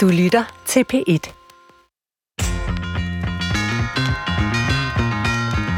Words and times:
Du 0.00 0.08
lytter 0.08 0.62
til 0.66 0.84
P1. 0.92 1.32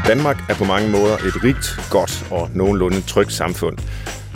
Danmark 0.07 0.49
er 0.49 0.55
på 0.55 0.63
mange 0.63 0.89
måder 0.89 1.15
et 1.15 1.43
rigt, 1.43 1.79
godt 1.91 2.27
og 2.31 2.49
nogenlunde 2.53 3.01
trygt 3.01 3.33
samfund. 3.33 3.77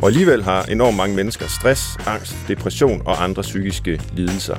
Og 0.02 0.08
alligevel 0.08 0.44
har 0.44 0.63
enormt 0.63 0.97
mange 0.97 1.15
mennesker 1.15 1.47
stress, 1.47 1.97
angst, 2.08 2.36
depression 2.47 3.02
og 3.05 3.23
andre 3.23 3.42
psykiske 3.42 4.02
lidelser. 4.13 4.55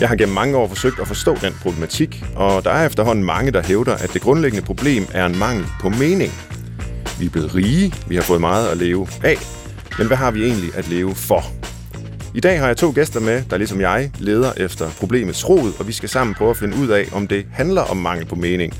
Jeg 0.00 0.08
har 0.08 0.16
gennem 0.16 0.34
mange 0.34 0.56
år 0.56 0.68
forsøgt 0.68 1.00
at 1.00 1.08
forstå 1.08 1.34
den 1.34 1.52
problematik, 1.62 2.24
og 2.36 2.64
der 2.64 2.70
er 2.70 2.86
efterhånden 2.86 3.24
mange, 3.24 3.52
der 3.52 3.62
hævder, 3.62 3.94
at 3.94 4.10
det 4.12 4.22
grundlæggende 4.22 4.64
problem 4.64 5.06
er 5.12 5.26
en 5.26 5.38
mangel 5.38 5.66
på 5.80 5.88
mening. 5.88 6.32
Vi 7.18 7.26
er 7.26 7.30
blevet 7.30 7.54
rige, 7.54 7.94
vi 8.08 8.14
har 8.14 8.22
fået 8.22 8.40
meget 8.40 8.68
at 8.68 8.76
leve 8.76 9.08
af, 9.24 9.36
men 9.98 10.06
hvad 10.06 10.16
har 10.16 10.30
vi 10.30 10.44
egentlig 10.44 10.74
at 10.74 10.88
leve 10.88 11.14
for? 11.14 11.65
I 12.36 12.40
dag 12.40 12.58
har 12.58 12.66
jeg 12.66 12.76
to 12.76 12.92
gæster 12.94 13.20
med, 13.20 13.42
der 13.50 13.56
ligesom 13.56 13.80
jeg 13.80 14.10
leder 14.18 14.52
efter 14.56 14.90
problemets 14.90 15.48
rod, 15.48 15.72
og 15.78 15.88
vi 15.88 15.92
skal 15.92 16.08
sammen 16.08 16.34
prøve 16.34 16.50
at 16.50 16.56
finde 16.56 16.76
ud 16.76 16.88
af, 16.88 17.04
om 17.12 17.28
det 17.28 17.46
handler 17.52 17.82
om 17.82 17.96
mangel 17.96 18.26
på 18.26 18.34
mening, 18.34 18.72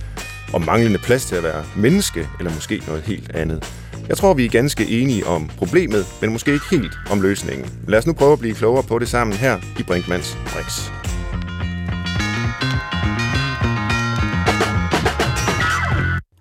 om 0.54 0.62
manglende 0.62 0.98
plads 0.98 1.26
til 1.26 1.36
at 1.36 1.42
være 1.42 1.64
menneske, 1.76 2.28
eller 2.38 2.54
måske 2.54 2.82
noget 2.86 3.02
helt 3.02 3.36
andet. 3.36 3.72
Jeg 4.08 4.16
tror, 4.16 4.34
vi 4.34 4.44
er 4.44 4.50
ganske 4.50 5.02
enige 5.02 5.26
om 5.26 5.50
problemet, 5.56 6.06
men 6.20 6.32
måske 6.32 6.52
ikke 6.52 6.70
helt 6.70 6.92
om 7.10 7.20
løsningen. 7.20 7.66
Lad 7.88 7.98
os 7.98 8.06
nu 8.06 8.12
prøve 8.12 8.32
at 8.32 8.38
blive 8.38 8.54
klogere 8.54 8.82
på 8.82 8.98
det 8.98 9.08
sammen 9.08 9.36
her 9.36 9.58
i 9.78 9.82
Brinkmans 9.82 10.38
Brix. 10.46 11.05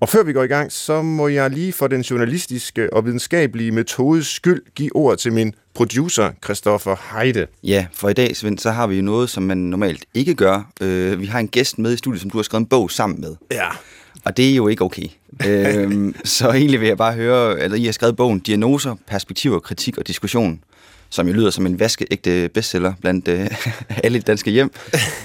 Og 0.06 0.10
før 0.10 0.24
vi 0.24 0.34
går 0.34 0.44
i 0.44 0.48
gang, 0.48 0.72
så 0.72 1.02
må 1.02 1.28
jeg 1.28 1.50
lige 1.50 1.74
for 1.74 1.88
den 1.88 2.02
journalistiske 2.02 2.94
og 2.94 3.06
videnskabelige 3.06 3.72
metodes 3.72 4.28
skyld 4.28 4.62
give 4.76 4.96
ord 4.96 5.18
til 5.18 5.34
min 5.34 5.54
producer, 5.74 6.32
Christoffer 6.44 6.96
Heide. 7.14 7.48
Ja, 7.64 7.88
for 7.94 8.10
i 8.10 8.14
dag, 8.14 8.36
Svend, 8.36 8.60
så 8.60 8.72
har 8.72 8.88
vi 8.88 8.96
jo 8.96 9.02
noget, 9.02 9.30
som 9.30 9.44
man 9.44 9.58
normalt 9.58 10.06
ikke 10.14 10.36
gør. 10.36 10.72
Øh, 10.82 11.20
vi 11.20 11.26
har 11.26 11.40
en 11.40 11.48
gæst 11.48 11.80
med 11.80 11.94
i 11.94 11.98
studiet, 11.98 12.22
som 12.22 12.30
du 12.30 12.38
har 12.38 12.44
skrevet 12.44 12.62
en 12.62 12.66
bog 12.66 12.92
sammen 12.92 13.22
med. 13.22 13.36
Ja. 13.52 13.68
Og 14.26 14.38
det 14.38 14.52
er 14.52 14.56
jo 14.56 14.68
ikke 14.68 14.84
okay. 14.84 15.08
øhm, 15.48 16.16
så 16.24 16.52
egentlig 16.52 16.80
vil 16.80 16.88
jeg 16.88 16.98
bare 16.98 17.14
høre, 17.14 17.60
eller 17.60 17.78
I 17.78 17.86
har 17.86 17.92
skrevet 17.92 18.16
bogen 18.16 18.40
Diagnoser, 18.40 18.96
Perspektiver, 19.08 19.60
Kritik 19.60 19.98
og 19.98 20.08
Diskussion, 20.08 20.60
som 21.10 21.28
jo 21.28 21.34
lyder 21.34 21.50
som 21.50 21.66
en 21.66 21.80
vaskeægte 21.80 22.50
bestseller 22.54 22.94
blandt 23.02 23.28
øh, 23.28 23.48
alle 24.04 24.20
danske 24.20 24.52
hjem. 24.52 24.72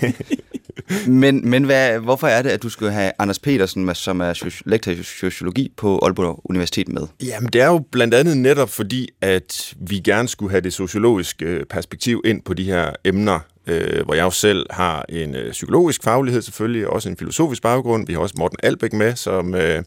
men 1.07 1.51
men 1.51 1.65
hvad, 1.65 1.99
hvorfor 1.99 2.27
er 2.27 2.43
det, 2.43 2.51
at 2.51 2.63
du 2.63 2.69
skulle 2.69 2.93
have 2.93 3.13
Anders 3.19 3.39
Petersen, 3.39 3.95
som 3.95 4.21
er 4.21 4.61
lektor 4.67 4.93
i 4.93 5.03
sociologi 5.03 5.73
på 5.77 5.99
Aalborg 6.03 6.41
Universitet 6.45 6.89
med? 6.89 7.03
Jamen, 7.23 7.51
det 7.53 7.61
er 7.61 7.67
jo 7.67 7.85
blandt 7.93 8.15
andet 8.15 8.37
netop 8.37 8.71
fordi, 8.71 9.09
at 9.21 9.75
vi 9.81 9.99
gerne 9.99 10.29
skulle 10.29 10.51
have 10.51 10.61
det 10.61 10.73
sociologiske 10.73 11.45
øh, 11.45 11.65
perspektiv 11.65 12.23
ind 12.25 12.43
på 12.43 12.55
de 12.55 12.65
her 12.65 12.93
emner, 13.05 13.41
øh, 13.67 14.05
hvor 14.05 14.15
jeg 14.15 14.23
jo 14.23 14.31
selv 14.31 14.67
har 14.71 15.05
en 15.09 15.35
øh, 15.35 15.53
psykologisk 15.53 16.05
faglighed 16.05 16.43
selvfølgelig, 16.43 16.87
også 16.87 17.09
en 17.09 17.17
filosofisk 17.17 17.63
baggrund. 17.63 18.07
Vi 18.07 18.13
har 18.13 18.21
også 18.21 18.35
Morten 18.39 18.59
Albæk 18.63 18.93
med, 18.93 19.17
som... 19.17 19.55
Øh, 19.55 19.83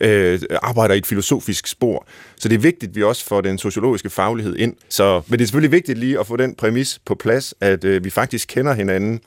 øh, 0.00 0.40
arbejder 0.62 0.94
i 0.94 0.98
et 0.98 1.06
filosofisk 1.06 1.66
spor. 1.66 2.06
Så 2.36 2.48
det 2.48 2.54
er 2.54 2.60
vigtigt, 2.60 2.90
at 2.90 2.96
vi 2.96 3.02
også 3.02 3.24
får 3.24 3.40
den 3.40 3.58
sociologiske 3.58 4.10
faglighed 4.10 4.56
ind. 4.56 4.74
Så, 4.88 5.22
men 5.26 5.38
det 5.38 5.44
er 5.44 5.46
selvfølgelig 5.46 5.72
vigtigt 5.72 5.98
lige 5.98 6.20
at 6.20 6.26
få 6.26 6.36
den 6.36 6.54
præmis 6.54 7.00
på 7.04 7.14
plads, 7.14 7.54
at 7.60 7.84
øh, 7.84 8.04
vi 8.04 8.10
faktisk 8.10 8.48
kender 8.48 8.74
hinanden 8.74 9.20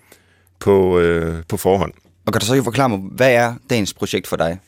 på, 0.61 0.99
øh, 0.99 1.43
på 1.49 1.57
forhånd. 1.57 1.93
Og 2.25 2.33
kan 2.33 2.39
du 2.39 2.45
så 2.45 2.53
ikke 2.53 2.63
forklare 2.63 2.89
mig, 2.89 2.99
hvad 2.99 3.33
er 3.33 3.53
dagens 3.69 3.93
projekt 3.93 4.27
for 4.27 4.35
dig? 4.35 4.59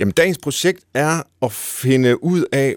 Jamen, 0.00 0.12
dagens 0.12 0.38
projekt 0.38 0.80
er 0.94 1.22
at 1.42 1.52
finde 1.52 2.24
ud 2.24 2.44
af, 2.52 2.74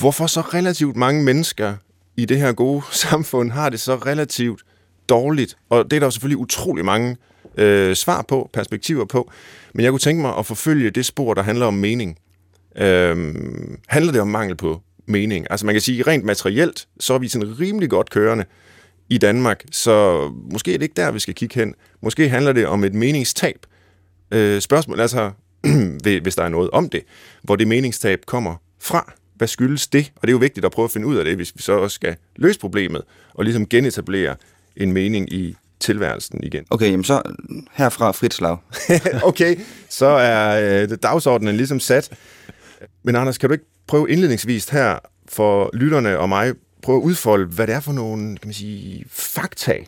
hvorfor 0.00 0.26
så 0.26 0.40
relativt 0.40 0.96
mange 0.96 1.22
mennesker 1.22 1.74
i 2.16 2.24
det 2.24 2.38
her 2.38 2.52
gode 2.52 2.82
samfund 3.08 3.50
har 3.50 3.68
det 3.68 3.80
så 3.80 3.96
relativt 3.96 4.62
dårligt. 5.08 5.56
Og 5.68 5.84
det 5.84 5.92
er 5.92 6.00
der 6.00 6.06
jo 6.06 6.10
selvfølgelig 6.10 6.38
utrolig 6.38 6.84
mange 6.84 7.16
øh, 7.56 7.94
svar 7.96 8.24
på, 8.28 8.50
perspektiver 8.52 9.04
på. 9.04 9.30
Men 9.74 9.84
jeg 9.84 9.92
kunne 9.92 10.00
tænke 10.00 10.22
mig 10.22 10.36
at 10.38 10.46
forfølge 10.46 10.90
det 10.90 11.06
spor, 11.06 11.34
der 11.34 11.42
handler 11.42 11.66
om 11.66 11.74
mening. 11.74 12.18
Øh, 12.76 13.34
handler 13.88 14.12
det 14.12 14.20
om 14.20 14.28
mangel 14.28 14.56
på 14.56 14.80
mening? 15.06 15.46
Altså 15.50 15.66
man 15.66 15.74
kan 15.74 15.82
sige, 15.82 16.02
rent 16.02 16.24
materielt, 16.24 16.86
så 17.00 17.14
er 17.14 17.18
vi 17.18 17.28
sådan 17.28 17.60
rimelig 17.60 17.90
godt 17.90 18.10
kørende 18.10 18.44
i 19.10 19.18
Danmark, 19.18 19.64
så 19.72 20.28
måske 20.52 20.74
er 20.74 20.78
det 20.78 20.82
ikke 20.82 20.96
der, 20.96 21.10
vi 21.10 21.18
skal 21.18 21.34
kigge 21.34 21.54
hen. 21.54 21.74
Måske 22.02 22.28
handler 22.28 22.52
det 22.52 22.66
om 22.66 22.84
et 22.84 22.94
meningstab. 22.94 23.66
Øh, 24.30 24.60
spørgsmål 24.60 25.00
altså, 25.00 25.30
hvis 26.22 26.34
der 26.34 26.42
er 26.42 26.48
noget 26.48 26.70
om 26.70 26.88
det, 26.88 27.02
hvor 27.42 27.56
det 27.56 27.68
meningstab 27.68 28.20
kommer 28.26 28.56
fra. 28.80 29.12
Hvad 29.34 29.48
skyldes 29.48 29.88
det? 29.88 30.12
Og 30.16 30.22
det 30.22 30.28
er 30.28 30.32
jo 30.32 30.38
vigtigt 30.38 30.66
at 30.66 30.72
prøve 30.72 30.84
at 30.84 30.90
finde 30.90 31.06
ud 31.06 31.16
af 31.16 31.24
det, 31.24 31.36
hvis 31.36 31.52
vi 31.56 31.62
så 31.62 31.72
også 31.72 31.94
skal 31.94 32.16
løse 32.36 32.58
problemet, 32.60 33.02
og 33.34 33.44
ligesom 33.44 33.68
genetablere 33.68 34.36
en 34.76 34.92
mening 34.92 35.32
i 35.32 35.56
tilværelsen 35.80 36.44
igen. 36.44 36.64
Okay, 36.70 36.90
jamen 36.90 37.04
så 37.04 37.22
herfra 37.72 38.12
frit 38.12 38.34
slag. 38.34 38.56
okay, 39.22 39.56
så 39.88 40.06
er 40.06 40.82
øh, 40.82 40.88
dagsordenen 41.02 41.56
ligesom 41.56 41.80
sat. 41.80 42.10
Men 43.02 43.16
Anders, 43.16 43.38
kan 43.38 43.48
du 43.48 43.52
ikke 43.52 43.64
prøve 43.86 44.10
indledningsvis 44.10 44.68
her 44.68 44.98
for 45.28 45.70
lytterne 45.72 46.18
og 46.18 46.28
mig, 46.28 46.52
prøve 46.82 46.98
at 46.98 47.02
udfolde, 47.02 47.46
hvad 47.46 47.66
det 47.66 47.74
er 47.74 47.80
for 47.80 47.92
nogle 47.92 48.36
kan 48.36 48.48
man 48.48 48.54
sige, 48.54 49.04
fakta, 49.08 49.78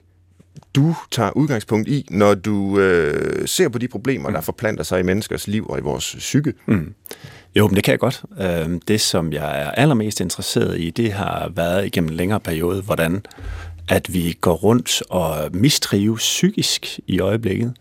du 0.74 0.96
tager 1.10 1.30
udgangspunkt 1.36 1.88
i, 1.88 2.06
når 2.10 2.34
du 2.34 2.78
øh, 2.78 3.48
ser 3.48 3.68
på 3.68 3.78
de 3.78 3.88
problemer, 3.88 4.28
mm. 4.28 4.34
der 4.34 4.40
forplanter 4.40 4.84
sig 4.84 5.00
i 5.00 5.02
menneskers 5.02 5.48
liv 5.48 5.66
og 5.68 5.78
i 5.78 5.82
vores 5.82 6.14
psyke? 6.18 6.54
Mm. 6.66 6.94
Jo, 7.56 7.68
men 7.68 7.76
det 7.76 7.84
kan 7.84 7.92
jeg 7.92 7.98
godt. 7.98 8.22
Øhm, 8.40 8.80
det, 8.80 9.00
som 9.00 9.32
jeg 9.32 9.62
er 9.62 9.70
allermest 9.70 10.20
interesseret 10.20 10.80
i, 10.80 10.90
det 10.90 11.12
har 11.12 11.52
været 11.54 11.86
igennem 11.86 12.10
en 12.10 12.16
længere 12.16 12.40
periode, 12.40 12.82
hvordan 12.82 13.22
at 13.88 14.14
vi 14.14 14.38
går 14.40 14.54
rundt 14.54 15.02
og 15.10 15.50
mistrives 15.52 16.20
psykisk 16.20 17.00
i 17.06 17.20
øjeblikket. 17.20 17.74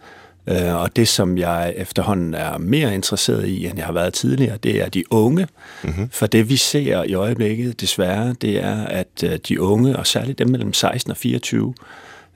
Øh, 0.52 0.76
og 0.76 0.96
det, 0.96 1.08
som 1.08 1.38
jeg 1.38 1.74
efterhånden 1.78 2.34
er 2.34 2.58
mere 2.58 2.96
interesseret 2.96 3.48
i, 3.48 3.68
end 3.68 3.78
jeg 3.78 3.86
har 3.86 3.94
været 3.94 4.14
tidligere, 4.14 4.58
det 4.58 4.82
er 4.82 4.90
de 4.90 5.04
unge. 5.14 5.48
Mm-hmm. 5.84 6.10
For 6.10 6.26
det, 6.26 6.50
vi 6.50 6.56
ser 6.56 7.04
i 7.04 7.14
øjeblikket, 7.14 7.82
desværre, 7.82 8.36
det 8.42 8.64
er, 8.64 8.86
at 8.86 9.24
øh, 9.24 9.40
de 9.48 9.62
unge, 9.62 9.98
og 9.98 10.08
særligt 10.08 10.40
dem 10.40 10.50
mellem 10.50 10.74
16 10.74 11.12
og 11.12 11.18
24, 11.18 11.74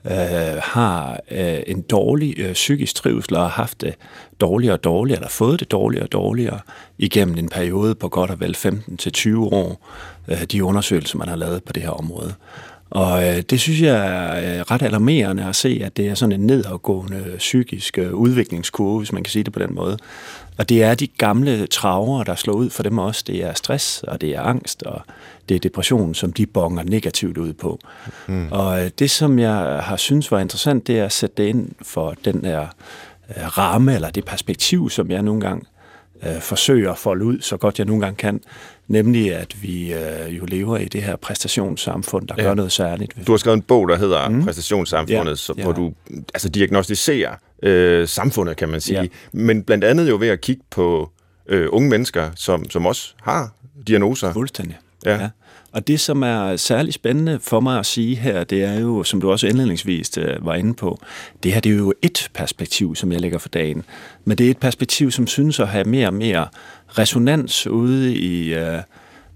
øh, 0.06 0.12
har 0.62 1.20
øh, 1.30 1.58
en 1.66 1.82
dårlig 1.82 2.38
øh, 2.38 2.52
psykisk 2.52 2.94
trivsel 2.94 3.36
og 3.36 3.42
har 3.42 3.48
haft 3.48 3.80
det 3.80 3.94
dårligere 4.40 4.74
og 4.74 4.84
dårligere, 4.84 5.18
eller 5.18 5.28
fået 5.28 5.60
det 5.60 5.70
dårligere 5.70 6.04
og 6.04 6.12
dårligere 6.12 6.60
igennem 6.98 7.38
en 7.38 7.48
periode 7.48 7.94
på 7.94 8.08
godt 8.08 8.30
og 8.30 8.40
vel 8.40 8.56
15-20 8.56 9.36
år, 9.38 9.88
øh, 10.28 10.42
de 10.42 10.64
undersøgelser, 10.64 11.18
man 11.18 11.28
har 11.28 11.36
lavet 11.36 11.64
på 11.64 11.72
det 11.72 11.82
her 11.82 11.90
område. 11.90 12.34
Og 12.90 13.28
øh, 13.28 13.42
det 13.50 13.60
synes 13.60 13.82
jeg 13.82 14.06
er 14.06 14.58
øh, 14.58 14.60
ret 14.60 14.82
alarmerende 14.82 15.44
at 15.44 15.56
se, 15.56 15.80
at 15.84 15.96
det 15.96 16.08
er 16.08 16.14
sådan 16.14 16.40
en 16.40 16.46
nedadgående 16.46 17.34
psykisk 17.38 17.98
øh, 17.98 18.14
udviklingskurve, 18.14 18.98
hvis 18.98 19.12
man 19.12 19.22
kan 19.22 19.30
sige 19.30 19.44
det 19.44 19.52
på 19.52 19.58
den 19.58 19.74
måde. 19.74 19.98
Og 20.58 20.68
det 20.68 20.82
er 20.82 20.94
de 20.94 21.06
gamle 21.06 21.66
traver, 21.66 22.24
der 22.24 22.34
slår 22.34 22.54
ud 22.54 22.70
for 22.70 22.82
dem 22.82 22.98
også. 22.98 23.24
Det 23.26 23.44
er 23.44 23.52
stress, 23.54 24.02
og 24.02 24.20
det 24.20 24.30
er 24.30 24.40
angst, 24.40 24.82
og 24.82 25.00
det 25.48 25.54
er 25.54 25.58
depression, 25.58 26.14
som 26.14 26.32
de 26.32 26.46
bonger 26.46 26.82
negativt 26.82 27.38
ud 27.38 27.52
på. 27.52 27.78
Mm. 28.26 28.48
Og 28.50 28.84
øh, 28.84 28.90
det, 28.98 29.10
som 29.10 29.38
jeg 29.38 29.80
har 29.82 29.96
synes 29.96 30.30
var 30.30 30.38
interessant, 30.38 30.86
det 30.86 30.98
er 30.98 31.04
at 31.04 31.12
sætte 31.12 31.42
det 31.42 31.48
ind 31.48 31.70
for 31.82 32.14
den 32.24 32.44
der 32.44 32.66
øh, 33.36 33.58
ramme, 33.58 33.94
eller 33.94 34.10
det 34.10 34.24
perspektiv, 34.24 34.90
som 34.90 35.10
jeg 35.10 35.22
nogle 35.22 35.40
gange 35.40 35.64
øh, 36.22 36.40
forsøger 36.40 36.92
at 36.92 36.98
folde 36.98 37.24
ud, 37.24 37.40
så 37.40 37.56
godt 37.56 37.78
jeg 37.78 37.86
nogle 37.86 38.02
gange 38.02 38.16
kan, 38.16 38.40
nemlig 38.88 39.34
at 39.34 39.62
vi 39.62 39.92
øh, 39.92 40.38
jo 40.38 40.44
lever 40.44 40.78
i 40.78 40.84
det 40.84 41.02
her 41.02 41.16
præstationssamfund, 41.16 42.28
der 42.28 42.34
ja. 42.38 42.42
gør 42.42 42.54
noget 42.54 42.72
særligt. 42.72 43.16
Du 43.26 43.32
har 43.32 43.36
skrevet 43.36 43.56
en 43.56 43.62
bog, 43.62 43.88
der 43.88 43.96
hedder 43.96 44.28
mm. 44.28 44.44
Præstationssamfundet, 44.44 45.30
ja. 45.30 45.34
Så, 45.34 45.54
ja. 45.56 45.62
hvor 45.62 45.72
du 45.72 45.92
altså, 46.34 46.48
diagnostiserer 46.48 47.34
øh, 47.62 48.08
samfundet, 48.08 48.56
kan 48.56 48.68
man 48.68 48.80
sige. 48.80 49.00
Ja. 49.00 49.08
Men 49.32 49.62
blandt 49.62 49.84
andet 49.84 50.08
jo 50.08 50.16
ved 50.20 50.28
at 50.28 50.40
kigge 50.40 50.62
på 50.70 51.10
øh, 51.48 51.68
unge 51.70 51.88
mennesker, 51.88 52.30
som, 52.36 52.70
som 52.70 52.86
også 52.86 53.14
har 53.22 53.50
diagnoser. 53.86 54.32
Fuldstændig. 54.32 54.78
Ja. 55.04 55.22
ja. 55.22 55.28
Og 55.76 55.86
det, 55.86 56.00
som 56.00 56.22
er 56.22 56.56
særlig 56.56 56.94
spændende 56.94 57.38
for 57.40 57.60
mig 57.60 57.78
at 57.78 57.86
sige 57.86 58.16
her, 58.16 58.44
det 58.44 58.64
er 58.64 58.80
jo, 58.80 59.02
som 59.02 59.20
du 59.20 59.30
også 59.30 59.46
indledningsvis 59.46 60.18
øh, 60.18 60.46
var 60.46 60.54
inde 60.54 60.74
på, 60.74 61.00
det 61.42 61.52
her 61.52 61.60
det 61.60 61.72
er 61.72 61.76
jo 61.76 61.92
et 62.02 62.30
perspektiv, 62.34 62.94
som 62.94 63.12
jeg 63.12 63.20
lægger 63.20 63.38
for 63.38 63.48
dagen. 63.48 63.84
Men 64.24 64.38
det 64.38 64.46
er 64.46 64.50
et 64.50 64.58
perspektiv, 64.58 65.10
som 65.10 65.26
synes 65.26 65.60
at 65.60 65.68
have 65.68 65.84
mere 65.84 66.06
og 66.06 66.14
mere 66.14 66.48
resonans 66.88 67.66
ude 67.66 68.14
i 68.14 68.54
øh, 68.54 68.78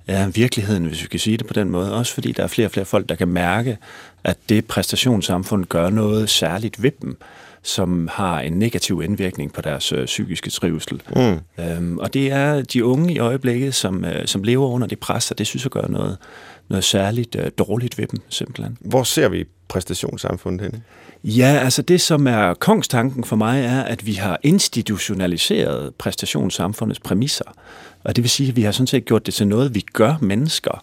ja, 0.09 0.29
virkeligheden, 0.29 0.85
hvis 0.85 1.03
vi 1.03 1.09
kan 1.09 1.21
sige 1.21 1.37
det 1.37 1.47
på 1.47 1.55
den 1.55 1.71
måde. 1.71 1.95
Også 1.95 2.15
fordi 2.15 2.33
der 2.33 2.43
er 2.43 2.49
flere 2.49 2.69
og 2.69 2.73
flere 2.73 2.87
folk, 2.87 3.09
der 3.09 3.15
kan 3.15 3.29
mærke, 3.29 3.79
at 4.25 4.37
det 4.49 4.65
præstationssamfund 4.65 5.65
gør 5.65 5.91
noget 5.91 6.31
særligt 6.31 6.83
ved 6.83 6.91
dem 7.03 7.19
som 7.63 8.09
har 8.13 8.41
en 8.41 8.53
negativ 8.53 9.03
indvirkning 9.05 9.53
på 9.53 9.61
deres 9.61 9.93
øh, 9.93 10.07
psykiske 10.07 10.51
trivsel. 10.51 11.03
Mm. 11.17 11.65
Øhm, 11.65 11.99
og 11.99 12.15
det 12.15 12.33
er 12.33 12.63
de 12.63 12.85
unge 12.85 13.13
i 13.13 13.19
øjeblikket, 13.19 13.75
som, 13.75 14.05
øh, 14.05 14.27
som 14.27 14.43
lever 14.43 14.69
under 14.69 14.87
det 14.87 14.99
pres, 14.99 15.31
og 15.31 15.39
det 15.39 15.47
synes 15.47 15.65
jeg 15.65 15.71
gør 15.71 15.87
noget, 15.89 16.17
noget 16.69 16.85
særligt 16.85 17.37
øh, 17.37 17.51
dårligt 17.59 17.99
ved 17.99 18.07
dem, 18.07 18.21
simpelthen. 18.29 18.79
Hvor 18.81 19.03
ser 19.03 19.29
vi 19.29 19.45
præstationssamfundet 19.69 20.61
henne? 20.61 20.83
Ja, 21.25 21.61
altså 21.65 21.83
det, 21.83 22.01
som 22.01 22.27
er 22.27 22.55
kongstanken 22.55 23.25
for 23.25 23.37
mig, 23.37 23.65
er, 23.65 23.83
at 23.83 24.07
vi 24.07 24.13
har 24.13 24.39
institutionaliseret 24.43 25.95
præstationssamfundets 25.95 27.01
præmisser. 27.01 27.45
Og 28.05 28.17
det 28.17 28.25
vil 28.25 28.31
sige, 28.31 28.49
at 28.49 28.57
vi 28.57 28.63
har 28.63 28.73
sådan 28.73 28.87
set 28.87 29.05
gjort 29.05 29.27
det 29.27 29.35
til 29.35 29.49
noget, 29.49 29.75
vi 29.75 29.85
gør 29.93 30.15
mennesker 30.21 30.83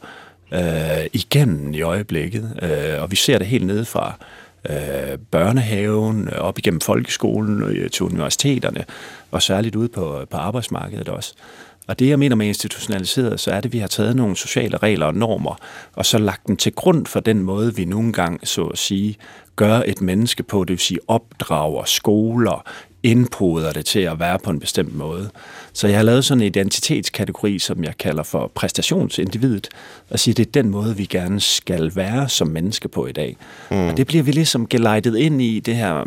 øh, 0.53 1.05
igennem 1.13 1.73
i 1.73 1.81
øjeblikket. 1.81 2.59
Øh, 2.61 3.01
og 3.01 3.11
vi 3.11 3.15
ser 3.15 3.37
det 3.37 3.47
helt 3.47 3.65
nede 3.65 3.85
fra 3.85 4.13
øh, 4.69 5.17
børnehaven, 5.31 6.27
øh, 6.27 6.39
op 6.39 6.57
igennem 6.57 6.81
folkeskolen, 6.81 7.63
øh, 7.63 7.89
til 7.89 8.05
universiteterne, 8.05 8.85
og 9.31 9.41
særligt 9.41 9.75
ude 9.75 9.89
på, 9.89 10.19
øh, 10.19 10.27
på 10.27 10.37
arbejdsmarkedet 10.37 11.09
også. 11.09 11.33
Og 11.87 11.99
det, 11.99 12.09
jeg 12.09 12.19
mener 12.19 12.35
med 12.35 12.47
institutionaliseret, 12.47 13.39
så 13.39 13.51
er 13.51 13.55
det, 13.55 13.69
at 13.69 13.73
vi 13.73 13.77
har 13.77 13.87
taget 13.87 14.15
nogle 14.15 14.35
sociale 14.35 14.77
regler 14.77 15.05
og 15.05 15.15
normer, 15.15 15.55
og 15.95 16.05
så 16.05 16.17
lagt 16.17 16.47
dem 16.47 16.57
til 16.57 16.73
grund 16.73 17.05
for 17.05 17.19
den 17.19 17.43
måde, 17.43 17.75
vi 17.75 17.85
nogle 17.85 18.13
gange, 18.13 18.45
så 18.45 18.63
at 18.63 18.77
sige, 18.77 19.15
gør 19.55 19.81
et 19.85 20.01
menneske 20.01 20.43
på, 20.43 20.63
det 20.63 20.69
vil 20.69 20.79
sige 20.79 20.99
opdrager, 21.07 21.83
skoler, 21.83 22.63
indpoder 23.07 23.73
det 23.73 23.85
til 23.85 23.99
at 23.99 24.19
være 24.19 24.39
på 24.39 24.49
en 24.49 24.59
bestemt 24.59 24.95
måde. 24.95 25.29
Så 25.73 25.87
jeg 25.87 25.97
har 25.97 26.03
lavet 26.03 26.25
sådan 26.25 26.41
en 26.41 26.47
identitetskategori, 26.47 27.59
som 27.59 27.83
jeg 27.83 27.97
kalder 27.97 28.23
for 28.23 28.51
præstationsindividet, 28.55 29.67
og 30.09 30.19
siger, 30.19 30.35
det 30.35 30.47
er 30.47 30.51
den 30.51 30.69
måde, 30.69 30.97
vi 30.97 31.05
gerne 31.05 31.39
skal 31.39 31.91
være 31.95 32.29
som 32.29 32.47
menneske 32.47 32.87
på 32.87 33.07
i 33.07 33.11
dag. 33.11 33.37
Mm. 33.71 33.87
Og 33.87 33.97
det 33.97 34.07
bliver 34.07 34.23
vi 34.23 34.31
ligesom 34.31 34.67
gelejtet 34.67 35.17
ind 35.17 35.41
i 35.41 35.59
det 35.59 35.75
her 35.75 36.03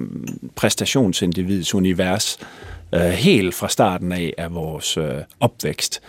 præstationsindivids 0.57 1.75
univers, 1.75 2.39
øh, 2.95 3.01
helt 3.01 3.55
fra 3.55 3.69
starten 3.69 4.13
af 4.13 4.35
af 4.39 4.55
vores 4.55 4.97
øh, 4.97 5.15
opvækst. 5.41 6.01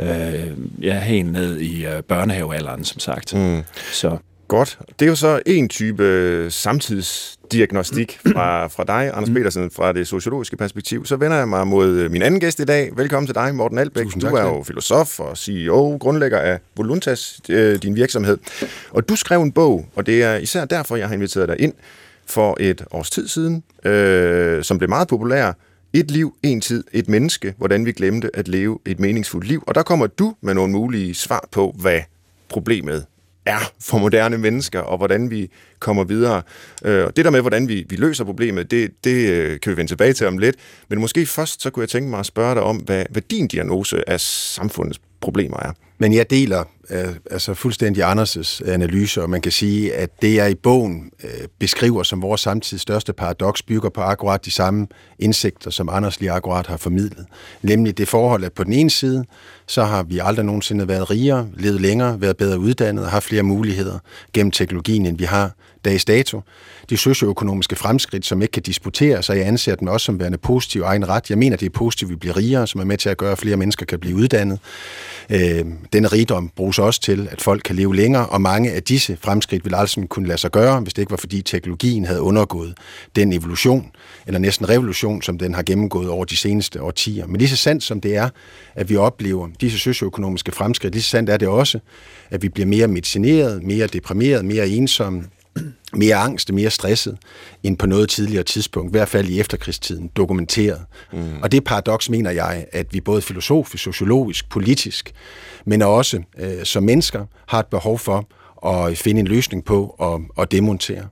Øh, 0.00 0.50
ja, 0.82 1.00
helt 1.00 1.32
ned 1.32 1.60
i 1.60 1.86
øh, 1.86 2.02
børnehavealderen, 2.02 2.84
som 2.84 2.98
sagt. 2.98 3.34
Mm. 3.34 3.62
Så. 3.92 4.16
Godt. 4.54 4.78
Det 4.98 5.04
er 5.04 5.08
jo 5.08 5.16
så 5.16 5.42
en 5.46 5.68
type 5.68 6.02
øh, 6.02 6.50
samtidsdiagnostik 6.50 8.18
fra, 8.32 8.66
fra 8.66 8.84
dig, 8.84 9.10
Anders 9.14 9.28
mm. 9.28 9.34
Petersen, 9.34 9.70
fra 9.70 9.92
det 9.92 10.06
sociologiske 10.06 10.56
perspektiv. 10.56 11.06
Så 11.06 11.16
vender 11.16 11.36
jeg 11.36 11.48
mig 11.48 11.66
mod 11.66 11.88
øh, 11.88 12.10
min 12.10 12.22
anden 12.22 12.40
gæst 12.40 12.60
i 12.60 12.64
dag. 12.64 12.90
Velkommen 12.96 13.26
til 13.26 13.34
dig, 13.34 13.54
Morten 13.54 13.78
Albæk. 13.78 14.04
Tusind 14.04 14.22
tak, 14.22 14.30
du 14.30 14.36
er 14.36 14.42
jo 14.42 14.62
filosof 14.62 15.20
og 15.20 15.38
CEO, 15.38 15.96
grundlægger 16.00 16.38
af 16.38 16.58
Voluntas, 16.76 17.40
øh, 17.48 17.82
din 17.82 17.96
virksomhed. 17.96 18.38
Og 18.90 19.08
du 19.08 19.16
skrev 19.16 19.42
en 19.42 19.52
bog, 19.52 19.86
og 19.94 20.06
det 20.06 20.22
er 20.22 20.36
især 20.36 20.64
derfor, 20.64 20.96
jeg 20.96 21.08
har 21.08 21.14
inviteret 21.14 21.48
dig 21.48 21.60
ind 21.60 21.72
for 22.26 22.56
et 22.60 22.84
års 22.90 23.10
tid 23.10 23.28
siden, 23.28 23.62
øh, 23.84 24.64
som 24.64 24.78
blev 24.78 24.88
meget 24.88 25.08
populær, 25.08 25.52
et 25.92 26.10
liv, 26.10 26.34
en 26.42 26.60
tid, 26.60 26.84
et 26.92 27.08
menneske, 27.08 27.54
hvordan 27.58 27.86
vi 27.86 27.92
glemte 27.92 28.30
at 28.34 28.48
leve 28.48 28.78
et 28.86 29.00
meningsfuldt 29.00 29.46
liv. 29.46 29.64
Og 29.66 29.74
der 29.74 29.82
kommer 29.82 30.06
du 30.06 30.34
med 30.40 30.54
nogle 30.54 30.72
mulige 30.72 31.14
svar 31.14 31.48
på, 31.52 31.74
hvad 31.78 32.00
problemet 32.48 33.04
er 33.46 33.72
for 33.80 33.98
moderne 33.98 34.38
mennesker, 34.38 34.80
og 34.80 34.96
hvordan 34.96 35.30
vi 35.30 35.50
kommer 35.78 36.04
videre. 36.04 36.42
Øh, 36.84 37.04
og 37.04 37.16
det 37.16 37.24
der 37.24 37.30
med, 37.30 37.40
hvordan 37.40 37.68
vi, 37.68 37.86
vi 37.88 37.96
løser 37.96 38.24
problemet, 38.24 38.70
det, 38.70 39.04
det 39.04 39.30
øh, 39.30 39.60
kan 39.60 39.72
vi 39.72 39.76
vende 39.76 39.90
tilbage 39.90 40.12
til 40.12 40.26
om 40.26 40.38
lidt. 40.38 40.56
Men 40.88 41.00
måske 41.00 41.26
først, 41.26 41.62
så 41.62 41.70
kunne 41.70 41.80
jeg 41.80 41.88
tænke 41.88 42.10
mig 42.10 42.20
at 42.20 42.26
spørge 42.26 42.54
dig 42.54 42.62
om, 42.62 42.76
hvad, 42.76 43.04
hvad 43.10 43.22
din 43.22 43.48
diagnose 43.48 44.08
af 44.08 44.20
samfundets 44.20 45.00
problemer 45.20 45.56
er. 45.56 45.72
Men 46.04 46.12
jeg 46.12 46.30
deler 46.30 46.64
øh, 46.90 47.14
altså 47.30 47.54
fuldstændig 47.54 48.12
Anders' 48.12 48.70
analyse, 48.70 49.22
og 49.22 49.30
man 49.30 49.40
kan 49.40 49.52
sige, 49.52 49.94
at 49.94 50.22
det 50.22 50.34
jeg 50.34 50.50
i 50.50 50.54
bogen 50.54 51.10
øh, 51.24 51.30
beskriver 51.58 52.02
som 52.02 52.22
vores 52.22 52.40
samtids 52.40 52.80
største 52.80 53.12
paradoks, 53.12 53.62
bygger 53.62 53.88
på 53.88 54.00
akkurat 54.00 54.44
de 54.44 54.50
samme 54.50 54.86
indsigter, 55.18 55.70
som 55.70 55.88
Anders 55.88 56.20
lige 56.20 56.32
akkurat 56.32 56.66
har 56.66 56.76
formidlet. 56.76 57.26
Nemlig 57.62 57.98
det 57.98 58.08
forhold, 58.08 58.44
at 58.44 58.52
på 58.52 58.64
den 58.64 58.72
ene 58.72 58.90
side, 58.90 59.24
så 59.66 59.84
har 59.84 60.02
vi 60.02 60.20
aldrig 60.22 60.44
nogensinde 60.44 60.88
været 60.88 61.10
rigere, 61.10 61.48
levet 61.56 61.80
længere, 61.80 62.20
været 62.20 62.36
bedre 62.36 62.58
uddannet 62.58 63.04
og 63.04 63.10
har 63.10 63.20
flere 63.20 63.42
muligheder 63.42 63.98
gennem 64.32 64.50
teknologien, 64.50 65.06
end 65.06 65.18
vi 65.18 65.24
har 65.24 65.54
dags 65.84 66.04
dato. 66.04 66.40
De 66.90 66.96
socioøkonomiske 66.96 67.76
fremskridt, 67.76 68.26
som 68.26 68.42
ikke 68.42 68.52
kan 68.52 68.62
disputere 68.62 69.22
så 69.22 69.32
jeg 69.32 69.46
anser 69.46 69.74
dem 69.74 69.88
også 69.88 70.04
som 70.04 70.20
værende 70.20 70.38
positiv 70.38 70.82
egen 70.82 71.08
ret. 71.08 71.30
Jeg 71.30 71.38
mener, 71.38 71.56
det 71.56 71.66
er 71.66 71.70
positivt, 71.70 72.08
at 72.08 72.10
vi 72.10 72.16
bliver 72.16 72.36
rigere, 72.36 72.66
som 72.66 72.80
er 72.80 72.84
med 72.84 72.98
til 72.98 73.08
at 73.08 73.16
gøre, 73.16 73.32
at 73.32 73.38
flere 73.38 73.56
mennesker 73.56 73.86
kan 73.86 73.98
blive 73.98 74.16
uddannet. 74.16 74.58
Øh, 75.30 75.64
denne 75.92 76.08
rigdom 76.08 76.50
bruges 76.56 76.78
også 76.78 77.00
til, 77.00 77.28
at 77.30 77.40
folk 77.40 77.62
kan 77.64 77.76
leve 77.76 77.96
længere, 77.96 78.26
og 78.26 78.40
mange 78.40 78.72
af 78.72 78.82
disse 78.82 79.18
fremskridt 79.20 79.64
ville 79.64 79.76
altså 79.76 80.06
kunne 80.08 80.26
lade 80.26 80.38
sig 80.38 80.50
gøre, 80.50 80.80
hvis 80.80 80.94
det 80.94 81.02
ikke 81.02 81.10
var 81.10 81.16
fordi 81.16 81.42
teknologien 81.42 82.04
havde 82.04 82.22
undergået 82.22 82.74
den 83.16 83.32
evolution, 83.32 83.90
eller 84.26 84.40
næsten 84.40 84.68
revolution, 84.68 85.22
som 85.22 85.38
den 85.38 85.54
har 85.54 85.62
gennemgået 85.62 86.08
over 86.08 86.24
de 86.24 86.36
seneste 86.36 86.82
årtier. 86.82 87.26
Men 87.26 87.36
lige 87.36 87.48
så 87.48 87.56
sandt 87.56 87.82
som 87.82 88.00
det 88.00 88.16
er, 88.16 88.28
at 88.74 88.88
vi 88.88 88.96
oplever 88.96 89.48
disse 89.60 89.78
socioøkonomiske 89.78 90.52
fremskridt, 90.52 90.94
lige 90.94 91.02
så 91.02 91.08
sandt 91.08 91.30
er 91.30 91.36
det 91.36 91.48
også, 91.48 91.78
at 92.30 92.42
vi 92.42 92.48
bliver 92.48 92.66
mere 92.66 92.88
medicineret, 92.88 93.62
mere 93.62 93.86
deprimeret, 93.86 94.44
mere 94.44 94.68
ensomme, 94.68 95.24
mere 95.96 96.16
angst 96.16 96.52
mere 96.52 96.70
stresset 96.70 97.18
end 97.62 97.76
på 97.76 97.86
noget 97.86 98.08
tidligere 98.08 98.42
tidspunkt, 98.42 98.90
i 98.90 98.94
hvert 98.96 99.08
fald 99.08 99.28
i 99.28 99.40
efterkrigstiden, 99.40 100.10
dokumenteret. 100.16 100.80
Mm. 101.12 101.42
Og 101.42 101.52
det 101.52 101.64
paradoks 101.64 102.10
mener 102.10 102.30
jeg, 102.30 102.66
at 102.72 102.86
vi 102.94 103.00
både 103.00 103.22
filosofisk, 103.22 103.84
sociologisk, 103.84 104.48
politisk, 104.48 105.12
men 105.66 105.82
også 105.82 106.22
øh, 106.38 106.64
som 106.64 106.82
mennesker 106.82 107.26
har 107.48 107.60
et 107.60 107.66
behov 107.66 107.98
for 107.98 108.28
at 108.66 108.98
finde 108.98 109.20
en 109.20 109.26
løsning 109.26 109.64
på 109.64 109.94
og, 109.98 110.22
og 110.36 110.52
demontere. 110.52 111.08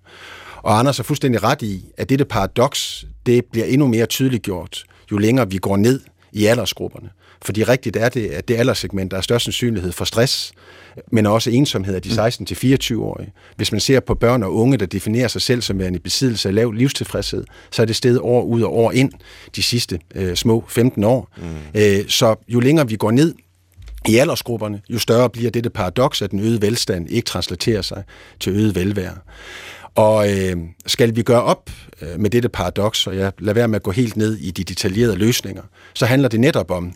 Og 0.62 0.78
Anders 0.78 0.96
har 0.96 1.04
fuldstændig 1.04 1.42
ret 1.42 1.62
i, 1.62 1.84
at 1.96 2.08
dette 2.08 2.24
paradoks, 2.24 3.06
det 3.26 3.44
bliver 3.44 3.66
endnu 3.66 3.86
mere 3.86 4.06
tydeliggjort, 4.06 4.84
jo 5.12 5.18
længere 5.18 5.50
vi 5.50 5.58
går 5.58 5.76
ned 5.76 6.00
i 6.32 6.46
aldersgrupperne. 6.46 7.10
Fordi 7.44 7.64
rigtigt 7.64 7.96
er 7.96 8.08
det, 8.08 8.26
at 8.26 8.48
det 8.48 8.56
alderssegment, 8.56 9.10
der 9.10 9.16
er 9.16 9.20
størst 9.20 9.44
sandsynlighed 9.44 9.92
for 9.92 10.04
stress, 10.04 10.52
men 11.12 11.26
også 11.26 11.50
ensomhed 11.50 11.94
af 11.94 12.02
de 12.02 12.08
16-24-årige. 12.08 13.26
Mm. 13.26 13.32
Hvis 13.56 13.72
man 13.72 13.80
ser 13.80 14.00
på 14.00 14.14
børn 14.14 14.42
og 14.42 14.54
unge, 14.54 14.76
der 14.76 14.86
definerer 14.86 15.28
sig 15.28 15.42
selv 15.42 15.62
som 15.62 15.78
værende 15.78 15.96
i 15.98 16.02
besiddelse 16.02 16.48
af 16.48 16.54
lav 16.54 16.70
livstilfredshed, 16.70 17.44
så 17.70 17.82
er 17.82 17.86
det 17.86 17.96
sted 17.96 18.18
år 18.22 18.42
ud 18.42 18.62
og 18.62 18.76
år 18.76 18.92
ind 18.92 19.12
de 19.56 19.62
sidste 19.62 20.00
øh, 20.14 20.34
små 20.36 20.64
15 20.68 21.04
år. 21.04 21.28
Mm. 21.36 21.80
Øh, 21.80 22.08
så 22.08 22.36
jo 22.48 22.60
længere 22.60 22.88
vi 22.88 22.96
går 22.96 23.10
ned 23.10 23.34
i 24.08 24.16
aldersgrupperne, 24.16 24.80
jo 24.90 24.98
større 24.98 25.30
bliver 25.30 25.50
dette 25.50 25.70
paradoks, 25.70 26.22
at 26.22 26.30
den 26.30 26.40
øgede 26.40 26.62
velstand 26.62 27.10
ikke 27.10 27.26
translaterer 27.26 27.82
sig 27.82 28.04
til 28.40 28.52
øget 28.52 28.74
velvære. 28.74 29.14
Og 29.94 30.32
øh, 30.32 30.56
skal 30.86 31.16
vi 31.16 31.22
gøre 31.22 31.42
op 31.42 31.70
øh, 32.02 32.20
med 32.20 32.30
dette 32.30 32.48
paradoks, 32.48 33.06
og 33.06 33.16
jeg 33.16 33.32
lader 33.38 33.54
være 33.54 33.68
med 33.68 33.76
at 33.76 33.82
gå 33.82 33.90
helt 33.90 34.16
ned 34.16 34.36
i 34.36 34.50
de 34.50 34.64
detaljerede 34.64 35.16
løsninger, 35.16 35.62
så 35.94 36.06
handler 36.06 36.28
det 36.28 36.40
netop 36.40 36.70
om 36.70 36.92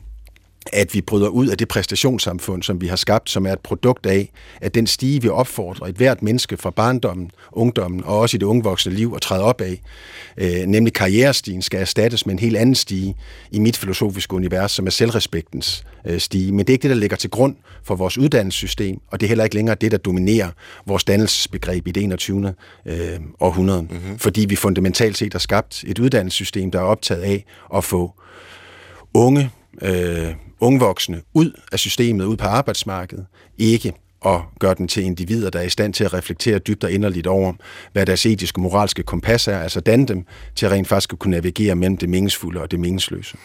at 0.73 0.95
vi 0.95 1.01
bryder 1.01 1.29
ud 1.29 1.47
af 1.47 1.59
det 1.59 1.69
præstationssamfund, 1.69 2.63
som 2.63 2.81
vi 2.81 2.87
har 2.87 2.97
skabt, 2.97 3.31
som 3.31 3.47
er 3.47 3.53
et 3.53 3.61
produkt 3.61 4.07
af, 4.07 4.31
at 4.61 4.75
den 4.75 4.87
stige, 4.87 5.23
vi 5.23 5.29
opfordrer 5.29 5.87
et 5.87 5.95
hvert 5.95 6.23
menneske 6.23 6.57
fra 6.57 6.71
barndommen, 6.71 7.31
ungdommen 7.53 8.05
og 8.05 8.19
også 8.19 8.37
i 8.37 8.39
det 8.39 8.47
ungvoksne 8.47 8.93
liv 8.93 9.13
at 9.17 9.23
træde 9.23 9.43
op 9.43 9.61
af, 9.61 9.81
øh, 10.37 10.67
nemlig 10.67 10.93
karrierestigen, 10.93 11.63
skal 11.63 11.81
erstattes 11.81 12.27
med 12.27 12.35
en 12.35 12.39
helt 12.39 12.57
anden 12.57 12.75
stige 12.75 13.17
i 13.51 13.59
mit 13.59 13.77
filosofiske 13.77 14.35
univers, 14.35 14.73
som 14.73 14.87
er 14.87 14.91
selvrespektens 14.91 15.85
øh, 16.07 16.21
stige. 16.21 16.53
Men 16.53 16.59
det 16.59 16.69
er 16.69 16.73
ikke 16.73 16.83
det, 16.83 16.91
der 16.91 16.97
ligger 16.97 17.17
til 17.17 17.31
grund 17.31 17.57
for 17.85 17.95
vores 17.95 18.19
uddannelsessystem, 18.19 19.01
og 19.11 19.21
det 19.21 19.27
er 19.27 19.29
heller 19.29 19.45
ikke 19.45 19.57
længere 19.57 19.77
det, 19.81 19.91
der 19.91 19.99
dominerer 19.99 20.51
vores 20.87 21.05
dannelsesbegreb 21.05 21.89
i 21.89 21.91
det 21.91 22.03
21. 22.03 22.55
Øh, 22.87 22.97
århundrede, 23.41 23.83
mm-hmm. 23.83 24.19
fordi 24.19 24.47
vi 24.49 24.57
fundamentalt 24.57 25.19
set 25.19 25.35
har 25.35 25.39
skabt 25.39 25.85
et 25.87 25.99
uddannelsessystem, 25.99 26.71
der 26.71 26.79
er 26.79 26.85
optaget 26.85 27.23
af 27.23 27.45
at 27.75 27.85
få 27.85 28.13
unge, 29.15 29.51
øh, 29.83 30.35
ungvoksne 30.61 31.23
ud 31.35 31.53
af 31.73 31.79
systemet, 31.79 32.25
ud 32.25 32.37
på 32.37 32.47
arbejdsmarkedet, 32.47 33.27
ikke 33.59 33.93
og 34.21 34.45
gøre 34.61 34.75
dem 34.75 34.89
til 34.89 35.03
individer, 35.03 35.51
der 35.51 35.59
er 35.59 35.63
i 35.63 35.69
stand 35.69 35.95
til 35.95 36.05
at 36.05 36.15
reflektere 36.15 36.59
dybt 36.59 36.85
og 36.85 36.93
inderligt 36.93 37.27
over, 37.27 37.53
hvad 37.93 38.07
deres 38.07 38.27
etiske 38.27 38.59
og 38.59 38.63
moralske 38.63 39.03
kompas 39.03 39.49
er, 39.49 39.59
altså 39.59 39.81
danne 39.81 40.07
dem 40.07 40.25
til 40.55 40.67
at 40.67 40.73
rent 40.73 40.89
faktisk 40.89 41.13
at 41.13 41.19
kunne 41.19 41.31
navigere 41.31 41.75
mellem 41.75 41.97
det 41.97 42.09
meningsfulde 42.09 42.61
og 42.61 42.71
det 42.71 42.81
meningsløse. 42.81 43.37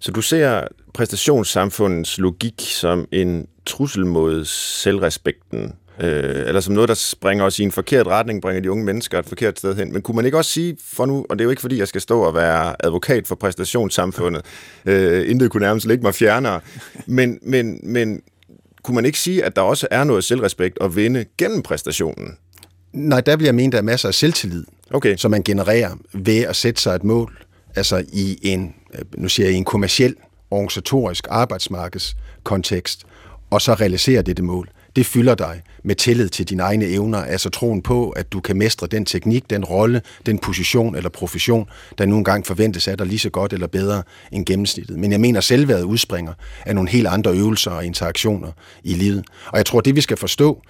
Så 0.00 0.12
du 0.12 0.20
ser 0.20 0.68
præstationssamfundets 0.94 2.18
logik 2.18 2.54
som 2.58 3.08
en 3.12 3.46
trussel 3.66 4.06
mod 4.06 4.44
selvrespekten, 4.44 5.72
øh, 6.00 6.46
eller 6.46 6.60
som 6.60 6.74
noget, 6.74 6.88
der 6.88 6.94
springer 6.94 7.44
os 7.44 7.58
i 7.58 7.62
en 7.62 7.72
forkert 7.72 8.06
retning, 8.06 8.42
bringer 8.42 8.62
de 8.62 8.70
unge 8.70 8.84
mennesker 8.84 9.18
et 9.18 9.26
forkert 9.26 9.58
sted 9.58 9.76
hen. 9.76 9.92
Men 9.92 10.02
kunne 10.02 10.16
man 10.16 10.24
ikke 10.24 10.38
også 10.38 10.50
sige, 10.50 10.76
for 10.84 11.06
nu, 11.06 11.26
og 11.30 11.38
det 11.38 11.40
er 11.40 11.44
jo 11.44 11.50
ikke 11.50 11.62
fordi, 11.62 11.78
jeg 11.78 11.88
skal 11.88 12.00
stå 12.00 12.20
og 12.20 12.34
være 12.34 12.86
advokat 12.86 13.26
for 13.26 13.34
præstationssamfundet, 13.34 14.44
øh, 14.86 15.30
intet 15.30 15.50
kunne 15.50 15.66
nærmest 15.66 15.86
ligge 15.86 16.02
mig 16.02 16.14
fjernere, 16.14 16.60
men, 17.06 17.38
men, 17.42 17.80
men 17.82 18.20
kunne 18.82 18.94
man 18.94 19.04
ikke 19.04 19.18
sige, 19.18 19.44
at 19.44 19.56
der 19.56 19.62
også 19.62 19.88
er 19.90 20.04
noget 20.04 20.24
selvrespekt 20.24 20.78
at 20.80 20.96
vinde 20.96 21.24
gennem 21.38 21.62
præstationen? 21.62 22.36
Nej, 22.92 23.20
der 23.20 23.36
bliver 23.36 23.48
jeg 23.48 23.54
ment, 23.54 23.66
at 23.66 23.72
der 23.72 23.78
er 23.78 23.82
masser 23.82 24.08
af 24.08 24.14
selvtillid, 24.14 24.64
okay. 24.90 25.16
som 25.16 25.30
man 25.30 25.42
genererer 25.42 25.90
ved 26.14 26.38
at 26.38 26.56
sætte 26.56 26.82
sig 26.82 26.94
et 26.94 27.04
mål, 27.04 27.38
altså 27.76 28.04
i 28.12 28.38
en, 28.42 28.74
nu 29.16 29.28
siger 29.28 29.48
jeg, 29.48 29.56
en 29.56 29.64
kommersiel, 29.64 30.14
organisatorisk 30.50 31.26
arbejdsmarkedskontekst, 31.30 33.04
og 33.50 33.60
så 33.60 33.74
realisere 33.74 34.22
det 34.22 34.44
mål 34.44 34.68
det 34.96 35.06
fylder 35.06 35.34
dig 35.34 35.62
med 35.84 35.94
tillid 35.94 36.28
til 36.28 36.48
dine 36.48 36.62
egne 36.62 36.84
evner, 36.84 37.18
altså 37.18 37.50
troen 37.50 37.82
på, 37.82 38.10
at 38.10 38.32
du 38.32 38.40
kan 38.40 38.56
mestre 38.56 38.86
den 38.86 39.04
teknik, 39.04 39.50
den 39.50 39.64
rolle, 39.64 40.02
den 40.26 40.38
position 40.38 40.96
eller 40.96 41.10
profession, 41.10 41.68
der 41.98 42.06
nu 42.06 42.16
engang 42.16 42.46
forventes 42.46 42.88
af 42.88 42.98
dig 42.98 43.06
lige 43.06 43.18
så 43.18 43.30
godt 43.30 43.52
eller 43.52 43.66
bedre 43.66 44.02
end 44.32 44.46
gennemsnittet. 44.46 44.98
Men 44.98 45.12
jeg 45.12 45.20
mener, 45.20 45.38
at 45.38 45.44
selvværdet 45.44 45.84
udspringer 45.84 46.32
af 46.66 46.74
nogle 46.74 46.90
helt 46.90 47.06
andre 47.06 47.30
øvelser 47.32 47.70
og 47.70 47.84
interaktioner 47.84 48.52
i 48.84 48.94
livet. 48.94 49.24
Og 49.46 49.56
jeg 49.56 49.66
tror, 49.66 49.80
det 49.80 49.96
vi 49.96 50.00
skal 50.00 50.16
forstå, 50.16 50.62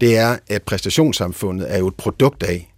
det 0.00 0.16
er, 0.16 0.36
at 0.48 0.62
præstationssamfundet 0.62 1.72
er 1.72 1.78
jo 1.78 1.88
et 1.88 1.94
produkt 1.94 2.42
af, 2.42 2.72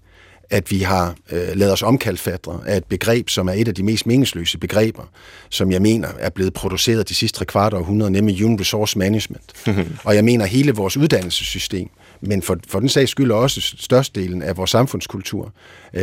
at 0.51 0.71
vi 0.71 0.79
har 0.79 1.15
øh, 1.33 1.49
lavet 1.55 1.73
os 1.73 1.83
omkalfatre 1.83 2.61
af 2.67 2.77
et 2.77 2.85
begreb, 2.85 3.29
som 3.29 3.49
er 3.49 3.53
et 3.53 3.69
af 3.69 3.75
de 3.75 3.83
mest 3.83 4.07
meningsløse 4.07 4.59
begreber, 4.59 5.03
som 5.51 5.73
jeg 5.73 5.83
mener 5.83 6.09
er 6.19 6.31
blevet 6.31 6.53
produceret 6.53 7.09
de 7.09 7.15
sidste 7.15 7.39
tre 7.39 7.45
kvart 7.45 7.75
århundrede, 7.75 8.11
nemlig 8.11 8.43
Human 8.43 8.61
Resource 8.61 8.99
Management. 8.99 9.53
og 10.05 10.15
jeg 10.15 10.25
mener, 10.25 10.47
hele 10.47 10.73
vores 10.73 10.97
uddannelsessystem 10.97 11.89
men 12.21 12.43
for, 12.43 12.57
for 12.69 12.81
den 12.81 12.89
sags 12.89 13.11
skyld 13.11 13.31
også 13.31 13.61
størstedelen 13.61 14.43
af 14.43 14.57
vores 14.57 14.71
samfundskultur, 14.71 15.53
øh, 15.95 16.03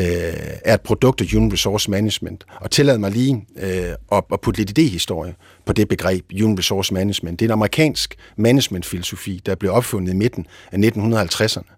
er 0.66 0.74
et 0.74 0.82
produkt 0.82 1.22
af 1.22 1.28
Human 1.34 1.54
Resource 1.54 1.92
Management. 1.92 2.44
Og 2.62 2.72
tillad 2.72 2.98
mig 2.98 3.12
lige 3.12 3.46
øh, 3.58 3.94
at, 4.12 4.24
at 4.34 4.42
putte 4.42 4.64
lidt 4.64 4.80
idéhistorie 4.80 5.62
på 5.66 5.74
det 5.74 5.88
begreb, 5.88 6.26
Human 6.42 6.60
Resource 6.60 6.94
Management. 6.94 7.40
Det 7.40 7.46
er 7.46 7.50
en 7.50 7.54
amerikansk 7.54 8.16
managementfilosofi, 8.38 9.42
der 9.46 9.56
blev 9.56 9.72
opfundet 9.72 10.14
i 10.14 10.16
midten 10.16 10.48
af 10.72 10.78
1950'erne, 10.78 11.72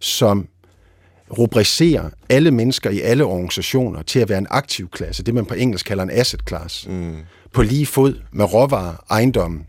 som 0.00 0.48
rubricerer 1.38 2.10
alle 2.28 2.50
mennesker 2.50 2.90
i 2.90 3.00
alle 3.00 3.24
organisationer 3.24 4.02
til 4.02 4.18
at 4.18 4.28
være 4.28 4.38
en 4.38 4.46
aktiv 4.50 4.88
klasse, 4.88 5.22
det 5.22 5.34
man 5.34 5.46
på 5.46 5.54
engelsk 5.54 5.86
kalder 5.86 6.02
en 6.02 6.10
asset 6.10 6.40
class, 6.48 6.86
mm. 6.88 7.16
på 7.52 7.62
lige 7.62 7.86
fod 7.86 8.14
med 8.32 8.54
råvarer, 8.54 9.04
ejendom 9.10 9.64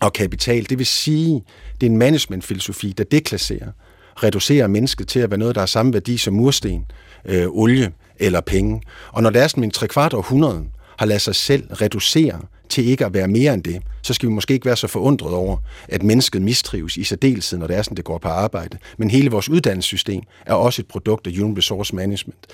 og 0.00 0.12
kapital. 0.12 0.70
Det 0.70 0.78
vil 0.78 0.86
sige, 0.86 1.44
det 1.80 1.86
er 1.86 1.90
en 1.90 1.96
managementfilosofi, 1.96 2.94
der 2.98 3.04
deklasserer, 3.04 3.70
reducerer 4.16 4.66
mennesket 4.66 5.08
til 5.08 5.20
at 5.20 5.30
være 5.30 5.38
noget, 5.38 5.54
der 5.54 5.60
har 5.60 5.66
samme 5.66 5.92
værdi 5.92 6.16
som 6.16 6.34
mursten, 6.34 6.84
øh, 7.24 7.46
olie 7.48 7.92
eller 8.18 8.40
penge. 8.40 8.82
Og 9.12 9.22
når 9.22 9.30
det 9.30 9.42
er 9.42 9.48
sådan 9.48 9.64
en 9.64 9.70
trekvart 9.70 10.14
århundrede 10.14 10.64
har 10.98 11.06
ladet 11.06 11.22
sig 11.22 11.34
selv 11.34 11.66
reducere 11.72 12.40
til 12.68 12.88
ikke 12.88 13.06
at 13.06 13.14
være 13.14 13.28
mere 13.28 13.54
end 13.54 13.62
det, 13.62 13.82
så 14.02 14.14
skal 14.14 14.28
vi 14.28 14.32
måske 14.32 14.54
ikke 14.54 14.66
være 14.66 14.76
så 14.76 14.86
forundret 14.86 15.34
over, 15.34 15.56
at 15.88 16.02
mennesket 16.02 16.42
mistrives 16.42 16.96
i 16.96 17.04
særdeleshed, 17.04 17.58
når 17.58 17.66
det 17.66 17.76
er 17.76 17.82
sådan, 17.82 17.96
det 17.96 18.04
går 18.04 18.18
på 18.18 18.28
arbejde. 18.28 18.78
Men 18.98 19.10
hele 19.10 19.30
vores 19.30 19.48
uddannelsessystem 19.48 20.22
er 20.46 20.54
også 20.54 20.82
et 20.82 20.86
produkt 20.86 21.26
af 21.26 21.36
Human 21.36 21.58
Resource 21.58 21.96
Management. 21.96 22.46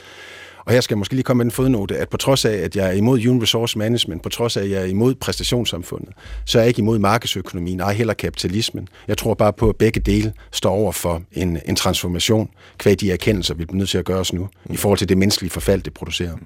Og 0.64 0.72
her 0.72 0.80
skal 0.80 0.94
jeg 0.94 0.98
måske 0.98 1.14
lige 1.14 1.22
komme 1.22 1.38
med 1.38 1.44
en 1.44 1.50
fodnote, 1.50 1.96
at 1.96 2.08
på 2.08 2.16
trods 2.16 2.44
af, 2.44 2.52
at 2.52 2.76
jeg 2.76 2.88
er 2.88 2.92
imod 2.92 3.26
Human 3.26 3.42
Resource 3.42 3.78
Management, 3.78 4.22
på 4.22 4.28
trods 4.28 4.56
af, 4.56 4.62
at 4.62 4.70
jeg 4.70 4.80
er 4.80 4.84
imod 4.84 5.14
præstationssamfundet, 5.14 6.08
så 6.44 6.58
er 6.58 6.62
jeg 6.62 6.68
ikke 6.68 6.80
imod 6.80 6.98
markedsøkonomien, 6.98 7.80
ej 7.80 7.92
heller 7.92 8.14
kapitalismen. 8.14 8.88
Jeg 9.08 9.18
tror 9.18 9.34
bare 9.34 9.52
på, 9.52 9.68
at 9.68 9.76
begge 9.76 10.00
dele 10.00 10.32
står 10.52 10.70
over 10.70 10.92
for 10.92 11.22
en, 11.32 11.58
en 11.66 11.76
transformation, 11.76 12.48
kvad 12.78 12.96
de 12.96 13.12
erkendelser, 13.12 13.54
vi 13.54 13.64
bliver 13.64 13.78
nødt 13.78 13.88
til 13.88 13.98
at 13.98 14.04
gøre 14.04 14.18
os 14.18 14.32
nu, 14.32 14.48
i 14.70 14.76
forhold 14.76 14.98
til 14.98 15.08
det 15.08 15.18
menneskelige 15.18 15.50
forfald, 15.50 15.82
det 15.82 15.94
producerer. 15.94 16.36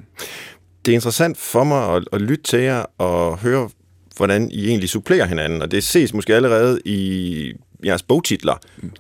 Det 0.84 0.92
er 0.92 0.94
interessant 0.94 1.38
for 1.38 1.64
mig 1.64 1.94
at, 1.96 2.04
at 2.12 2.20
lytte 2.20 2.44
til 2.44 2.60
jer 2.60 2.84
og 2.98 3.38
høre, 3.38 3.70
hvordan 4.16 4.50
I 4.50 4.68
egentlig 4.68 4.88
supplerer 4.88 5.26
hinanden, 5.26 5.62
og 5.62 5.70
det 5.70 5.84
ses 5.84 6.14
måske 6.14 6.34
allerede 6.34 6.80
i 6.84 7.52
jeres 7.84 8.02
bogtitler. 8.02 8.54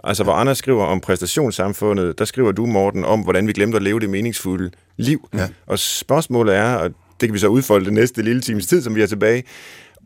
Altså, 0.04 0.24
hvor 0.24 0.32
Anders 0.32 0.58
skriver 0.58 0.84
om 0.84 1.00
præstationssamfundet, 1.00 2.18
der 2.18 2.24
skriver 2.24 2.52
du, 2.52 2.66
Morten, 2.66 3.04
om, 3.04 3.20
hvordan 3.20 3.46
vi 3.46 3.52
glemte 3.52 3.76
at 3.76 3.82
leve 3.82 4.00
det 4.00 4.10
meningsfulde 4.10 4.70
liv. 4.96 5.28
Ja. 5.34 5.48
Og 5.66 5.78
spørgsmålet 5.78 6.54
er, 6.54 6.74
og 6.74 6.90
det 7.20 7.28
kan 7.28 7.34
vi 7.34 7.38
så 7.38 7.48
udfolde 7.48 7.84
det 7.84 7.92
næste 7.92 8.22
lille 8.22 8.42
times 8.42 8.66
tid, 8.66 8.82
som 8.82 8.94
vi 8.94 9.02
er 9.02 9.06
tilbage, 9.06 9.44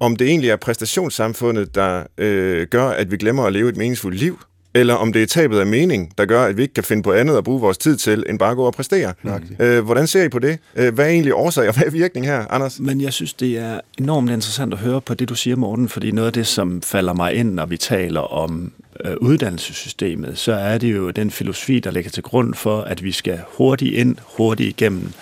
om 0.00 0.16
det 0.16 0.28
egentlig 0.28 0.50
er 0.50 0.56
præstationssamfundet, 0.56 1.74
der 1.74 2.04
øh, 2.18 2.66
gør, 2.66 2.88
at 2.88 3.10
vi 3.10 3.16
glemmer 3.16 3.44
at 3.44 3.52
leve 3.52 3.68
et 3.68 3.76
meningsfuldt 3.76 4.18
liv, 4.18 4.38
eller 4.78 4.94
om 4.94 5.12
det 5.12 5.22
er 5.22 5.26
tabet 5.26 5.58
af 5.58 5.66
mening, 5.66 6.12
der 6.18 6.24
gør, 6.24 6.44
at 6.44 6.56
vi 6.56 6.62
ikke 6.62 6.74
kan 6.74 6.84
finde 6.84 7.02
på 7.02 7.12
andet 7.12 7.36
at 7.36 7.44
bruge 7.44 7.60
vores 7.60 7.78
tid 7.78 7.96
til, 7.96 8.24
end 8.28 8.38
bare 8.38 8.50
at 8.50 8.56
gå 8.56 8.64
og 8.64 8.72
præstere. 8.72 9.12
Mm. 9.22 9.30
Øh, 9.60 9.84
hvordan 9.84 10.06
ser 10.06 10.24
I 10.24 10.28
på 10.28 10.38
det? 10.38 10.58
Øh, 10.76 10.94
hvad 10.94 11.04
er 11.04 11.08
egentlig 11.08 11.34
årsag, 11.34 11.68
og 11.68 11.74
hvad 11.74 11.86
er 11.86 11.90
virkning 11.90 12.26
her, 12.26 12.44
Anders? 12.50 12.80
Men 12.80 13.00
jeg 13.00 13.12
synes, 13.12 13.34
det 13.34 13.58
er 13.58 13.80
enormt 13.98 14.30
interessant 14.30 14.72
at 14.72 14.78
høre 14.78 15.00
på 15.00 15.14
det, 15.14 15.28
du 15.28 15.34
siger, 15.34 15.56
Morten, 15.56 15.88
fordi 15.88 16.10
noget 16.10 16.26
af 16.26 16.32
det, 16.32 16.46
som 16.46 16.82
falder 16.82 17.12
mig 17.12 17.34
ind, 17.34 17.54
når 17.54 17.66
vi 17.66 17.76
taler 17.76 18.20
om 18.20 18.72
øh, 19.04 19.14
uddannelsessystemet, 19.20 20.38
så 20.38 20.52
er 20.52 20.78
det 20.78 20.92
jo 20.92 21.10
den 21.10 21.30
filosofi, 21.30 21.80
der 21.80 21.90
ligger 21.90 22.10
til 22.10 22.22
grund 22.22 22.54
for, 22.54 22.80
at 22.80 23.04
vi 23.04 23.12
skal 23.12 23.40
hurtigt 23.56 23.94
ind, 23.94 24.16
hurtigt 24.36 24.68
igennem, 24.68 25.12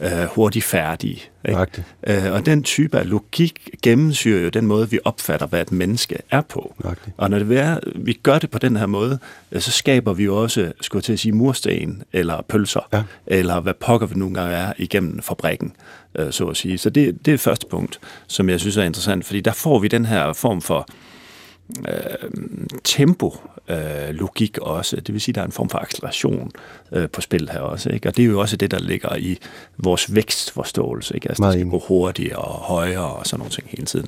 øh, 0.00 0.24
hurtigt 0.24 0.64
færdige. 0.64 1.22
Ikke? 1.48 1.84
Øh, 2.06 2.32
og 2.32 2.46
den 2.46 2.62
type 2.62 2.98
af 2.98 3.10
logik 3.10 3.70
gennemsyrer 3.82 4.42
jo 4.42 4.48
den 4.48 4.66
måde, 4.66 4.90
vi 4.90 4.98
opfatter, 5.04 5.46
hvad 5.46 5.60
et 5.60 5.72
menneske 5.72 6.16
er 6.30 6.40
på. 6.40 6.74
Nøjagtigt. 6.84 7.14
Og 7.16 7.30
når 7.30 7.38
det 7.38 7.58
er, 7.58 7.78
vi 7.96 8.12
gør 8.12 8.38
det 8.38 8.50
på 8.50 8.58
den 8.58 8.76
her 8.76 8.86
måde, 8.86 9.18
øh, 9.52 9.60
så 9.60 9.70
skaber 9.70 10.12
vi 10.12 10.24
jo 10.24 10.42
også, 10.42 10.72
skulle 10.80 11.02
til 11.02 11.12
at 11.12 11.18
sige, 11.18 11.32
mursten 11.32 12.02
eller 12.12 12.42
pølser, 12.48 12.88
ja. 12.92 13.02
eller 13.26 13.60
hvad 13.60 13.74
pokker 13.74 14.06
vi 14.06 14.14
nogle 14.14 14.34
gange 14.34 14.56
er 14.56 14.72
igennem 14.78 15.22
fabrikken, 15.22 15.72
øh, 16.14 16.32
så 16.32 16.46
at 16.46 16.56
sige. 16.56 16.78
Så 16.78 16.90
det, 16.90 17.26
det 17.26 17.34
er 17.34 17.38
første 17.38 17.66
punkt, 17.70 18.00
som 18.26 18.48
jeg 18.48 18.60
synes 18.60 18.76
er 18.76 18.82
interessant, 18.82 19.24
fordi 19.24 19.40
der 19.40 19.52
får 19.52 19.78
vi 19.78 19.88
den 19.88 20.04
her 20.04 20.32
form 20.32 20.62
for 20.62 20.78
øh, 20.78 21.10
tempo 22.84 23.36
øh, 23.68 24.08
logik 24.10 24.58
også. 24.58 24.96
Det 24.96 25.12
vil 25.12 25.20
sige, 25.20 25.32
at 25.32 25.34
der 25.34 25.42
er 25.42 25.46
en 25.46 25.52
form 25.52 25.68
for 25.68 25.78
acceleration 25.78 26.50
øh, 26.92 27.08
på 27.08 27.20
spil 27.20 27.48
her 27.52 27.60
også. 27.60 27.90
Ikke? 27.90 28.08
Og 28.08 28.16
det 28.16 28.22
er 28.22 28.26
jo 28.26 28.40
også 28.40 28.56
det, 28.56 28.70
der 28.70 28.78
ligger 28.78 29.16
i 29.16 29.38
vores 29.78 30.14
vækstforståelse. 30.14 31.14
Ikke? 31.14 31.28
Altså, 31.28 31.44
det 31.44 31.52
skal 31.52 31.70
gå 31.70 31.82
hurtigere 31.88 32.38
og 32.38 32.54
højere 32.54 33.04
og 33.04 33.26
sådan 33.26 33.38
nogle 33.38 33.50
ting 33.50 33.68
hele 33.70 33.86
tiden. 33.86 34.06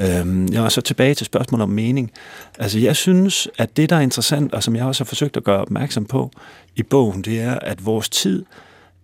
Øhm, 0.00 0.46
ja, 0.46 0.62
og 0.62 0.72
så 0.72 0.80
tilbage 0.80 1.14
til 1.14 1.26
spørgsmålet 1.26 1.62
om 1.62 1.70
mening. 1.70 2.12
Altså, 2.58 2.78
jeg 2.78 2.96
synes, 2.96 3.48
at 3.58 3.76
det, 3.76 3.90
der 3.90 3.96
er 3.96 4.00
interessant, 4.00 4.54
og 4.54 4.62
som 4.62 4.76
jeg 4.76 4.84
også 4.84 5.04
har 5.04 5.06
forsøgt 5.06 5.36
at 5.36 5.44
gøre 5.44 5.60
opmærksom 5.60 6.04
på 6.04 6.30
i 6.76 6.82
bogen, 6.82 7.22
det 7.22 7.40
er, 7.40 7.54
at 7.54 7.86
vores 7.86 8.08
tid 8.08 8.44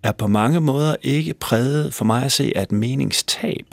er 0.02 0.12
på 0.12 0.26
mange 0.26 0.60
måder 0.60 0.96
ikke 1.02 1.34
præget 1.34 1.94
for 1.94 2.04
mig 2.04 2.22
at 2.22 2.32
se 2.32 2.52
af 2.56 2.62
et 2.62 2.72
meningstab. 2.72 3.66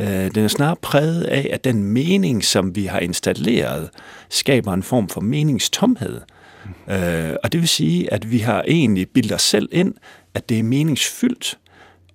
Øh, 0.00 0.34
den 0.34 0.44
er 0.44 0.48
snarere 0.48 0.76
præget 0.82 1.22
af, 1.22 1.48
at 1.52 1.64
den 1.64 1.84
mening, 1.84 2.44
som 2.44 2.76
vi 2.76 2.84
har 2.84 2.98
installeret, 2.98 3.90
skaber 4.28 4.72
en 4.72 4.82
form 4.82 5.08
for 5.08 5.20
meningstomhed. 5.20 6.20
Øh, 6.90 7.34
og 7.44 7.52
det 7.52 7.60
vil 7.60 7.68
sige, 7.68 8.12
at 8.12 8.30
vi 8.30 8.38
har 8.38 8.64
egentlig 8.68 9.08
bildet 9.08 9.32
os 9.32 9.42
selv 9.42 9.68
ind, 9.72 9.94
at 10.34 10.48
det 10.48 10.58
er 10.58 10.62
meningsfyldt 10.62 11.58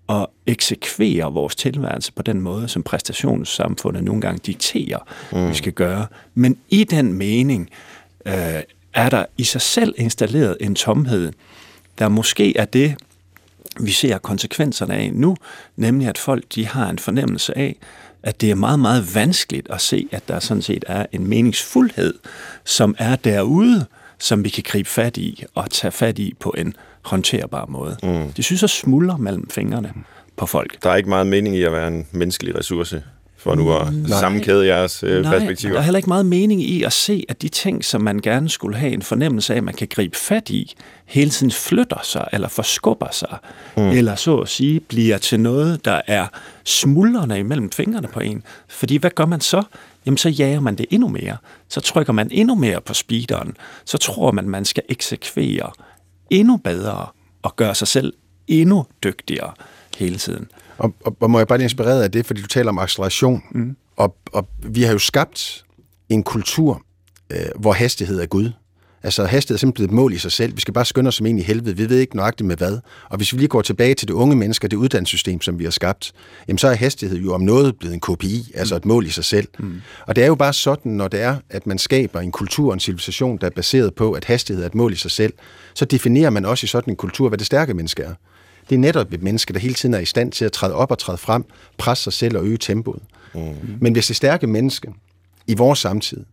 at 0.09 0.25
eksekvere 0.47 1.33
vores 1.33 1.55
tilværelse 1.55 2.11
på 2.11 2.21
den 2.21 2.41
måde, 2.41 2.67
som 2.67 2.83
præstationssamfundet 2.83 4.03
nogle 4.03 4.21
gange 4.21 4.39
dikterer, 4.45 4.99
mm. 5.31 5.49
vi 5.49 5.53
skal 5.53 5.73
gøre. 5.73 6.07
Men 6.33 6.57
i 6.69 6.83
den 6.83 7.13
mening 7.13 7.69
øh, 8.25 8.33
er 8.93 9.09
der 9.09 9.25
i 9.37 9.43
sig 9.43 9.61
selv 9.61 9.93
installeret 9.97 10.57
en 10.61 10.75
tomhed, 10.75 11.31
der 11.99 12.09
måske 12.09 12.57
er 12.57 12.65
det, 12.65 12.95
vi 13.79 13.91
ser 13.91 14.17
konsekvenserne 14.17 14.93
af 14.93 15.11
nu, 15.13 15.37
nemlig 15.75 16.07
at 16.07 16.17
folk 16.17 16.43
de 16.55 16.67
har 16.67 16.89
en 16.89 16.99
fornemmelse 16.99 17.57
af, 17.57 17.75
at 18.23 18.41
det 18.41 18.51
er 18.51 18.55
meget, 18.55 18.79
meget 18.79 19.15
vanskeligt 19.15 19.67
at 19.69 19.81
se, 19.81 20.07
at 20.11 20.27
der 20.27 20.39
sådan 20.39 20.61
set 20.61 20.85
er 20.87 21.05
en 21.11 21.27
meningsfuldhed, 21.27 22.13
som 22.65 22.95
er 22.97 23.15
derude, 23.15 23.85
som 24.19 24.43
vi 24.43 24.49
kan 24.49 24.63
gribe 24.67 24.89
fat 24.89 25.17
i 25.17 25.43
og 25.55 25.71
tage 25.71 25.91
fat 25.91 26.19
i 26.19 26.33
på 26.39 26.55
en 26.57 26.75
håndterbar 27.01 27.65
måde. 27.65 27.97
Mm. 28.03 28.31
Det 28.31 28.45
synes 28.45 28.61
jeg 28.61 28.69
smuldrer 28.69 29.17
mellem 29.17 29.49
fingrene 29.49 29.93
på 30.37 30.45
folk. 30.45 30.83
Der 30.83 30.89
er 30.89 30.95
ikke 30.95 31.09
meget 31.09 31.27
mening 31.27 31.55
i 31.55 31.63
at 31.63 31.71
være 31.71 31.87
en 31.87 32.07
menneskelig 32.11 32.57
ressource 32.57 33.03
for 33.45 33.55
nu 33.55 33.75
at 33.75 33.93
Nej. 33.93 34.19
sammenkæde 34.19 34.67
jeres 34.67 35.03
øh, 35.03 35.21
Nej, 35.21 35.31
perspektiver. 35.31 35.73
der 35.73 35.79
er 35.79 35.83
heller 35.83 35.97
ikke 35.97 36.09
meget 36.09 36.25
mening 36.25 36.61
i 36.61 36.83
at 36.83 36.93
se, 36.93 37.25
at 37.29 37.41
de 37.41 37.49
ting, 37.49 37.85
som 37.85 38.01
man 38.01 38.19
gerne 38.19 38.49
skulle 38.49 38.77
have 38.77 38.93
en 38.93 39.01
fornemmelse 39.01 39.53
af, 39.53 39.57
at 39.57 39.63
man 39.63 39.73
kan 39.73 39.87
gribe 39.87 40.17
fat 40.17 40.49
i, 40.49 40.75
hele 41.05 41.29
tiden 41.29 41.51
flytter 41.51 41.99
sig, 42.03 42.27
eller 42.33 42.47
forskubber 42.47 43.07
sig, 43.11 43.37
mm. 43.77 43.89
eller 43.89 44.15
så 44.15 44.37
at 44.37 44.49
sige, 44.49 44.79
bliver 44.79 45.17
til 45.17 45.39
noget, 45.39 45.85
der 45.85 46.01
er 46.07 46.27
smuldrende 46.63 47.39
imellem 47.39 47.71
fingrene 47.71 48.07
på 48.07 48.19
en. 48.19 48.43
Fordi 48.69 48.97
hvad 48.97 49.11
gør 49.11 49.25
man 49.25 49.41
så? 49.41 49.63
Jamen, 50.05 50.17
så 50.17 50.29
jager 50.29 50.59
man 50.59 50.75
det 50.75 50.85
endnu 50.89 51.07
mere. 51.07 51.37
Så 51.69 51.81
trykker 51.81 52.13
man 52.13 52.27
endnu 52.31 52.55
mere 52.55 52.81
på 52.81 52.93
speederen. 52.93 53.57
Så 53.85 53.97
tror 53.97 54.31
man, 54.31 54.49
man 54.49 54.65
skal 54.65 54.83
eksekvere 54.89 55.71
endnu 56.29 56.57
bedre 56.57 57.05
og 57.41 57.55
gøre 57.55 57.75
sig 57.75 57.87
selv 57.87 58.13
endnu 58.47 58.85
dygtigere 59.03 59.51
hele 59.97 60.17
tiden. 60.17 60.47
Og, 60.77 60.93
og, 61.05 61.17
og 61.19 61.31
må 61.31 61.37
jeg 61.37 61.47
bare 61.47 61.57
blive 61.57 61.65
inspireret 61.65 62.03
af 62.03 62.11
det, 62.11 62.25
fordi 62.25 62.41
du 62.41 62.47
taler 62.47 62.69
om 62.69 62.79
acceleration. 62.79 63.43
Mm. 63.51 63.75
Og, 63.97 64.15
og 64.33 64.47
vi 64.63 64.81
har 64.83 64.91
jo 64.91 64.99
skabt 64.99 65.65
en 66.09 66.23
kultur, 66.23 66.81
øh, 67.29 67.37
hvor 67.55 67.73
hastighed 67.73 68.19
er 68.19 68.25
Gud. 68.25 68.51
Altså 69.03 69.25
hastighed 69.25 69.55
er 69.55 69.59
simpelthen 69.59 69.73
blevet 69.73 69.89
et 69.89 69.95
mål 70.03 70.13
i 70.13 70.17
sig 70.17 70.31
selv. 70.31 70.55
Vi 70.55 70.61
skal 70.61 70.73
bare 70.73 70.85
skynde 70.85 71.07
os 71.07 71.15
som 71.15 71.25
en 71.25 71.39
i 71.39 71.41
helvede. 71.41 71.77
Vi 71.77 71.89
ved 71.89 71.99
ikke 71.99 72.15
nøjagtigt 72.15 72.47
med 72.47 72.57
hvad. 72.57 72.79
Og 73.09 73.17
hvis 73.17 73.33
vi 73.33 73.37
lige 73.37 73.47
går 73.47 73.61
tilbage 73.61 73.93
til 73.93 74.07
det 74.07 74.13
unge 74.13 74.35
mennesker, 74.35 74.67
det 74.67 74.77
uddannelsessystem, 74.77 75.41
som 75.41 75.59
vi 75.59 75.63
har 75.63 75.71
skabt, 75.71 76.11
jamen 76.47 76.57
så 76.57 76.67
er 76.67 76.75
hastighed 76.75 77.17
jo 77.17 77.33
om 77.33 77.41
noget 77.41 77.75
blevet 77.79 77.93
en 77.93 77.99
KPI, 77.99 78.51
altså 78.55 78.75
et 78.75 78.85
mål 78.85 79.05
i 79.05 79.09
sig 79.09 79.25
selv. 79.25 79.47
Mm. 79.59 79.81
Og 80.07 80.15
det 80.15 80.23
er 80.23 80.27
jo 80.27 80.35
bare 80.35 80.53
sådan, 80.53 80.91
når 80.91 81.07
det 81.07 81.21
er, 81.21 81.37
at 81.49 81.67
man 81.67 81.77
skaber 81.77 82.19
en 82.19 82.31
kultur 82.31 82.67
og 82.67 82.73
en 82.73 82.79
civilisation, 82.79 83.37
der 83.37 83.47
er 83.47 83.51
baseret 83.55 83.95
på, 83.95 84.11
at 84.11 84.25
hastighed 84.25 84.63
er 84.63 84.67
et 84.67 84.75
mål 84.75 84.93
i 84.93 84.95
sig 84.95 85.11
selv, 85.11 85.33
så 85.73 85.85
definerer 85.85 86.29
man 86.29 86.45
også 86.45 86.65
i 86.65 86.67
sådan 86.67 86.91
en 86.91 86.97
kultur, 86.97 87.27
hvad 87.27 87.37
det 87.37 87.47
stærke 87.47 87.73
menneske 87.73 88.03
er 88.03 88.13
det 88.69 88.75
er 88.75 88.79
netop 88.79 89.13
et 89.13 89.23
menneske, 89.23 89.53
der 89.53 89.59
hele 89.59 89.73
tiden 89.73 89.95
er 89.95 89.99
i 89.99 90.05
stand 90.05 90.31
til 90.31 90.45
at 90.45 90.51
træde 90.51 90.73
op 90.73 90.91
og 90.91 90.97
træde 90.97 91.17
frem, 91.17 91.45
presse 91.77 92.03
sig 92.03 92.13
selv 92.13 92.37
og 92.37 92.45
øge 92.45 92.57
tempoet. 92.57 93.01
Mm. 93.33 93.41
Men 93.81 93.93
hvis 93.93 94.07
det 94.07 94.15
stærke 94.15 94.47
menneske 94.47 94.93
i 95.47 95.53
vores 95.53 95.79
samtid, 95.79 96.25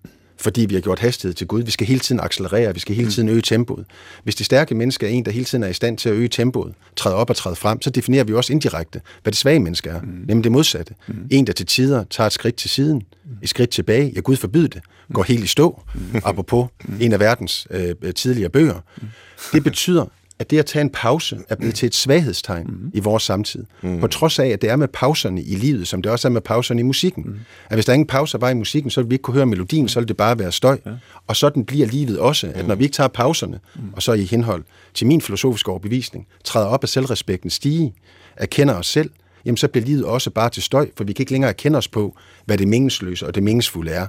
fordi 0.42 0.60
vi 0.60 0.74
har 0.74 0.80
gjort 0.80 0.98
hastighed 0.98 1.34
til 1.34 1.46
Gud. 1.46 1.62
Vi 1.62 1.70
skal 1.70 1.86
hele 1.86 2.00
tiden 2.00 2.20
accelerere, 2.20 2.74
vi 2.74 2.80
skal 2.80 2.96
hele 2.96 3.10
tiden 3.10 3.28
øge 3.28 3.42
tempoet. 3.42 3.84
Hvis 4.24 4.34
det 4.34 4.46
stærke 4.46 4.74
menneske 4.74 5.06
er 5.06 5.10
en, 5.10 5.24
der 5.24 5.30
hele 5.30 5.44
tiden 5.44 5.64
er 5.64 5.68
i 5.68 5.72
stand 5.72 5.98
til 5.98 6.08
at 6.08 6.14
øge 6.14 6.28
tempoet, 6.28 6.74
træde 6.96 7.14
op 7.14 7.30
og 7.30 7.36
træde 7.36 7.56
frem, 7.56 7.82
så 7.82 7.90
definerer 7.90 8.24
vi 8.24 8.34
også 8.34 8.52
indirekte, 8.52 9.00
hvad 9.22 9.32
det 9.32 9.38
svage 9.38 9.60
menneske 9.60 9.90
er, 9.90 10.00
mm. 10.00 10.08
nemlig 10.26 10.44
det 10.44 10.52
modsatte. 10.52 10.94
Mm. 11.06 11.14
En, 11.30 11.46
der 11.46 11.52
til 11.52 11.66
tider 11.66 12.04
tager 12.10 12.26
et 12.26 12.32
skridt 12.32 12.56
til 12.56 12.70
siden, 12.70 13.02
et 13.42 13.48
skridt 13.48 13.70
tilbage, 13.70 14.12
ja 14.14 14.20
Gud 14.20 14.36
forbyde 14.36 14.68
det, 14.68 14.80
går 15.12 15.22
helt 15.22 15.44
i 15.44 15.46
stå, 15.46 15.82
mm. 15.94 16.20
apropos 16.24 16.68
mm. 16.84 16.96
en 17.00 17.12
af 17.12 17.20
verdens 17.20 17.66
øh, 17.70 17.94
tidligere 18.14 18.50
bøger. 18.50 18.80
Mm. 19.02 19.08
Det 19.52 19.64
betyder, 19.64 20.06
at 20.38 20.50
det 20.50 20.58
at 20.58 20.66
tage 20.66 20.80
en 20.80 20.90
pause 20.90 21.38
er 21.48 21.54
blevet 21.54 21.74
til 21.74 21.86
et 21.86 21.94
svaghedstegn 21.94 22.66
mm. 22.66 22.90
i 22.94 23.00
vores 23.00 23.22
samtid. 23.22 23.64
Mm. 23.82 24.00
På 24.00 24.06
trods 24.06 24.38
af, 24.38 24.46
at 24.46 24.62
det 24.62 24.70
er 24.70 24.76
med 24.76 24.88
pauserne 24.88 25.42
i 25.42 25.54
livet, 25.54 25.88
som 25.88 26.02
det 26.02 26.12
også 26.12 26.28
er 26.28 26.32
med 26.32 26.40
pauserne 26.40 26.80
i 26.80 26.82
musikken. 26.82 27.24
Mm. 27.26 27.38
At 27.70 27.76
hvis 27.76 27.84
der 27.84 27.92
ingen 27.92 28.06
pauser 28.06 28.38
var 28.38 28.50
i 28.50 28.54
musikken, 28.54 28.90
så 28.90 29.00
ville 29.00 29.08
vi 29.08 29.14
ikke 29.14 29.22
kunne 29.22 29.34
høre 29.34 29.46
melodien, 29.46 29.88
så 29.88 30.00
ville 30.00 30.08
det 30.08 30.16
bare 30.16 30.38
være 30.38 30.52
støj. 30.52 30.78
Ja. 30.86 30.90
Og 31.26 31.36
sådan 31.36 31.64
bliver 31.64 31.86
livet 31.86 32.18
også, 32.18 32.52
at 32.54 32.66
når 32.66 32.74
vi 32.74 32.84
ikke 32.84 32.94
tager 32.94 33.08
pauserne, 33.08 33.60
mm. 33.74 33.82
og 33.92 34.02
så 34.02 34.12
i 34.12 34.24
henhold 34.24 34.64
til 34.94 35.06
min 35.06 35.20
filosofiske 35.20 35.70
overbevisning, 35.70 36.26
træder 36.44 36.66
op 36.66 36.82
af 36.82 36.88
selvrespekten 36.88 37.50
stige, 37.50 37.94
erkender 38.36 38.74
os 38.74 38.86
selv, 38.86 39.10
jamen 39.44 39.56
så 39.56 39.68
bliver 39.68 39.84
livet 39.84 40.04
også 40.04 40.30
bare 40.30 40.50
til 40.50 40.62
støj, 40.62 40.88
for 40.96 41.04
vi 41.04 41.12
kan 41.12 41.22
ikke 41.22 41.32
længere 41.32 41.48
erkende 41.48 41.78
os 41.78 41.88
på, 41.88 42.16
hvad 42.44 42.58
det 42.58 42.68
meningsløse 42.68 43.26
og 43.26 43.34
det 43.34 43.42
meningsfulde 43.42 43.90
er. 43.90 44.06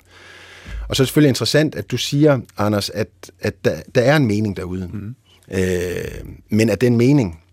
Og 0.90 0.96
så 0.96 1.04
er 1.04 1.06
det 1.06 1.08
selvfølgelig 1.08 1.30
interessant, 1.30 1.76
at 1.76 1.92
du 1.92 1.98
siger, 1.98 2.40
Anders, 2.58 2.90
at, 2.90 3.08
at 3.40 3.66
der, 3.66 3.82
der 3.96 4.02
er 4.02 4.16
en 4.16 4.28
mening 4.28 4.58
derude. 4.58 4.90
Mm. 4.94 5.16
Øh, 5.54 6.26
men 6.50 6.70
at 6.70 6.82
den 6.82 6.98
mening 6.98 7.44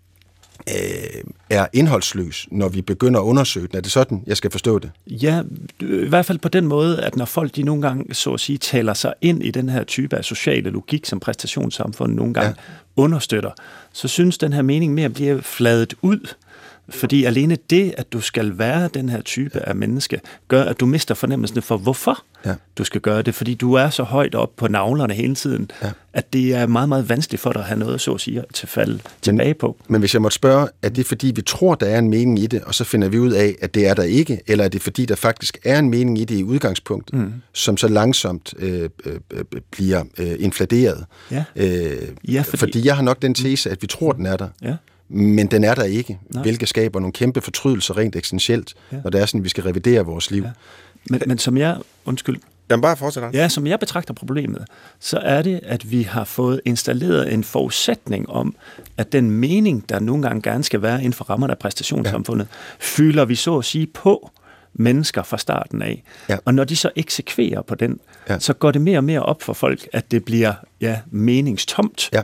øh, 0.69 1.23
er 1.49 1.67
indholdsløs, 1.73 2.47
når 2.51 2.69
vi 2.69 2.81
begynder 2.81 3.19
at 3.19 3.23
undersøge 3.23 3.67
den. 3.67 3.77
Er 3.77 3.81
det 3.81 3.91
sådan, 3.91 4.23
jeg 4.27 4.37
skal 4.37 4.51
forstå 4.51 4.79
det? 4.79 4.91
Ja, 5.07 5.41
i 5.79 6.07
hvert 6.07 6.25
fald 6.25 6.37
på 6.39 6.49
den 6.49 6.67
måde, 6.67 7.01
at 7.03 7.15
når 7.15 7.25
folk 7.25 7.55
de 7.55 7.63
nogle 7.63 7.81
gange, 7.81 8.13
så 8.13 8.33
at 8.33 8.39
sige, 8.39 8.57
taler 8.57 8.93
sig 8.93 9.13
ind 9.21 9.43
i 9.43 9.51
den 9.51 9.69
her 9.69 9.83
type 9.83 10.17
af 10.17 10.25
sociale 10.25 10.69
logik, 10.69 11.05
som 11.05 11.19
præstationssamfundet 11.19 12.15
nogle 12.15 12.33
gange 12.33 12.49
ja. 12.49 12.73
understøtter, 12.95 13.51
så 13.93 14.07
synes 14.07 14.37
den 14.37 14.53
her 14.53 14.61
mening 14.61 14.93
mere 14.93 15.09
bliver 15.09 15.41
fladet 15.41 15.93
ud. 16.01 16.33
Fordi 16.89 17.23
alene 17.23 17.57
det, 17.69 17.93
at 17.97 18.13
du 18.13 18.21
skal 18.21 18.57
være 18.57 18.89
den 18.93 19.09
her 19.09 19.21
type 19.21 19.59
af 19.59 19.75
menneske, 19.75 20.19
gør, 20.47 20.63
at 20.63 20.79
du 20.79 20.85
mister 20.85 21.15
fornemmelsen 21.15 21.61
for, 21.61 21.77
hvorfor 21.77 22.23
ja. 22.45 22.55
du 22.77 22.83
skal 22.83 23.01
gøre 23.01 23.21
det. 23.21 23.35
Fordi 23.35 23.53
du 23.53 23.73
er 23.73 23.89
så 23.89 24.03
højt 24.03 24.35
op 24.35 24.55
på 24.55 24.67
navlerne 24.67 25.13
hele 25.13 25.35
tiden, 25.35 25.71
ja. 25.83 25.91
at 26.13 26.33
det 26.33 26.55
er 26.55 26.67
meget, 26.67 26.89
meget 26.89 27.09
vanskeligt 27.09 27.41
for 27.41 27.51
dig 27.51 27.61
at 27.61 27.67
have 27.67 27.79
noget, 27.79 28.01
så 28.01 28.13
at 28.13 28.21
sige, 28.21 28.43
til 28.53 28.67
falde 28.67 28.99
tilbage 29.21 29.53
på. 29.53 29.77
Men 29.87 29.99
hvis 29.99 30.13
jeg 30.13 30.21
måtte 30.21 30.35
spørge, 30.35 30.67
er 30.81 30.89
det 30.89 31.05
fordi, 31.05 31.31
vi 31.35 31.41
tror, 31.41 31.75
der 31.75 31.85
er 31.85 31.99
en 31.99 32.09
mening 32.09 32.39
i 32.39 32.47
det, 32.47 32.61
og 32.61 32.75
så 32.75 32.83
finder 32.83 33.09
vi 33.09 33.19
ud 33.19 33.31
af, 33.31 33.55
at 33.61 33.73
det 33.73 33.87
er 33.87 33.93
der 33.93 34.03
ikke? 34.03 34.41
Eller 34.47 34.63
er 34.63 34.69
det 34.69 34.81
fordi, 34.81 35.05
der 35.05 35.15
faktisk 35.15 35.57
er 35.65 35.79
en 35.79 35.89
mening 35.89 36.19
i 36.19 36.25
det 36.25 36.35
i 36.35 36.43
udgangspunktet, 36.43 37.19
mm. 37.19 37.33
som 37.53 37.77
så 37.77 37.87
langsomt 37.87 38.53
øh, 38.59 38.89
øh, 39.05 39.19
øh 39.31 39.43
bliver 39.71 40.03
øh, 40.17 40.35
infladeret? 40.39 41.05
Ja. 41.31 41.43
Øh, 41.55 41.97
ja, 42.27 42.41
fordi... 42.41 42.57
fordi 42.57 42.85
jeg 42.87 42.95
har 42.95 43.03
nok 43.03 43.21
den 43.21 43.33
tese, 43.33 43.69
at 43.69 43.81
vi 43.81 43.87
tror, 43.87 44.11
den 44.11 44.25
er 44.25 44.37
der. 44.37 44.47
Ja 44.61 44.75
men 45.13 45.47
den 45.47 45.63
er 45.63 45.75
der 45.75 45.83
ikke, 45.83 46.19
Nej. 46.29 46.43
hvilket 46.43 46.69
skaber 46.69 46.99
nogle 46.99 47.13
kæmpe 47.13 47.41
fortrydelser 47.41 47.97
rent 47.97 48.15
eksistentielt, 48.15 48.73
ja. 48.91 48.97
når 49.03 49.09
det 49.09 49.21
er 49.21 49.25
sådan, 49.25 49.43
vi 49.43 49.49
skal 49.49 49.63
revidere 49.63 50.05
vores 50.05 50.31
liv. 50.31 50.43
Ja. 50.43 50.49
Men, 51.09 51.21
men 51.27 51.37
som 51.37 51.57
jeg, 51.57 51.77
undskyld, 52.05 52.37
Jamen 52.71 52.81
bare 52.81 52.97
fortsæt. 52.97 53.23
Ja, 53.33 53.49
som 53.49 53.67
jeg 53.67 53.79
betragter 53.79 54.13
problemet, 54.13 54.65
så 54.99 55.17
er 55.17 55.41
det, 55.41 55.59
at 55.63 55.91
vi 55.91 56.01
har 56.03 56.23
fået 56.23 56.61
installeret 56.65 57.33
en 57.33 57.43
forudsætning 57.43 58.29
om, 58.29 58.55
at 58.97 59.11
den 59.11 59.31
mening, 59.31 59.89
der 59.89 59.99
nogle 59.99 60.23
gange 60.23 60.41
gerne 60.41 60.63
skal 60.63 60.81
være 60.81 60.97
inden 60.97 61.13
for 61.13 61.23
rammerne 61.23 61.53
af 61.53 61.59
præstationssamfundet, 61.59 62.47
ja. 62.51 62.57
fylder 62.79 63.25
vi 63.25 63.35
så 63.35 63.57
at 63.57 63.65
sige 63.65 63.87
på 63.87 64.31
mennesker 64.73 65.23
fra 65.23 65.37
starten 65.37 65.81
af. 65.81 66.03
Ja. 66.29 66.37
Og 66.45 66.53
når 66.53 66.63
de 66.63 66.75
så 66.75 66.89
eksekverer 66.95 67.61
på 67.61 67.75
den, 67.75 67.99
ja. 68.29 68.39
så 68.39 68.53
går 68.53 68.71
det 68.71 68.81
mere 68.81 68.97
og 68.97 69.03
mere 69.03 69.23
op 69.23 69.43
for 69.43 69.53
folk, 69.53 69.87
at 69.93 70.11
det 70.11 70.25
bliver 70.25 70.53
ja, 70.81 70.99
meningstomt. 71.11 72.09
Ja 72.13 72.21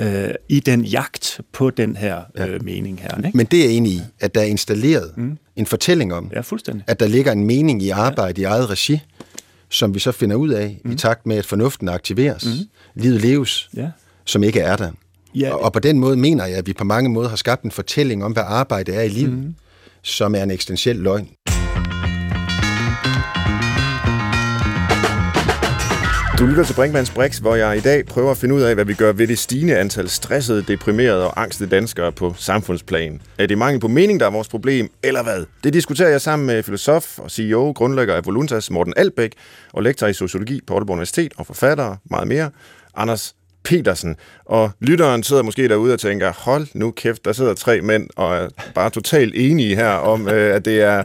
øh, 0.00 0.34
i 0.48 0.60
den 0.60 0.84
jagt 0.84 1.40
på 1.52 1.70
den 1.70 1.96
her 1.96 2.20
ja. 2.36 2.46
øh, 2.46 2.64
mening 2.64 3.00
her. 3.00 3.16
Ikke? 3.26 3.36
Men 3.36 3.46
det 3.46 3.60
er 3.60 3.64
jeg 3.64 3.72
enig 3.72 3.92
i, 3.92 4.02
at 4.20 4.34
der 4.34 4.40
er 4.40 4.44
installeret 4.44 5.12
mm. 5.16 5.38
en 5.56 5.66
fortælling 5.66 6.14
om, 6.14 6.30
ja, 6.32 6.40
fuldstændig. 6.40 6.84
at 6.86 7.00
der 7.00 7.06
ligger 7.06 7.32
en 7.32 7.44
mening 7.44 7.82
i 7.82 7.88
arbejde 7.88 8.40
ja. 8.40 8.48
i 8.48 8.50
eget 8.50 8.70
regi, 8.70 9.00
som 9.68 9.94
vi 9.94 9.98
så 9.98 10.12
finder 10.12 10.36
ud 10.36 10.48
af 10.48 10.80
mm. 10.84 10.90
i 10.90 10.96
takt 10.96 11.26
med, 11.26 11.36
at 11.36 11.46
fornuften 11.46 11.88
aktiveres. 11.88 12.44
Mm. 12.44 13.02
Livet 13.02 13.20
leves, 13.20 13.70
ja. 13.76 13.88
som 14.24 14.42
ikke 14.42 14.60
er 14.60 14.76
der. 14.76 14.90
Ja. 15.34 15.52
Og, 15.52 15.62
og 15.62 15.72
på 15.72 15.78
den 15.78 15.98
måde 15.98 16.16
mener 16.16 16.46
jeg, 16.46 16.58
at 16.58 16.66
vi 16.66 16.72
på 16.72 16.84
mange 16.84 17.10
måder 17.10 17.28
har 17.28 17.36
skabt 17.36 17.62
en 17.62 17.70
fortælling 17.70 18.24
om, 18.24 18.32
hvad 18.32 18.42
arbejde 18.46 18.92
er 18.92 19.02
i 19.02 19.08
livet, 19.08 19.38
mm. 19.38 19.54
som 20.02 20.34
er 20.34 20.42
en 20.42 20.50
eksistentiel 20.50 20.96
løgn. 20.96 21.28
Du 26.40 26.46
lytter 26.46 26.64
til 26.64 26.74
Brinkmanns 26.74 27.10
Brix, 27.10 27.38
hvor 27.38 27.54
jeg 27.54 27.76
i 27.76 27.80
dag 27.80 28.06
prøver 28.06 28.30
at 28.30 28.36
finde 28.36 28.54
ud 28.54 28.60
af, 28.60 28.74
hvad 28.74 28.84
vi 28.84 28.94
gør 28.94 29.12
ved 29.12 29.26
det 29.26 29.38
stigende 29.38 29.78
antal 29.78 30.08
stressede, 30.08 30.62
deprimerede 30.62 31.26
og 31.26 31.42
angste 31.42 31.66
danskere 31.66 32.12
på 32.12 32.34
samfundsplan. 32.36 33.22
Er 33.38 33.46
det 33.46 33.58
mangel 33.58 33.80
på 33.80 33.88
mening, 33.88 34.20
der 34.20 34.26
er 34.26 34.30
vores 34.30 34.48
problem, 34.48 34.90
eller 35.02 35.22
hvad? 35.22 35.44
Det 35.64 35.72
diskuterer 35.72 36.08
jeg 36.08 36.20
sammen 36.20 36.46
med 36.46 36.62
filosof 36.62 37.18
og 37.18 37.30
CEO, 37.30 37.72
grundlægger 37.72 38.14
af 38.14 38.26
Voluntas, 38.26 38.70
Morten 38.70 38.94
Albæk, 38.96 39.32
og 39.72 39.82
lektor 39.82 40.06
i 40.06 40.12
sociologi 40.12 40.60
på 40.66 40.74
Aalborg 40.74 40.92
Universitet 40.92 41.32
og 41.36 41.46
forfatter, 41.46 41.96
meget 42.10 42.28
mere, 42.28 42.50
Anders 42.94 43.34
Petersen. 43.64 44.16
Og 44.44 44.70
lytteren 44.80 45.22
sidder 45.22 45.42
måske 45.42 45.68
derude 45.68 45.92
og 45.92 46.00
tænker, 46.00 46.32
hold 46.36 46.66
nu 46.74 46.90
kæft, 46.90 47.24
der 47.24 47.32
sidder 47.32 47.54
tre 47.54 47.80
mænd 47.80 48.06
og 48.16 48.36
er 48.36 48.48
bare 48.74 48.90
totalt 48.90 49.34
enige 49.36 49.76
her 49.76 49.90
om, 49.90 50.28
øh, 50.28 50.54
at 50.56 50.64
det 50.64 50.80
er 50.80 51.02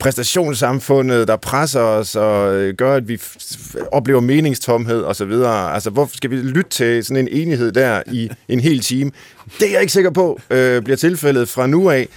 præstationssamfundet, 0.00 1.28
der 1.28 1.36
presser 1.36 1.80
os 1.80 2.16
og 2.16 2.54
øh, 2.54 2.74
gør, 2.74 2.94
at 2.94 3.08
vi 3.08 3.20
oplever 3.92 4.20
meningstomhed 4.20 5.04
osv. 5.04 5.32
Altså, 5.74 5.90
hvorfor 5.90 6.16
skal 6.16 6.30
vi 6.30 6.36
lytte 6.36 6.70
til 6.70 7.04
sådan 7.04 7.28
en 7.28 7.28
enighed 7.42 7.72
der 7.72 8.02
i 8.12 8.30
en 8.48 8.60
hel 8.60 8.80
time? 8.80 9.10
Det 9.60 9.68
er 9.68 9.72
jeg 9.72 9.80
ikke 9.80 9.92
sikker 9.92 10.10
på 10.10 10.40
øh, 10.50 10.82
bliver 10.82 10.96
tilfældet 10.96 11.48
fra 11.48 11.66
nu 11.66 11.90
af. 11.90 12.08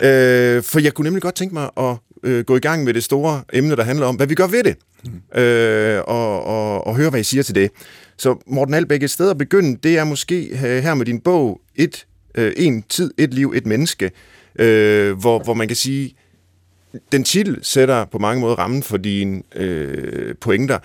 Øh, 0.00 0.62
for 0.62 0.80
jeg 0.80 0.94
kunne 0.94 1.04
nemlig 1.04 1.22
godt 1.22 1.34
tænke 1.34 1.54
mig 1.54 1.70
at 1.76 1.96
øh, 2.22 2.44
gå 2.44 2.56
i 2.56 2.60
gang 2.60 2.84
med 2.84 2.94
det 2.94 3.04
store 3.04 3.42
emne, 3.52 3.76
der 3.76 3.84
handler 3.84 4.06
om, 4.06 4.16
hvad 4.16 4.26
vi 4.26 4.34
gør 4.34 4.46
ved 4.46 4.64
det. 4.64 4.76
Mm. 5.04 5.40
Øh, 5.40 6.02
og, 6.06 6.44
og, 6.44 6.86
og 6.86 6.96
høre, 6.96 7.10
hvad 7.10 7.20
I 7.20 7.24
siger 7.24 7.42
til 7.42 7.54
det. 7.54 7.70
Så 8.20 8.42
Morten 8.46 8.74
Albæk, 8.74 9.02
et 9.02 9.10
sted 9.10 9.30
at 9.30 9.38
begynde, 9.38 9.78
det 9.82 9.98
er 9.98 10.04
måske 10.04 10.46
øh, 10.46 10.82
her 10.82 10.94
med 10.94 11.06
din 11.06 11.20
bog, 11.20 11.60
et, 11.76 12.06
øh, 12.34 12.52
En 12.56 12.82
tid, 12.82 13.14
et 13.18 13.34
liv, 13.34 13.52
et 13.56 13.66
menneske, 13.66 14.10
øh, 14.58 15.18
hvor, 15.18 15.42
hvor 15.42 15.54
man 15.54 15.68
kan 15.68 15.76
sige, 15.76 16.14
den 17.12 17.24
titel 17.24 17.58
sætter 17.62 18.04
på 18.04 18.18
mange 18.18 18.40
måder 18.40 18.54
rammen 18.54 18.82
for 18.82 18.96
dine 18.96 19.42
øh, 19.56 20.34
pointer. 20.40 20.78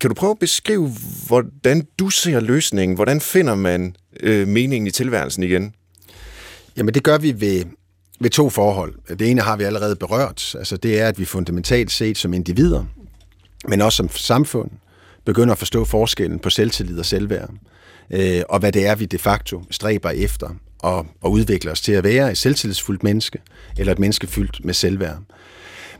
Kan 0.00 0.10
du 0.10 0.14
prøve 0.14 0.30
at 0.30 0.38
beskrive, 0.38 0.90
hvordan 1.26 1.86
du 1.98 2.10
ser 2.10 2.40
løsningen? 2.40 2.94
Hvordan 2.94 3.20
finder 3.20 3.54
man 3.54 3.96
øh, 4.20 4.48
meningen 4.48 4.86
i 4.86 4.90
tilværelsen 4.90 5.42
igen? 5.42 5.74
Jamen 6.76 6.94
det 6.94 7.02
gør 7.02 7.18
vi 7.18 7.40
ved, 7.40 7.64
ved 8.20 8.30
to 8.30 8.50
forhold. 8.50 9.16
Det 9.18 9.30
ene 9.30 9.40
har 9.40 9.56
vi 9.56 9.64
allerede 9.64 9.96
berørt. 9.96 10.54
Altså 10.58 10.76
det 10.76 11.00
er, 11.00 11.08
at 11.08 11.18
vi 11.18 11.24
fundamentalt 11.24 11.90
set 11.90 12.18
som 12.18 12.34
individer, 12.34 12.84
men 13.68 13.80
også 13.80 13.96
som 13.96 14.08
samfund, 14.08 14.70
begynder 15.26 15.52
at 15.52 15.58
forstå 15.58 15.84
forskellen 15.84 16.38
på 16.38 16.50
selvtillid 16.50 16.98
og 16.98 17.06
selvværd, 17.06 17.50
øh, 18.10 18.42
og 18.48 18.58
hvad 18.58 18.72
det 18.72 18.86
er, 18.86 18.94
vi 18.94 19.04
de 19.04 19.18
facto 19.18 19.62
stræber 19.70 20.10
efter 20.10 20.48
og, 20.78 21.06
og 21.20 21.30
udvikler 21.30 21.72
os 21.72 21.80
til 21.80 21.92
at 21.92 22.04
være 22.04 22.30
et 22.30 22.38
selvtillidsfuldt 22.38 23.02
menneske, 23.02 23.38
eller 23.78 23.92
et 23.92 23.98
menneske 23.98 24.26
fyldt 24.26 24.64
med 24.64 24.74
selvværd. 24.74 25.18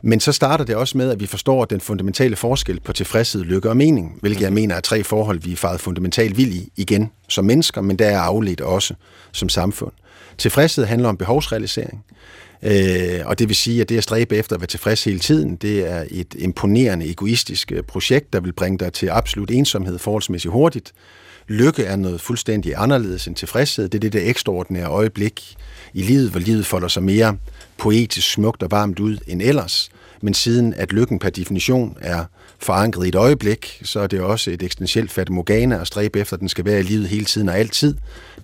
Men 0.01 0.19
så 0.19 0.31
starter 0.31 0.65
det 0.65 0.75
også 0.75 0.97
med, 0.97 1.11
at 1.11 1.19
vi 1.19 1.25
forstår 1.25 1.65
den 1.65 1.81
fundamentale 1.81 2.35
forskel 2.35 2.79
på 2.79 2.93
tilfredshed, 2.93 3.43
lykke 3.43 3.69
og 3.69 3.77
mening, 3.77 4.17
hvilket 4.21 4.41
jeg 4.41 4.53
mener 4.53 4.75
er 4.75 4.79
tre 4.79 5.03
forhold, 5.03 5.39
vi 5.41 5.51
er 5.51 5.55
faret 5.55 5.79
fundamentalt 5.79 6.37
vild 6.37 6.53
i 6.53 6.71
igen 6.75 7.11
som 7.27 7.45
mennesker, 7.45 7.81
men 7.81 7.99
der 7.99 8.05
er 8.05 8.19
afledt 8.19 8.61
også 8.61 8.93
som 9.31 9.49
samfund. 9.49 9.91
Tilfredshed 10.37 10.85
handler 10.85 11.09
om 11.09 11.17
behovsrealisering. 11.17 12.05
Øh, 12.63 13.19
og 13.25 13.39
det 13.39 13.47
vil 13.47 13.55
sige, 13.55 13.81
at 13.81 13.89
det 13.89 13.97
at 13.97 14.03
stræbe 14.03 14.35
efter 14.35 14.55
at 14.55 14.61
være 14.61 14.67
tilfreds 14.67 15.03
hele 15.03 15.19
tiden, 15.19 15.55
det 15.55 15.91
er 15.91 16.05
et 16.11 16.35
imponerende 16.37 17.09
egoistisk 17.09 17.71
øh, 17.71 17.83
projekt, 17.83 18.33
der 18.33 18.39
vil 18.39 18.53
bringe 18.53 18.77
dig 18.77 18.93
til 18.93 19.09
absolut 19.09 19.51
ensomhed 19.51 19.97
forholdsmæssigt 19.97 20.51
hurtigt. 20.51 20.93
Lykke 21.47 21.83
er 21.83 21.95
noget 21.95 22.21
fuldstændig 22.21 22.73
anderledes 22.77 23.27
end 23.27 23.35
tilfredshed. 23.35 23.89
Det 23.89 23.95
er 23.97 23.99
det 23.99 24.13
der 24.13 24.29
ekstraordinære 24.29 24.87
øjeblik 24.87 25.55
i 25.93 26.01
livet, 26.01 26.31
hvor 26.31 26.39
livet 26.39 26.65
folder 26.65 26.87
sig 26.87 27.03
mere 27.03 27.37
poetisk 27.77 28.31
smukt 28.31 28.63
og 28.63 28.71
varmt 28.71 28.99
ud 28.99 29.17
end 29.27 29.41
ellers. 29.41 29.89
Men 30.21 30.33
siden 30.33 30.73
at 30.73 30.93
lykken 30.93 31.19
per 31.19 31.29
definition 31.29 31.97
er 32.01 32.25
forankret 32.59 33.05
i 33.05 33.09
et 33.09 33.15
øjeblik, 33.15 33.81
så 33.83 33.99
er 33.99 34.07
det 34.07 34.21
også 34.21 34.51
et 34.51 34.63
eksistentielt 34.63 35.11
fatamorgana 35.11 35.81
at 35.81 35.87
stræbe 35.87 36.19
efter, 36.19 36.33
at 36.33 36.39
den 36.39 36.49
skal 36.49 36.65
være 36.65 36.79
i 36.79 36.83
livet 36.83 37.07
hele 37.07 37.25
tiden 37.25 37.49
og 37.49 37.57
altid. 37.57 37.95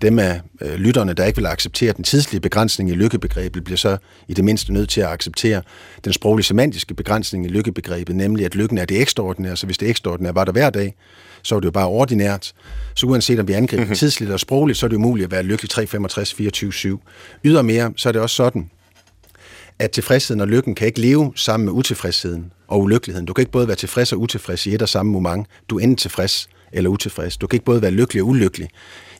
Dem 0.02 0.18
af 0.18 0.40
øh, 0.60 0.74
lytterne, 0.74 1.12
der 1.12 1.24
ikke 1.24 1.36
vil 1.36 1.46
acceptere 1.46 1.92
den 1.92 2.04
tidslige 2.04 2.40
begrænsning 2.40 2.90
i 2.90 2.94
lykkebegrebet, 2.94 3.64
bliver 3.64 3.76
så 3.76 3.96
i 4.28 4.34
det 4.34 4.44
mindste 4.44 4.72
nødt 4.72 4.88
til 4.88 5.00
at 5.00 5.06
acceptere 5.06 5.62
den 6.04 6.12
sproglige 6.12 6.44
semantiske 6.44 6.94
begrænsning 6.94 7.46
i 7.46 7.48
lykkebegrebet, 7.48 8.16
nemlig 8.16 8.44
at 8.44 8.54
lykken 8.54 8.78
er 8.78 8.84
det 8.84 9.00
ekstraordinære, 9.00 9.56
så 9.56 9.66
hvis 9.66 9.78
det 9.78 9.88
ekstraordinære 9.88 10.34
var 10.34 10.44
der 10.44 10.52
hver 10.52 10.70
dag, 10.70 10.94
så 11.42 11.54
er 11.56 11.60
det 11.60 11.66
jo 11.66 11.70
bare 11.70 11.86
ordinært. 11.86 12.52
Så 12.94 13.06
uanset 13.06 13.40
om 13.40 13.48
vi 13.48 13.52
angriber 13.52 13.82
mm-hmm. 13.82 13.96
tidsligt 13.96 14.32
og 14.32 14.40
sprogligt, 14.40 14.78
så 14.78 14.86
er 14.86 14.88
det 14.88 14.96
umuligt 14.96 15.24
at 15.24 15.30
være 15.30 15.42
lykkelig 15.42 15.70
365 15.70 16.34
24 16.34 16.72
7 16.72 17.02
Ydermere, 17.44 17.92
så 17.96 18.08
er 18.08 18.12
det 18.12 18.22
også 18.22 18.36
sådan, 18.36 18.70
at 19.78 19.90
tilfredsheden 19.90 20.40
og 20.40 20.48
lykken 20.48 20.74
kan 20.74 20.86
ikke 20.86 21.00
leve 21.00 21.32
sammen 21.36 21.64
med 21.64 21.72
utilfredsheden 21.72 22.52
og 22.68 22.80
ulykkeligheden. 22.80 23.26
Du 23.26 23.32
kan 23.32 23.42
ikke 23.42 23.52
både 23.52 23.68
være 23.68 23.76
tilfreds 23.76 24.12
og 24.12 24.20
utilfreds 24.20 24.66
i 24.66 24.74
et 24.74 24.82
og 24.82 24.88
samme 24.88 25.12
moment. 25.12 25.46
Du 25.70 25.78
er 25.78 25.82
enten 25.82 25.96
tilfreds 25.96 26.48
eller 26.72 26.90
utilfreds. 26.90 27.36
Du 27.36 27.46
kan 27.46 27.56
ikke 27.56 27.64
både 27.64 27.82
være 27.82 27.90
lykkelig 27.90 28.22
og 28.22 28.28
ulykkelig 28.28 28.68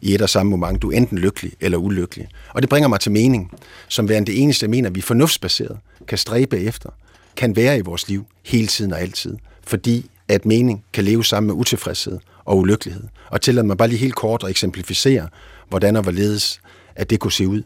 i 0.00 0.14
et 0.14 0.22
og 0.22 0.30
samme 0.30 0.50
moment. 0.50 0.82
Du 0.82 0.90
er 0.90 0.96
enten 0.96 1.18
lykkelig 1.18 1.52
eller 1.60 1.78
ulykkelig. 1.78 2.28
Og 2.48 2.62
det 2.62 2.70
bringer 2.70 2.88
mig 2.88 3.00
til 3.00 3.12
mening, 3.12 3.52
som 3.88 4.08
værende 4.08 4.32
det 4.32 4.42
eneste, 4.42 4.64
jeg 4.64 4.70
mener, 4.70 4.90
vi 4.90 5.00
fornuftsbaseret 5.00 5.78
kan 6.08 6.18
stræbe 6.18 6.58
efter, 6.58 6.90
kan 7.36 7.56
være 7.56 7.78
i 7.78 7.80
vores 7.80 8.08
liv 8.08 8.26
hele 8.42 8.66
tiden 8.66 8.92
og 8.92 9.00
altid. 9.00 9.36
Fordi 9.66 10.10
at 10.28 10.46
mening 10.46 10.84
kan 10.92 11.04
leve 11.04 11.24
sammen 11.24 11.46
med 11.46 11.54
utilfredshed, 11.54 12.18
og 12.44 12.58
ulykkelighed. 12.58 13.02
Og 13.30 13.40
tillad 13.40 13.62
mig 13.62 13.76
bare 13.76 13.88
lige 13.88 13.98
helt 13.98 14.14
kort 14.14 14.44
at 14.44 14.50
eksemplificere, 14.50 15.28
hvordan 15.68 15.96
og 15.96 16.02
hvorledes, 16.02 16.60
at 16.96 17.10
det 17.10 17.20
kunne 17.20 17.32
se 17.32 17.48
ud. 17.48 17.62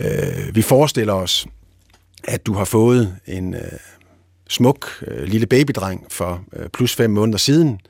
Øh, 0.00 0.54
vi 0.54 0.62
forestiller 0.62 1.12
os, 1.12 1.46
at 2.26 2.46
du 2.46 2.52
har 2.52 2.64
fået 2.64 3.16
en 3.26 3.54
øh, 3.54 3.60
smuk 4.48 4.88
øh, 5.06 5.24
lille 5.24 5.46
babydreng 5.46 6.06
for 6.10 6.44
øh, 6.56 6.68
plus 6.68 6.94
fem 6.94 7.10
måneder 7.10 7.38
siden. 7.38 7.80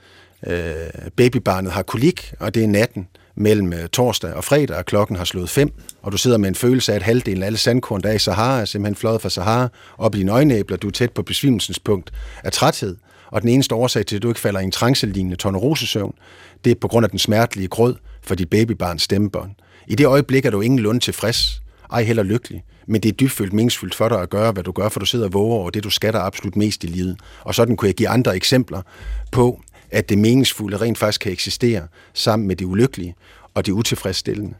Øh, 0.46 0.72
babybarnet 1.16 1.72
har 1.72 1.82
kolik, 1.82 2.34
og 2.40 2.54
det 2.54 2.64
er 2.64 2.68
natten 2.68 3.08
mellem 3.34 3.72
øh, 3.72 3.88
torsdag 3.88 4.32
og 4.34 4.44
fredag, 4.44 4.76
og 4.76 4.86
klokken 4.86 5.16
har 5.16 5.24
slået 5.24 5.50
fem, 5.50 5.72
og 6.02 6.12
du 6.12 6.16
sidder 6.16 6.38
med 6.38 6.48
en 6.48 6.54
følelse 6.54 6.92
af, 6.92 6.96
at 6.96 7.02
halvdelen 7.02 7.42
af 7.42 7.46
alle 7.46 7.58
sandkorn, 7.58 8.02
der 8.02 8.08
er 8.08 8.12
i 8.12 8.18
Sahara, 8.18 8.60
er 8.60 8.64
simpelthen 8.64 8.96
fløjet 8.96 9.22
fra 9.22 9.28
Sahara, 9.28 9.68
op 9.98 10.14
i 10.14 10.18
dine 10.18 10.32
øjenæbler, 10.32 10.76
du 10.76 10.86
er 10.86 10.92
tæt 10.92 11.12
på 11.12 11.22
besvimelsens 11.22 11.78
punkt 11.78 12.12
af 12.44 12.52
træthed, 12.52 12.96
og 13.30 13.42
den 13.42 13.50
eneste 13.50 13.74
årsag 13.74 14.06
til, 14.06 14.16
at 14.16 14.22
du 14.22 14.28
ikke 14.28 14.40
falder 14.40 14.60
i 14.60 14.64
en 14.64 14.70
trancelignende 14.70 15.36
tornerosesøvn, 15.36 16.14
det 16.64 16.70
er 16.70 16.74
på 16.80 16.88
grund 16.88 17.04
af 17.04 17.10
den 17.10 17.18
smertelige 17.18 17.68
grød 17.68 17.94
for 18.22 18.34
dit 18.34 18.50
babybarns 18.50 19.02
stemmebånd. 19.02 19.50
I 19.86 19.94
det 19.94 20.06
øjeblik 20.06 20.46
er 20.46 20.50
du 20.50 20.60
ingen 20.60 20.78
lund 20.78 21.00
tilfreds, 21.00 21.62
ej 21.92 22.02
heller 22.02 22.22
lykkelig, 22.22 22.64
men 22.86 23.00
det 23.00 23.08
er 23.08 23.12
dybfølt 23.12 23.52
meningsfuldt 23.52 23.94
for 23.94 24.08
dig 24.08 24.20
at 24.20 24.30
gøre, 24.30 24.52
hvad 24.52 24.62
du 24.62 24.72
gør, 24.72 24.88
for 24.88 25.00
du 25.00 25.06
sidder 25.06 25.26
og 25.26 25.32
våger 25.32 25.54
over 25.54 25.70
det, 25.70 25.84
du 25.84 25.90
skatter 25.90 26.20
absolut 26.20 26.56
mest 26.56 26.84
i 26.84 26.86
livet. 26.86 27.20
Og 27.40 27.54
sådan 27.54 27.76
kunne 27.76 27.88
jeg 27.88 27.94
give 27.94 28.08
andre 28.08 28.36
eksempler 28.36 28.82
på, 29.32 29.60
at 29.90 30.08
det 30.08 30.18
meningsfulde 30.18 30.76
rent 30.76 30.98
faktisk 30.98 31.20
kan 31.20 31.32
eksistere 31.32 31.86
sammen 32.14 32.48
med 32.48 32.56
det 32.56 32.64
ulykkelige 32.64 33.14
og 33.54 33.66
det 33.66 33.72
utilfredsstillende. 33.72 34.54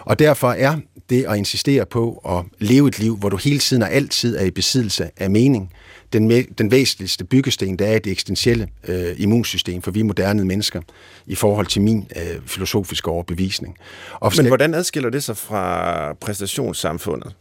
Og 0.00 0.18
derfor 0.18 0.50
er 0.50 0.76
det 1.10 1.24
at 1.24 1.36
insistere 1.36 1.86
på 1.86 2.22
at 2.28 2.66
leve 2.68 2.88
et 2.88 2.98
liv, 2.98 3.16
hvor 3.16 3.28
du 3.28 3.36
hele 3.36 3.58
tiden 3.58 3.82
og 3.82 3.92
altid 3.92 4.36
er 4.36 4.44
i 4.44 4.50
besiddelse 4.50 5.10
af 5.16 5.30
mening, 5.30 5.72
den, 6.12 6.44
den 6.58 6.70
væsentligste 6.70 7.24
byggesten, 7.24 7.78
der 7.78 7.86
er 7.86 7.98
det 7.98 8.12
eksistentielle 8.12 8.68
øh, 8.88 9.14
immunsystem 9.18 9.82
for 9.82 9.90
vi 9.90 10.02
moderne 10.02 10.44
mennesker, 10.44 10.80
i 11.26 11.34
forhold 11.34 11.66
til 11.66 11.82
min 11.82 12.08
øh, 12.16 12.40
filosofiske 12.46 13.10
overbevisning. 13.10 13.76
Og 14.12 14.32
Men 14.36 14.46
hvordan 14.46 14.74
adskiller 14.74 15.10
det 15.10 15.24
sig 15.24 15.36
fra 15.36 16.12
præstationssamfundet? 16.12 17.34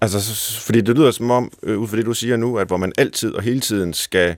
Altså, 0.00 0.60
fordi 0.60 0.80
det 0.80 0.96
lyder 0.96 1.10
som 1.10 1.30
om, 1.30 1.52
øh, 1.62 1.78
ud 1.78 1.88
fra 1.88 1.96
det 1.96 2.06
du 2.06 2.14
siger 2.14 2.36
nu, 2.36 2.58
at 2.58 2.66
hvor 2.66 2.76
man 2.76 2.92
altid 2.98 3.34
og 3.34 3.42
hele 3.42 3.60
tiden 3.60 3.92
skal 3.92 4.36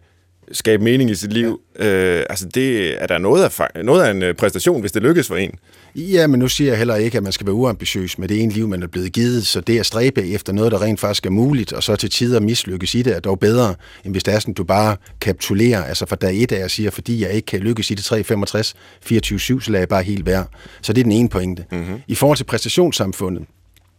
skabe 0.53 0.85
mening 0.85 1.11
i 1.11 1.15
sit 1.15 1.33
liv. 1.33 1.61
Ja. 1.79 2.19
Øh, 2.19 2.27
altså 2.31 2.49
det 2.49 3.03
er 3.03 3.07
der 3.07 3.19
noget 3.19 3.45
af, 3.45 3.85
noget 3.85 4.03
af 4.03 4.11
en 4.11 4.23
øh, 4.23 4.35
præstation, 4.35 4.81
hvis 4.81 4.93
det 4.93 5.03
lykkes 5.03 5.29
for 5.29 5.37
en. 5.37 5.59
Ja, 5.97 6.27
men 6.27 6.41
nu 6.41 6.49
siger 6.49 6.71
jeg 6.71 6.79
heller 6.79 6.95
ikke, 6.95 7.17
at 7.19 7.25
man 7.25 7.33
skal 7.33 7.47
være 7.47 7.55
uambitiøs 7.55 8.19
med 8.19 8.29
det 8.29 8.43
ene 8.43 8.53
liv, 8.53 8.69
man 8.69 8.83
er 8.83 8.87
blevet 8.87 9.13
givet, 9.13 9.47
så 9.47 9.61
det 9.61 9.79
at 9.79 9.87
stræbe 9.87 10.29
efter 10.29 10.53
noget, 10.53 10.73
der 10.73 10.83
rent 10.83 11.01
faktisk 11.01 11.27
er 11.27 11.31
muligt, 11.31 11.73
og 11.73 11.83
så 11.83 11.97
til 11.97 12.11
tider 12.11 12.41
mislykkes 12.41 12.95
i 12.95 13.03
det, 13.03 13.17
er 13.17 13.21
dog 13.21 13.39
bedre, 13.39 13.75
end 14.05 14.15
hvis 14.15 14.25
det 14.25 14.35
er 14.35 14.39
sådan, 14.39 14.55
du 14.55 14.65
bare 14.65 14.97
kapitulerer, 15.21 15.85
altså 15.85 16.07
fra 16.07 16.17
dag 16.17 16.43
et 16.43 16.53
af, 16.53 16.65
og 16.65 16.71
siger, 16.71 16.91
fordi 16.91 17.23
jeg 17.23 17.31
ikke 17.31 17.47
kan 17.47 17.61
lykkes 17.61 17.91
i 17.91 17.95
det 17.95 18.05
365, 18.05 18.75
24-7, 19.07 19.37
så 19.39 19.61
lader 19.67 19.79
jeg 19.79 19.89
bare 19.89 20.03
helt 20.03 20.27
være. 20.27 20.45
Så 20.83 20.93
det 20.93 21.01
er 21.01 21.05
den 21.05 21.13
ene 21.13 21.29
pointe. 21.29 21.65
Mm-hmm. 21.73 22.01
I 22.07 22.15
forhold 22.15 22.37
til 22.37 22.45
præstationssamfundet, 22.45 23.45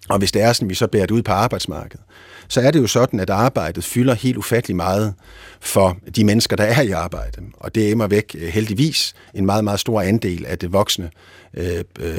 og 0.10 0.18
hvis 0.18 0.32
det 0.32 0.42
er 0.42 0.54
sådan, 0.54 0.70
vi 0.70 0.76
så 0.76 0.88
bærer 0.88 1.06
det 1.06 1.16
ud 1.16 1.22
på 1.22 1.32
arbejdsmarkedet, 1.32 2.06
så 2.48 2.62
er 2.62 2.72
det 2.72 2.82
jo 2.82 2.88
sådan, 2.88 3.20
at 3.20 3.30
arbejdet 3.30 3.84
fylder 3.84 4.14
helt 4.14 4.38
ufattelig 4.38 4.76
meget 4.76 5.14
for 5.60 5.98
de 6.16 6.24
mennesker, 6.24 6.56
der 6.56 6.64
er 6.64 6.82
i 6.82 6.92
arbejde. 6.92 7.42
Og 7.54 7.76
det 7.76 7.88
er 7.88 7.92
immer 7.92 8.08
væk 8.08 8.36
øh, 8.40 8.48
heldigvis 8.48 9.14
en 9.34 9.46
meget, 9.46 9.64
meget 9.64 9.80
stor 9.80 10.02
andel 10.02 10.46
af 10.46 10.60
det 10.60 10.74
voksne 10.74 11.10
øh, 11.54 11.84
øh, 12.00 12.16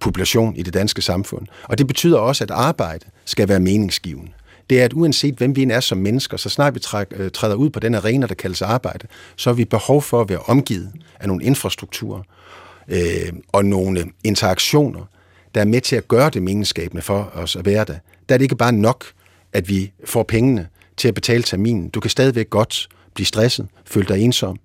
population 0.00 0.56
i 0.56 0.62
det 0.62 0.74
danske 0.74 1.02
samfund. 1.02 1.46
Og 1.62 1.78
det 1.78 1.86
betyder 1.86 2.18
også, 2.18 2.44
at 2.44 2.50
arbejde 2.50 3.04
skal 3.24 3.48
være 3.48 3.60
meningsgivende. 3.60 4.30
Det 4.70 4.80
er, 4.80 4.84
at 4.84 4.92
uanset 4.92 5.34
hvem 5.34 5.56
vi 5.56 5.62
er 5.62 5.80
som 5.80 5.98
mennesker, 5.98 6.36
så 6.36 6.48
snart 6.48 6.74
vi 6.74 6.80
træk, 6.80 7.06
øh, 7.10 7.30
træder 7.30 7.54
ud 7.54 7.70
på 7.70 7.80
den 7.80 7.94
arena, 7.94 8.26
der 8.26 8.34
kaldes 8.34 8.62
arbejde, 8.62 9.06
så 9.36 9.50
har 9.50 9.54
vi 9.54 9.64
behov 9.64 10.02
for 10.02 10.20
at 10.20 10.28
være 10.28 10.38
omgivet 10.38 10.92
af 11.20 11.28
nogle 11.28 11.44
infrastrukturer 11.44 12.22
øh, 12.88 13.32
og 13.52 13.64
nogle 13.64 14.04
interaktioner, 14.24 15.00
der 15.54 15.60
er 15.60 15.64
med 15.64 15.80
til 15.80 15.96
at 15.96 16.08
gøre 16.08 16.30
det 16.30 16.42
meningsskabende 16.42 17.02
for 17.02 17.30
os 17.34 17.56
at 17.56 17.66
være 17.66 17.84
der. 17.84 17.94
Der 18.28 18.34
er 18.34 18.38
det 18.38 18.42
ikke 18.42 18.56
bare 18.56 18.72
nok, 18.72 19.04
at 19.56 19.68
vi 19.68 19.92
får 20.04 20.22
pengene 20.22 20.68
til 20.96 21.08
at 21.08 21.14
betale 21.14 21.42
terminen. 21.42 21.88
Du 21.88 22.00
kan 22.00 22.10
stadigvæk 22.10 22.50
godt 22.50 22.88
blive 23.14 23.26
stresset, 23.26 23.66
føle 23.84 24.06
dig 24.08 24.20
ensom 24.20 24.58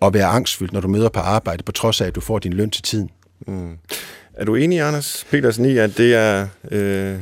og 0.00 0.14
være 0.14 0.26
angstfyldt, 0.26 0.72
når 0.72 0.80
du 0.80 0.88
møder 0.88 1.08
på 1.08 1.20
arbejde, 1.20 1.62
på 1.62 1.72
trods 1.72 2.00
af, 2.00 2.06
at 2.06 2.14
du 2.14 2.20
får 2.20 2.38
din 2.38 2.52
løn 2.52 2.70
til 2.70 2.82
tiden. 2.82 3.10
Mm. 3.46 3.78
Er 4.34 4.44
du 4.44 4.54
enig, 4.54 4.80
Anders 4.80 5.26
Petersen, 5.30 5.64
i, 5.64 5.78
at 5.78 5.96
det 5.98 6.14
er 6.14 6.48
øh, 6.70 7.18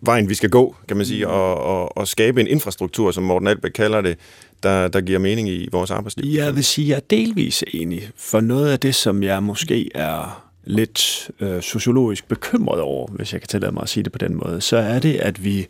vejen, 0.00 0.28
vi 0.28 0.34
skal 0.34 0.50
gå, 0.50 0.76
kan 0.88 0.96
man 0.96 1.06
sige, 1.06 1.28
og, 1.28 1.56
og, 1.56 1.98
og 1.98 2.08
skabe 2.08 2.40
en 2.40 2.46
infrastruktur, 2.46 3.10
som 3.10 3.24
Morten 3.24 3.48
Albæk 3.48 3.70
kalder 3.70 4.00
det, 4.00 4.18
der, 4.62 4.88
der 4.88 5.00
giver 5.00 5.18
mening 5.18 5.48
i 5.48 5.68
vores 5.72 5.90
arbejdsliv? 5.90 6.32
Jeg 6.32 6.54
vil 6.56 6.64
sige, 6.64 6.84
at 6.84 6.88
jeg 6.88 6.96
er 6.96 7.24
delvis 7.24 7.64
enig, 7.68 8.10
for 8.16 8.40
noget 8.40 8.72
af 8.72 8.80
det, 8.80 8.94
som 8.94 9.22
jeg 9.22 9.42
måske 9.42 9.90
er 9.94 10.43
lidt 10.64 11.30
øh, 11.40 11.62
sociologisk 11.62 12.28
bekymret 12.28 12.80
over, 12.80 13.06
hvis 13.06 13.32
jeg 13.32 13.40
kan 13.40 13.48
tillade 13.48 13.72
mig 13.72 13.82
at 13.82 13.88
sige 13.88 14.04
det 14.04 14.12
på 14.12 14.18
den 14.18 14.34
måde, 14.34 14.60
så 14.60 14.76
er 14.76 14.98
det, 14.98 15.14
at 15.14 15.44
vi 15.44 15.66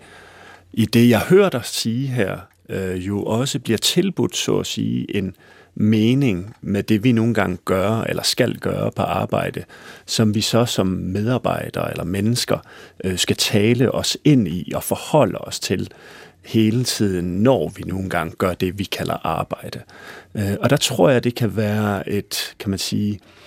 i 0.72 0.84
det, 0.84 1.08
jeg 1.08 1.20
hører 1.20 1.48
dig 1.48 1.64
sige 1.64 2.06
her, 2.06 2.38
øh, 2.68 3.06
jo 3.06 3.22
også 3.24 3.58
bliver 3.58 3.78
tilbudt, 3.78 4.36
så 4.36 4.58
at 4.58 4.66
sige, 4.66 5.16
en 5.16 5.36
mening 5.74 6.56
med 6.60 6.82
det, 6.82 7.04
vi 7.04 7.12
nogle 7.12 7.34
gange 7.34 7.58
gør 7.64 8.00
eller 8.00 8.22
skal 8.22 8.58
gøre 8.58 8.90
på 8.90 9.02
arbejde, 9.02 9.64
som 10.06 10.34
vi 10.34 10.40
så 10.40 10.64
som 10.64 10.86
medarbejdere 10.86 11.90
eller 11.90 12.04
mennesker 12.04 12.58
øh, 13.04 13.18
skal 13.18 13.36
tale 13.36 13.92
os 13.92 14.16
ind 14.24 14.48
i 14.48 14.72
og 14.74 14.82
forholde 14.82 15.38
os 15.38 15.60
til 15.60 15.90
hele 16.44 16.84
tiden, 16.84 17.42
når 17.42 17.72
vi 17.76 17.82
nogle 17.82 18.10
gange 18.10 18.34
gør 18.38 18.54
det, 18.54 18.78
vi 18.78 18.84
kalder 18.84 19.26
arbejde. 19.26 19.80
Øh, 20.34 20.56
og 20.60 20.70
der 20.70 20.76
tror 20.76 21.10
jeg, 21.10 21.24
det 21.24 21.34
kan 21.34 21.56
være 21.56 22.08
et, 22.08 22.54
kan 22.58 22.70
man 22.70 22.78
sige, 22.78 23.12
øh, 23.12 23.43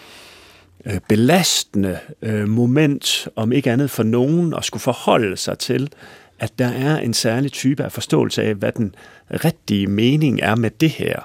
øh, 0.85 0.99
belastende 1.09 1.99
øh, 2.21 2.47
moment, 2.47 3.27
om 3.35 3.51
ikke 3.51 3.71
andet 3.71 3.91
for 3.91 4.03
nogen, 4.03 4.53
at 4.53 4.65
skulle 4.65 4.81
forholde 4.81 5.37
sig 5.37 5.59
til, 5.59 5.89
at 6.39 6.59
der 6.59 6.67
er 6.67 6.97
en 6.97 7.13
særlig 7.13 7.51
type 7.51 7.83
af 7.83 7.91
forståelse 7.91 8.43
af, 8.43 8.55
hvad 8.55 8.71
den 8.71 8.95
rigtige 9.31 9.87
mening 9.87 10.39
er 10.41 10.55
med 10.55 10.71
det 10.71 10.89
her, 10.89 11.19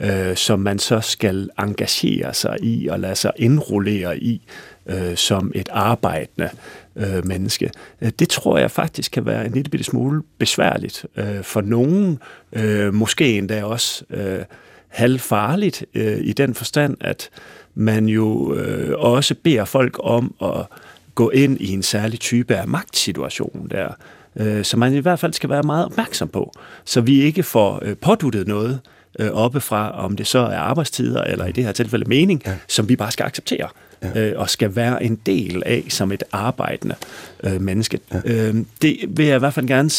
øh, 0.00 0.36
som 0.36 0.60
man 0.60 0.78
så 0.78 1.00
skal 1.00 1.50
engagere 1.58 2.34
sig 2.34 2.56
i 2.62 2.88
og 2.88 3.00
lade 3.00 3.14
sig 3.14 3.32
indrullere 3.36 4.18
i 4.18 4.46
øh, 4.86 5.16
som 5.16 5.52
et 5.54 5.68
arbejdende 5.72 6.50
øh, 6.96 7.26
menneske. 7.26 7.70
Øh, 8.00 8.10
det 8.18 8.28
tror 8.28 8.58
jeg 8.58 8.70
faktisk 8.70 9.12
kan 9.12 9.26
være 9.26 9.46
en 9.46 9.52
lille 9.52 9.70
bitte 9.70 9.84
smule 9.84 10.22
besværligt 10.38 11.06
øh, 11.16 11.42
for 11.42 11.60
nogen, 11.60 12.18
øh, 12.52 12.94
måske 12.94 13.38
endda 13.38 13.64
også 13.64 14.04
øh, 14.10 14.44
halvfarligt 14.88 15.84
øh, 15.94 16.18
i 16.20 16.32
den 16.32 16.54
forstand, 16.54 16.96
at 17.00 17.30
man 17.74 18.06
jo 18.06 18.54
øh, 18.54 18.98
også 18.98 19.34
beder 19.42 19.64
folk 19.64 19.96
om 19.98 20.34
at 20.42 20.66
gå 21.14 21.30
ind 21.30 21.60
i 21.60 21.72
en 21.72 21.82
særlig 21.82 22.20
type 22.20 22.56
af 22.56 22.68
magtsituation 22.68 23.68
der, 23.70 23.88
øh, 24.36 24.64
som 24.64 24.80
man 24.80 24.94
i 24.94 24.98
hvert 24.98 25.18
fald 25.18 25.32
skal 25.32 25.50
være 25.50 25.62
meget 25.62 25.84
opmærksom 25.84 26.28
på, 26.28 26.52
så 26.84 27.00
vi 27.00 27.22
ikke 27.22 27.42
får 27.42 27.78
øh, 27.82 27.96
påduttet 27.96 28.48
noget 28.48 28.80
øh, 29.18 29.30
oppefra, 29.30 30.04
om 30.04 30.16
det 30.16 30.26
så 30.26 30.38
er 30.38 30.58
arbejdstider 30.58 31.24
eller 31.24 31.46
i 31.46 31.52
det 31.52 31.64
her 31.64 31.72
tilfælde 31.72 32.04
mening, 32.08 32.42
ja. 32.46 32.56
som 32.68 32.88
vi 32.88 32.96
bare 32.96 33.10
skal 33.10 33.26
acceptere 33.26 33.68
ja. 34.02 34.20
øh, 34.20 34.40
og 34.40 34.50
skal 34.50 34.76
være 34.76 35.04
en 35.04 35.16
del 35.26 35.62
af 35.66 35.84
som 35.88 36.12
et 36.12 36.22
arbejdende 36.32 36.94
øh, 37.42 37.60
menneske. 37.60 37.98
Ja. 38.12 38.20
Øh, 38.24 38.54
det 38.82 38.96
vil 39.08 39.26
jeg 39.26 39.36
i 39.36 39.38
hvert 39.38 39.54
fald 39.54 39.66
gerne 39.66 39.90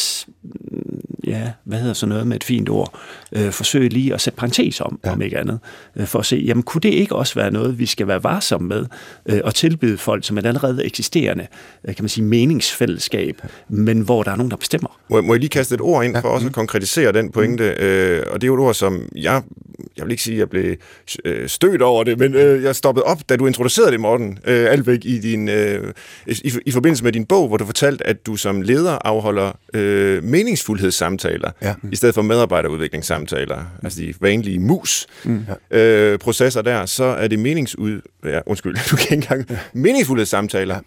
ja, 1.26 1.50
hvad 1.64 1.78
hedder 1.78 1.94
så 1.94 2.06
noget 2.06 2.26
med 2.26 2.36
et 2.36 2.44
fint 2.44 2.68
ord, 2.68 2.98
øh, 3.32 3.50
forsøge 3.50 3.88
lige 3.88 4.14
at 4.14 4.20
sætte 4.20 4.36
parentes 4.36 4.80
om, 4.80 5.00
ja. 5.04 5.12
om 5.12 5.22
ikke 5.22 5.38
andet, 5.38 5.58
øh, 5.96 6.06
for 6.06 6.18
at 6.18 6.26
se, 6.26 6.36
jamen 6.36 6.62
kunne 6.62 6.80
det 6.80 6.88
ikke 6.92 7.16
også 7.16 7.34
være 7.34 7.50
noget, 7.50 7.78
vi 7.78 7.86
skal 7.86 8.06
være 8.06 8.24
varsomme 8.24 8.68
med, 8.68 8.86
øh, 9.26 9.40
og 9.44 9.54
tilbyde 9.54 9.98
folk 9.98 10.24
som 10.24 10.38
et 10.38 10.46
allerede 10.46 10.84
eksisterende, 10.84 11.46
øh, 11.88 11.94
kan 11.94 12.02
man 12.02 12.08
sige, 12.08 12.24
meningsfællesskab, 12.24 13.42
men 13.68 14.00
hvor 14.00 14.22
der 14.22 14.30
er 14.30 14.36
nogen, 14.36 14.50
der 14.50 14.56
bestemmer. 14.56 14.98
Må, 15.10 15.20
må 15.20 15.34
jeg 15.34 15.40
lige 15.40 15.50
kaste 15.50 15.74
et 15.74 15.80
ord 15.80 16.04
ind 16.04 16.16
for 16.20 16.28
ja. 16.28 16.34
også 16.34 16.46
at 16.46 16.52
konkretisere 16.52 17.12
den 17.12 17.30
pointe, 17.30 17.74
mm. 17.78 17.84
øh, 17.84 18.22
og 18.30 18.40
det 18.40 18.44
er 18.44 18.48
jo 18.48 18.54
et 18.54 18.60
ord, 18.60 18.74
som 18.74 19.08
jeg, 19.14 19.42
jeg 19.96 20.04
vil 20.04 20.10
ikke 20.10 20.22
sige, 20.22 20.34
at 20.34 20.38
jeg 20.38 20.50
blev 20.50 20.76
øh, 21.24 21.48
stødt 21.48 21.82
over 21.82 22.04
det, 22.04 22.18
men 22.18 22.34
øh, 22.34 22.62
jeg 22.62 22.76
stoppede 22.76 23.04
op, 23.04 23.28
da 23.28 23.36
du 23.36 23.46
introducerede 23.46 23.90
det, 23.90 24.00
Morten 24.00 24.38
øh, 24.46 24.72
Alvæk, 24.72 25.04
i, 25.04 25.18
din, 25.18 25.48
øh, 25.48 25.92
i, 26.26 26.52
i 26.66 26.70
forbindelse 26.70 27.04
med 27.04 27.12
din 27.12 27.24
bog, 27.24 27.48
hvor 27.48 27.56
du 27.56 27.66
fortalte, 27.66 28.06
at 28.06 28.26
du 28.26 28.36
som 28.36 28.62
leder 28.62 28.98
afholder 29.04 29.52
øh, 29.74 30.24
meningsfuldhedssamtaler 30.24 31.15
samtaler, 31.18 31.50
ja. 31.62 31.74
i 31.92 31.96
stedet 31.96 32.14
for 32.14 32.22
medarbejderudviklingssamtaler, 32.22 33.56
mm. 33.56 33.86
altså 33.86 34.00
de 34.00 34.14
vanlige 34.20 34.58
mus-processer 34.58 36.62
mm. 36.62 36.68
øh, 36.68 36.74
der, 36.74 36.86
så 36.86 37.04
er 37.04 37.28
det 37.28 37.38
meningsud... 37.38 38.00
Ja, 38.24 38.40
undskyld, 38.46 38.76
du 38.90 38.96
kan 38.96 39.04
ikke 39.04 39.14
engang... 39.14 39.46
Ja. 39.50 39.58
Meningsfulde 39.72 40.26
samtaler, 40.26 40.80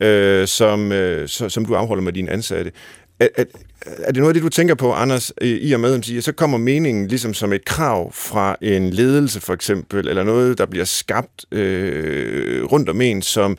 øh, 0.00 0.48
som, 0.48 0.92
øh, 0.92 1.28
så, 1.28 1.48
som 1.48 1.64
du 1.64 1.74
afholder 1.74 2.02
med 2.02 2.12
dine 2.12 2.30
ansatte. 2.30 2.72
Er, 3.20 3.28
er, 3.36 3.44
er 3.86 4.12
det 4.12 4.16
noget 4.16 4.30
af 4.30 4.34
det, 4.34 4.42
du 4.42 4.48
tænker 4.48 4.74
på, 4.74 4.92
Anders, 4.92 5.32
i 5.40 5.72
og 5.72 5.80
med, 5.80 5.94
at 5.94 6.04
siger, 6.04 6.20
så 6.20 6.32
kommer 6.32 6.58
meningen 6.58 7.08
ligesom 7.08 7.34
som 7.34 7.52
et 7.52 7.64
krav 7.64 8.12
fra 8.12 8.56
en 8.60 8.90
ledelse 8.90 9.40
for 9.40 9.52
eksempel, 9.52 10.08
eller 10.08 10.24
noget, 10.24 10.58
der 10.58 10.66
bliver 10.66 10.84
skabt 10.84 11.44
øh, 11.52 12.64
rundt 12.64 12.88
om 12.88 13.00
en, 13.00 13.22
som 13.22 13.58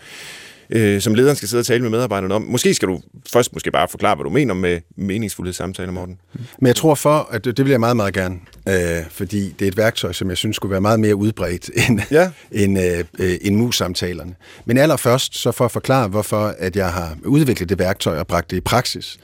øh, 0.75 1.01
som 1.01 1.13
lederen 1.15 1.35
skal 1.35 1.47
sidde 1.49 1.61
og 1.61 1.65
tale 1.65 1.81
med 1.81 1.89
medarbejderne 1.89 2.35
om. 2.35 2.41
Måske 2.41 2.73
skal 2.73 2.87
du 2.87 3.01
først 3.33 3.53
måske 3.53 3.71
bare 3.71 3.87
forklare, 3.87 4.15
hvad 4.15 4.23
du 4.23 4.29
mener 4.29 4.53
med 4.53 4.79
meningsfuldhedssamtaler, 4.95 5.91
Morten. 5.91 6.17
Men 6.59 6.67
jeg 6.67 6.75
tror 6.75 6.95
for, 6.95 7.29
at 7.31 7.45
det, 7.45 7.57
det 7.57 7.65
vil 7.65 7.71
jeg 7.71 7.79
meget, 7.79 7.95
meget 7.95 8.13
gerne, 8.13 8.35
øh, 8.69 9.05
fordi 9.09 9.55
det 9.59 9.65
er 9.65 9.71
et 9.71 9.77
værktøj, 9.77 10.11
som 10.11 10.29
jeg 10.29 10.37
synes 10.37 10.55
skulle 10.55 10.71
være 10.71 10.81
meget 10.81 10.99
mere 10.99 11.15
udbredt 11.15 11.69
end, 11.89 11.99
Ja. 12.11 12.31
end, 12.51 12.79
øh, 12.79 13.03
øh, 13.19 13.37
end 13.41 13.55
mus-samtalerne. 13.55 14.35
Men 14.65 14.77
allerførst, 14.77 15.37
så 15.37 15.51
for 15.51 15.65
at 15.65 15.71
forklare, 15.71 16.07
hvorfor 16.07 16.55
at 16.59 16.75
jeg 16.75 16.89
har 16.93 17.17
udviklet 17.25 17.69
det 17.69 17.79
værktøj 17.79 18.19
og 18.19 18.27
bragt 18.27 18.51
det 18.51 18.57
i 18.57 18.61
praksis, 18.61 19.17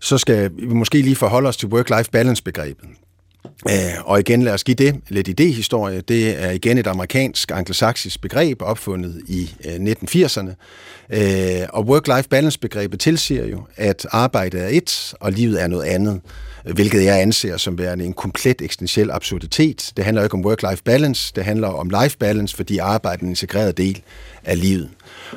så 0.00 0.18
skal 0.18 0.50
vi 0.58 0.66
måske 0.66 1.02
lige 1.02 1.16
forholde 1.16 1.48
os 1.48 1.56
til 1.56 1.66
work-life 1.66 2.10
balance-begrebet. 2.12 2.88
Øh, 3.70 3.74
og 4.04 4.20
igen, 4.20 4.42
lad 4.42 4.52
os 4.52 4.64
give 4.64 4.74
det 4.74 5.00
lidt 5.08 5.28
idéhistorie. 5.28 6.00
Det 6.08 6.44
er 6.44 6.50
igen 6.50 6.78
et 6.78 6.86
amerikansk 6.86 7.50
anglosaksisk 7.50 8.20
begreb, 8.20 8.62
opfundet 8.62 9.22
i 9.28 9.50
øh, 9.64 9.74
1980'erne. 9.74 10.50
Øh, 11.10 11.66
og 11.68 11.84
work-life 11.84 12.28
balance-begrebet 12.28 13.00
tilsiger 13.00 13.46
jo, 13.46 13.66
at 13.76 14.06
arbejdet 14.10 14.62
er 14.62 14.68
et, 14.68 15.14
og 15.20 15.32
livet 15.32 15.62
er 15.62 15.66
noget 15.66 15.84
andet, 15.84 16.20
hvilket 16.74 17.04
jeg 17.04 17.20
anser 17.20 17.56
som 17.56 17.78
værende 17.78 18.04
en 18.04 18.12
komplet 18.12 18.62
eksistentiel 18.62 19.10
absurditet. 19.10 19.92
Det 19.96 20.04
handler 20.04 20.22
ikke 20.22 20.34
om 20.34 20.44
work-life 20.46 20.82
balance, 20.84 21.32
det 21.36 21.44
handler 21.44 21.68
om 21.68 21.90
life 22.02 22.18
balance, 22.18 22.56
fordi 22.56 22.78
arbejdet 22.78 23.20
er 23.20 23.24
en 23.24 23.28
integreret 23.28 23.76
del 23.76 24.02
af 24.44 24.60
livet. 24.60 24.88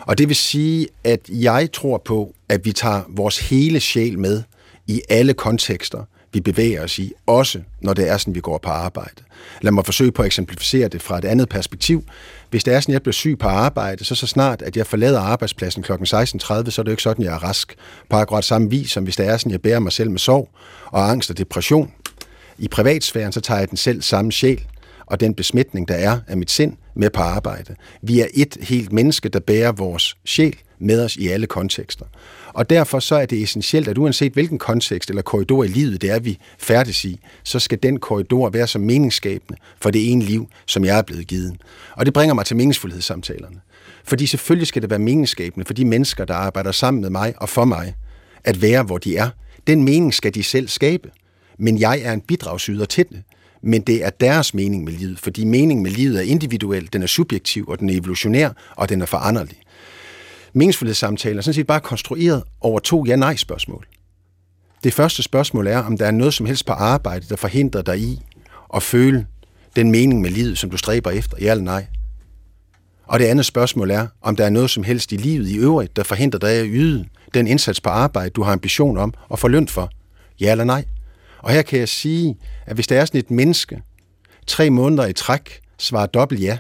Og 0.02 0.17
det 0.17 0.28
vil 0.28 0.36
sige, 0.36 0.88
at 1.04 1.20
jeg 1.30 1.70
tror 1.74 2.02
på, 2.06 2.34
at 2.50 2.65
vi 2.65 2.72
tager 2.72 3.02
vores 3.10 3.50
hele 3.50 3.80
sjæl 3.80 4.20
med 4.20 4.43
i 4.88 5.02
alle 5.10 5.34
kontekster, 5.34 6.04
vi 6.33 6.39
bevæger 6.39 6.83
os 6.83 6.99
i, 6.99 7.13
også 7.25 7.59
når 7.81 7.93
det 7.93 8.09
er 8.09 8.17
sådan, 8.17 8.35
vi 8.35 8.39
går 8.39 8.57
på 8.57 8.69
arbejde. 8.69 9.23
Lad 9.61 9.71
mig 9.71 9.85
forsøge 9.85 10.11
på 10.11 10.21
at 10.21 10.25
eksemplificere 10.25 10.87
det 10.87 11.01
fra 11.01 11.17
et 11.17 11.25
andet 11.25 11.49
perspektiv. 11.49 12.03
Hvis 12.49 12.63
det 12.63 12.73
er 12.73 12.79
sådan, 12.79 12.93
jeg 12.93 13.01
bliver 13.01 13.13
syg 13.13 13.37
på 13.39 13.47
arbejde, 13.47 14.05
så 14.05 14.15
så 14.15 14.27
snart, 14.27 14.61
at 14.61 14.77
jeg 14.77 14.87
forlader 14.87 15.19
arbejdspladsen 15.19 15.83
kl. 15.83 15.91
16.30, 15.91 15.99
så 16.09 16.53
er 16.53 16.61
det 16.61 16.77
jo 16.77 16.91
ikke 16.91 17.03
sådan, 17.03 17.25
jeg 17.25 17.33
er 17.33 17.43
rask 17.43 17.75
på 18.09 18.15
akkurat 18.15 18.43
samme 18.43 18.69
vis, 18.69 18.91
som 18.91 19.03
hvis 19.03 19.15
det 19.15 19.27
er 19.27 19.37
sådan, 19.37 19.51
jeg 19.51 19.61
bærer 19.61 19.79
mig 19.79 19.91
selv 19.91 20.11
med 20.11 20.19
sorg 20.19 20.49
og 20.85 21.09
angst 21.09 21.29
og 21.29 21.37
depression. 21.37 21.91
I 22.57 22.67
privatsfæren, 22.67 23.31
så 23.31 23.41
tager 23.41 23.59
jeg 23.59 23.69
den 23.69 23.77
selv 23.77 24.01
samme 24.01 24.31
sjæl 24.31 24.61
og 25.05 25.19
den 25.19 25.33
besmitning, 25.33 25.87
der 25.87 25.95
er 25.95 26.19
af 26.27 26.37
mit 26.37 26.51
sind, 26.51 26.73
med 26.95 27.09
på 27.09 27.21
arbejde. 27.21 27.75
Vi 28.01 28.19
er 28.19 28.27
et 28.33 28.57
helt 28.61 28.93
menneske, 28.93 29.29
der 29.29 29.39
bærer 29.39 29.71
vores 29.71 30.17
sjæl 30.25 30.55
med 30.79 31.03
os 31.03 31.15
i 31.15 31.27
alle 31.27 31.47
kontekster. 31.47 32.05
Og 32.58 32.70
derfor 32.70 33.00
så 33.00 33.15
er 33.15 33.26
det 33.26 33.43
essentielt, 33.43 33.88
at 33.88 33.98
uanset 33.98 34.34
hvilken 34.34 34.58
kontekst 34.58 35.10
eller 35.10 35.22
korridor 35.22 35.63
i 35.63 35.67
livet 35.67 36.02
det 36.02 36.12
er, 36.12 36.20
vi 36.20 36.38
færdes 36.60 37.06
i, 37.06 37.20
så 37.43 37.60
skal 37.60 37.80
den 37.84 38.00
korridor 38.00 38.50
være 38.50 38.67
så 38.67 38.80
meningsskabende 38.80 39.60
for 39.82 39.91
det 39.91 40.12
ene 40.12 40.24
liv, 40.24 40.48
som 40.65 40.86
jeg 40.86 40.98
er 40.98 41.02
blevet 41.02 41.28
givet. 41.28 41.58
Og 41.96 42.06
det 42.06 42.13
bringer 42.13 42.34
mig 42.34 42.46
til 42.46 42.58
meningsfuldhedssamtalerne. 42.58 43.60
Fordi 44.04 44.26
selvfølgelig 44.26 44.67
skal 44.67 44.82
det 44.82 44.89
være 44.89 45.00
meningsskabende 45.00 45.65
for 45.65 45.74
de 45.74 45.86
mennesker, 45.86 46.26
der 46.26 46.34
arbejder 46.34 46.72
sammen 46.72 47.02
med 47.02 47.10
mig 47.10 47.34
og 47.38 47.50
for 47.50 47.65
mig, 47.65 47.96
at 48.43 48.62
være, 48.62 48.84
hvor 48.84 48.98
de 48.98 49.17
er. 49.17 49.30
Den 49.67 49.84
mening 49.84 50.13
skal 50.13 50.36
de 50.36 50.43
selv 50.43 50.67
skabe. 50.67 51.10
Men 51.58 51.80
jeg 51.80 52.02
er 52.04 52.13
en 52.13 52.22
bidragsyder 52.22 52.86
til 52.86 53.06
det. 53.10 53.24
Men 53.62 53.82
det 53.82 54.06
er 54.06 54.10
deres 54.10 54.54
mening 54.54 54.84
med 54.84 54.93
livet, 54.93 55.20
fordi 55.20 55.46
meningen 55.46 55.84
med 55.84 55.91
livet 55.91 56.17
er 56.17 56.22
individuel, 56.22 56.89
den 56.93 57.04
er 57.04 57.08
subjektiv, 57.08 57.67
og 57.67 57.80
den 57.80 57.89
er 57.89 57.93
evolutionær, 57.93 58.50
og 58.76 58.89
den 58.89 59.02
er 59.02 59.06
foranderlig 59.06 59.58
meningsfuldhedssamtalen 60.58 61.38
er 61.38 61.41
sådan 61.41 61.54
set 61.54 61.67
bare 61.67 61.80
konstrueret 61.80 62.43
over 62.62 62.80
to 62.80 63.06
ja-nej-spørgsmål. 63.06 63.88
Det 64.84 64.93
første 64.93 65.24
spørgsmål 65.24 65.67
er, 65.67 65.78
om 65.78 65.98
der 65.98 66.06
er 66.06 66.12
noget 66.12 66.34
som 66.34 66.46
helst 66.46 66.65
på 66.65 66.74
arbejde, 66.74 67.26
der 67.30 67.36
forhindrer 67.36 67.82
dig 67.82 68.00
i 68.00 68.22
at 68.76 68.84
føle 68.84 69.26
den 69.76 69.91
mening 69.91 70.22
med 70.22 70.30
livet, 70.30 70.58
som 70.58 70.70
du 70.70 70.78
stræber 70.78 71.12
efter, 71.12 71.38
ja 71.41 71.52
eller 71.52 71.63
nej. 71.63 71.86
Og 73.06 73.20
det 73.20 73.26
andet 73.26 73.46
spørgsmål 73.46 73.91
er, 73.91 74.08
om 74.22 74.36
der 74.36 74.46
er 74.46 74.50
noget 74.50 74.70
som 74.70 74.84
helst 74.84 75.12
i 75.12 75.15
livet 75.15 75.48
i 75.48 75.58
øvrigt, 75.58 75.96
der 75.96 76.04
forhindrer 76.04 76.39
dig 76.39 76.56
i 76.56 76.60
at 76.60 76.67
yde 76.70 77.06
den 77.34 77.48
indsats 77.48 77.82
på 77.82 77.89
arbejde, 77.89 78.30
du 78.30 78.43
har 78.43 78.52
ambition 78.52 78.98
om 78.98 79.13
og 79.30 79.39
får 79.39 79.48
løn 79.48 79.67
for, 79.67 79.89
ja 80.39 80.52
eller 80.52 80.63
nej. 80.63 80.86
Og 81.39 81.52
her 81.52 81.62
kan 81.62 81.80
jeg 81.80 81.89
sige, 81.89 82.38
at 82.65 82.76
hvis 82.76 82.88
der 82.88 83.02
er 83.02 83.06
sådan 83.06 83.20
et 83.20 83.32
menneske, 83.32 83.82
tre 84.48 84.70
måneder 84.70 85.06
i 85.06 85.13
træk 85.13 85.60
svarer 85.78 86.06
dobbelt 86.06 86.41
ja, 86.41 86.58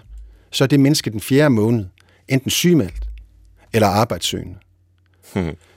så 0.51 0.63
er 0.63 0.67
det 0.67 0.79
menneske 0.79 1.09
den 1.09 1.19
fjerde 1.19 1.49
måned 1.49 1.85
enten 2.27 2.49
sygemeldt 2.49 3.06
eller 3.73 3.87
arbejdssøgende. 3.87 4.55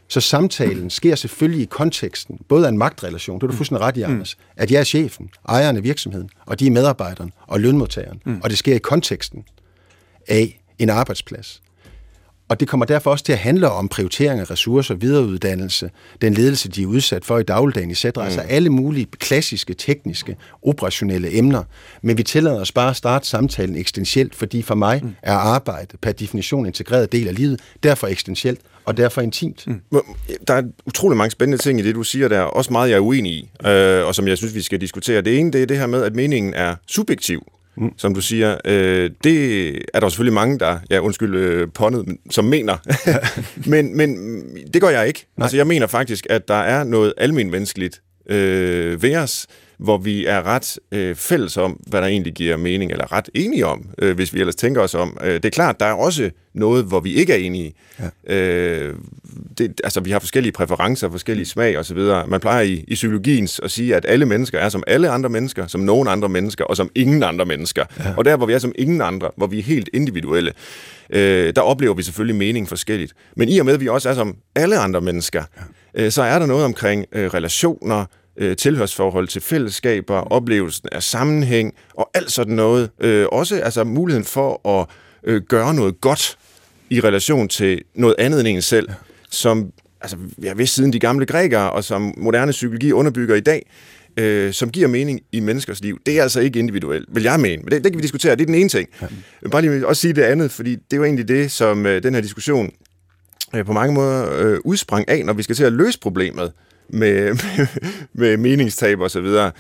Så 0.08 0.20
samtalen 0.20 0.90
sker 0.90 1.14
selvfølgelig 1.14 1.62
i 1.62 1.66
konteksten, 1.66 2.40
både 2.48 2.64
af 2.64 2.68
en 2.68 2.78
magtrelation, 2.78 3.40
det 3.40 3.42
er 3.42 3.50
du 3.50 3.56
fuldstændig 3.56 3.86
ret 3.86 3.96
i, 3.96 4.02
Anders, 4.02 4.36
at 4.56 4.70
jeg 4.70 4.80
er 4.80 4.84
chefen, 4.84 5.30
ejeren 5.48 5.76
af 5.76 5.82
virksomheden, 5.82 6.30
og 6.46 6.60
de 6.60 6.66
er 6.66 6.70
medarbejderen 6.70 7.32
og 7.46 7.60
lønmodtageren. 7.60 8.22
Mm. 8.26 8.40
Og 8.44 8.50
det 8.50 8.58
sker 8.58 8.74
i 8.74 8.78
konteksten 8.78 9.44
af 10.28 10.60
en 10.78 10.90
arbejdsplads. 10.90 11.62
Og 12.50 12.60
det 12.60 12.68
kommer 12.68 12.86
derfor 12.86 13.10
også 13.10 13.24
til 13.24 13.32
at 13.32 13.38
handle 13.38 13.70
om 13.70 13.88
prioritering 13.88 14.40
af 14.40 14.50
ressourcer, 14.50 14.94
videreuddannelse, 14.94 15.90
den 16.22 16.34
ledelse, 16.34 16.68
de 16.68 16.82
er 16.82 16.86
udsat 16.86 17.24
for 17.24 17.38
i 17.38 17.42
dagligdagen, 17.42 17.90
etc. 17.90 18.04
Mm. 18.04 18.22
Altså 18.22 18.40
alle 18.40 18.70
mulige 18.70 19.06
klassiske, 19.18 19.74
tekniske, 19.74 20.36
operationelle 20.62 21.38
emner. 21.38 21.62
Men 22.02 22.18
vi 22.18 22.22
tillader 22.22 22.60
os 22.60 22.72
bare 22.72 22.90
at 22.90 22.96
starte 22.96 23.26
samtalen 23.26 23.76
eksistentielt, 23.76 24.34
fordi 24.34 24.62
for 24.62 24.74
mig 24.74 25.00
mm. 25.02 25.14
er 25.22 25.34
arbejde 25.34 25.96
per 26.02 26.12
definition 26.12 26.60
en 26.60 26.66
integreret 26.66 27.12
del 27.12 27.28
af 27.28 27.34
livet, 27.34 27.60
derfor 27.82 28.06
eksistentielt 28.06 28.60
og 28.84 28.96
derfor 28.96 29.20
intimt. 29.20 29.66
Mm. 29.66 29.80
Der 30.48 30.54
er 30.54 30.62
utrolig 30.86 31.16
mange 31.16 31.30
spændende 31.30 31.62
ting 31.62 31.80
i 31.80 31.82
det, 31.82 31.94
du 31.94 32.02
siger 32.02 32.28
der, 32.28 32.40
også 32.40 32.72
meget 32.72 32.90
jeg 32.90 32.96
er 32.96 33.00
uenig 33.00 33.32
i, 33.32 33.50
øh, 33.66 34.06
og 34.06 34.14
som 34.14 34.28
jeg 34.28 34.38
synes, 34.38 34.54
vi 34.54 34.62
skal 34.62 34.80
diskutere. 34.80 35.20
Det 35.20 35.38
ene, 35.38 35.52
det 35.52 35.62
er 35.62 35.66
det 35.66 35.78
her 35.78 35.86
med, 35.86 36.02
at 36.02 36.14
meningen 36.14 36.54
er 36.54 36.74
subjektiv. 36.86 37.42
Mm. 37.76 37.92
Som 37.96 38.14
du 38.14 38.20
siger, 38.20 38.56
øh, 38.64 39.10
det 39.24 39.68
er 39.94 40.00
der 40.00 40.08
selvfølgelig 40.08 40.34
mange, 40.34 40.58
der, 40.58 40.78
ja 40.90 40.98
undskyld 40.98 41.34
øh, 41.34 41.68
pondet, 41.74 42.16
som 42.30 42.44
mener. 42.44 42.76
men, 43.70 43.96
men 43.96 44.16
det 44.74 44.82
gør 44.82 44.88
jeg 44.88 45.08
ikke. 45.08 45.26
Nej. 45.36 45.44
Altså 45.44 45.56
jeg 45.56 45.66
mener 45.66 45.86
faktisk, 45.86 46.26
at 46.30 46.48
der 46.48 46.54
er 46.54 46.84
noget 46.84 47.14
almenmenneskeligt 47.16 48.02
øh, 48.26 49.02
ved 49.02 49.16
os, 49.16 49.46
hvor 49.80 49.98
vi 49.98 50.26
er 50.26 50.46
ret 50.46 50.78
øh, 50.92 51.14
fælles 51.16 51.56
om, 51.56 51.80
hvad 51.86 52.00
der 52.00 52.06
egentlig 52.06 52.32
giver 52.32 52.56
mening, 52.56 52.92
eller 52.92 53.12
ret 53.12 53.28
enige 53.34 53.66
om, 53.66 53.90
øh, 53.98 54.14
hvis 54.14 54.34
vi 54.34 54.40
ellers 54.40 54.56
tænker 54.56 54.80
os 54.80 54.94
om. 54.94 55.16
Øh, 55.22 55.34
det 55.34 55.44
er 55.44 55.50
klart, 55.50 55.80
der 55.80 55.86
er 55.86 55.92
også 55.92 56.30
noget, 56.54 56.84
hvor 56.84 57.00
vi 57.00 57.14
ikke 57.14 57.32
er 57.32 57.36
enige. 57.36 57.74
Ja. 58.28 58.36
Øh, 58.36 58.94
det, 59.58 59.80
altså, 59.84 60.00
vi 60.00 60.10
har 60.10 60.18
forskellige 60.18 60.52
præferencer, 60.52 61.10
forskellige 61.10 61.46
smag 61.46 61.78
osv. 61.78 61.98
Man 62.26 62.40
plejer 62.40 62.62
i, 62.62 62.84
i 62.88 62.94
psykologien 62.94 63.48
at 63.62 63.70
sige, 63.70 63.96
at 63.96 64.04
alle 64.08 64.26
mennesker 64.26 64.58
er 64.58 64.68
som 64.68 64.82
alle 64.86 65.10
andre 65.10 65.28
mennesker, 65.28 65.66
som 65.66 65.80
nogen 65.80 66.08
andre 66.08 66.28
mennesker, 66.28 66.64
og 66.64 66.76
som 66.76 66.90
ingen 66.94 67.22
andre 67.22 67.44
mennesker. 67.44 67.84
Ja. 67.98 68.14
Og 68.16 68.24
der, 68.24 68.36
hvor 68.36 68.46
vi 68.46 68.52
er 68.52 68.58
som 68.58 68.72
ingen 68.78 69.00
andre, 69.00 69.30
hvor 69.36 69.46
vi 69.46 69.58
er 69.58 69.62
helt 69.62 69.90
individuelle, 69.92 70.52
øh, 71.10 71.52
der 71.56 71.62
oplever 71.62 71.94
vi 71.94 72.02
selvfølgelig 72.02 72.36
mening 72.36 72.68
forskelligt. 72.68 73.12
Men 73.36 73.48
i 73.48 73.58
og 73.58 73.66
med, 73.66 73.74
at 73.74 73.80
vi 73.80 73.88
også 73.88 74.08
er 74.08 74.14
som 74.14 74.36
alle 74.56 74.78
andre 74.78 75.00
mennesker, 75.00 75.44
ja. 75.96 76.04
øh, 76.04 76.10
så 76.10 76.22
er 76.22 76.38
der 76.38 76.46
noget 76.46 76.64
omkring 76.64 77.06
øh, 77.12 77.26
relationer, 77.26 78.04
øh, 78.36 78.56
tilhørsforhold 78.56 79.28
til 79.28 79.42
fællesskaber, 79.42 80.14
oplevelsen 80.14 80.88
af 80.92 81.02
sammenhæng 81.02 81.74
og 81.94 82.10
alt 82.14 82.32
sådan 82.32 82.54
noget. 82.54 82.90
Øh, 83.00 83.26
også 83.32 83.60
altså 83.60 83.84
muligheden 83.84 84.24
for 84.24 84.78
at 84.80 84.86
øh, 85.24 85.42
gøre 85.42 85.74
noget 85.74 86.00
godt 86.00 86.38
i 86.90 87.00
relation 87.00 87.48
til 87.48 87.82
noget 87.94 88.14
andet 88.18 88.40
end 88.40 88.48
en 88.48 88.62
selv, 88.62 88.88
som 89.30 89.72
altså, 90.00 90.16
jeg 90.42 90.58
vidste 90.58 90.74
siden 90.74 90.92
de 90.92 90.98
gamle 90.98 91.26
grækere, 91.26 91.70
og 91.70 91.84
som 91.84 92.14
moderne 92.16 92.52
psykologi 92.52 92.92
underbygger 92.92 93.34
i 93.34 93.40
dag, 93.40 93.66
øh, 94.16 94.52
som 94.52 94.70
giver 94.70 94.88
mening 94.88 95.20
i 95.32 95.40
menneskers 95.40 95.80
liv. 95.80 95.98
Det 96.06 96.18
er 96.18 96.22
altså 96.22 96.40
ikke 96.40 96.58
individuelt, 96.58 97.08
vil 97.12 97.22
jeg 97.22 97.40
mene. 97.40 97.62
Men 97.62 97.72
det, 97.72 97.84
det 97.84 97.92
kan 97.92 97.98
vi 97.98 98.02
diskutere, 98.02 98.36
det 98.36 98.42
er 98.42 98.46
den 98.46 98.54
ene 98.54 98.68
ting. 98.68 98.88
Ja. 99.02 99.48
Bare 99.48 99.62
lige 99.62 99.86
også 99.86 100.00
sige 100.00 100.12
det 100.12 100.22
andet, 100.22 100.50
fordi 100.50 100.70
det 100.70 100.92
er 100.92 100.96
jo 100.96 101.04
egentlig 101.04 101.28
det, 101.28 101.50
som 101.50 101.86
øh, 101.86 102.02
den 102.02 102.14
her 102.14 102.20
diskussion 102.20 102.70
øh, 103.54 103.64
på 103.64 103.72
mange 103.72 103.94
måder 103.94 104.38
øh, 104.38 104.58
udsprang 104.64 105.08
af, 105.08 105.24
når 105.24 105.32
vi 105.32 105.42
skal 105.42 105.56
til 105.56 105.64
at 105.64 105.72
løse 105.72 106.00
problemet 106.00 106.52
med, 106.92 107.34
med, 107.34 107.66
med 108.12 108.36
meningstab 108.36 109.00
og 109.00 109.10
så 109.10 109.20
videre. 109.20 109.52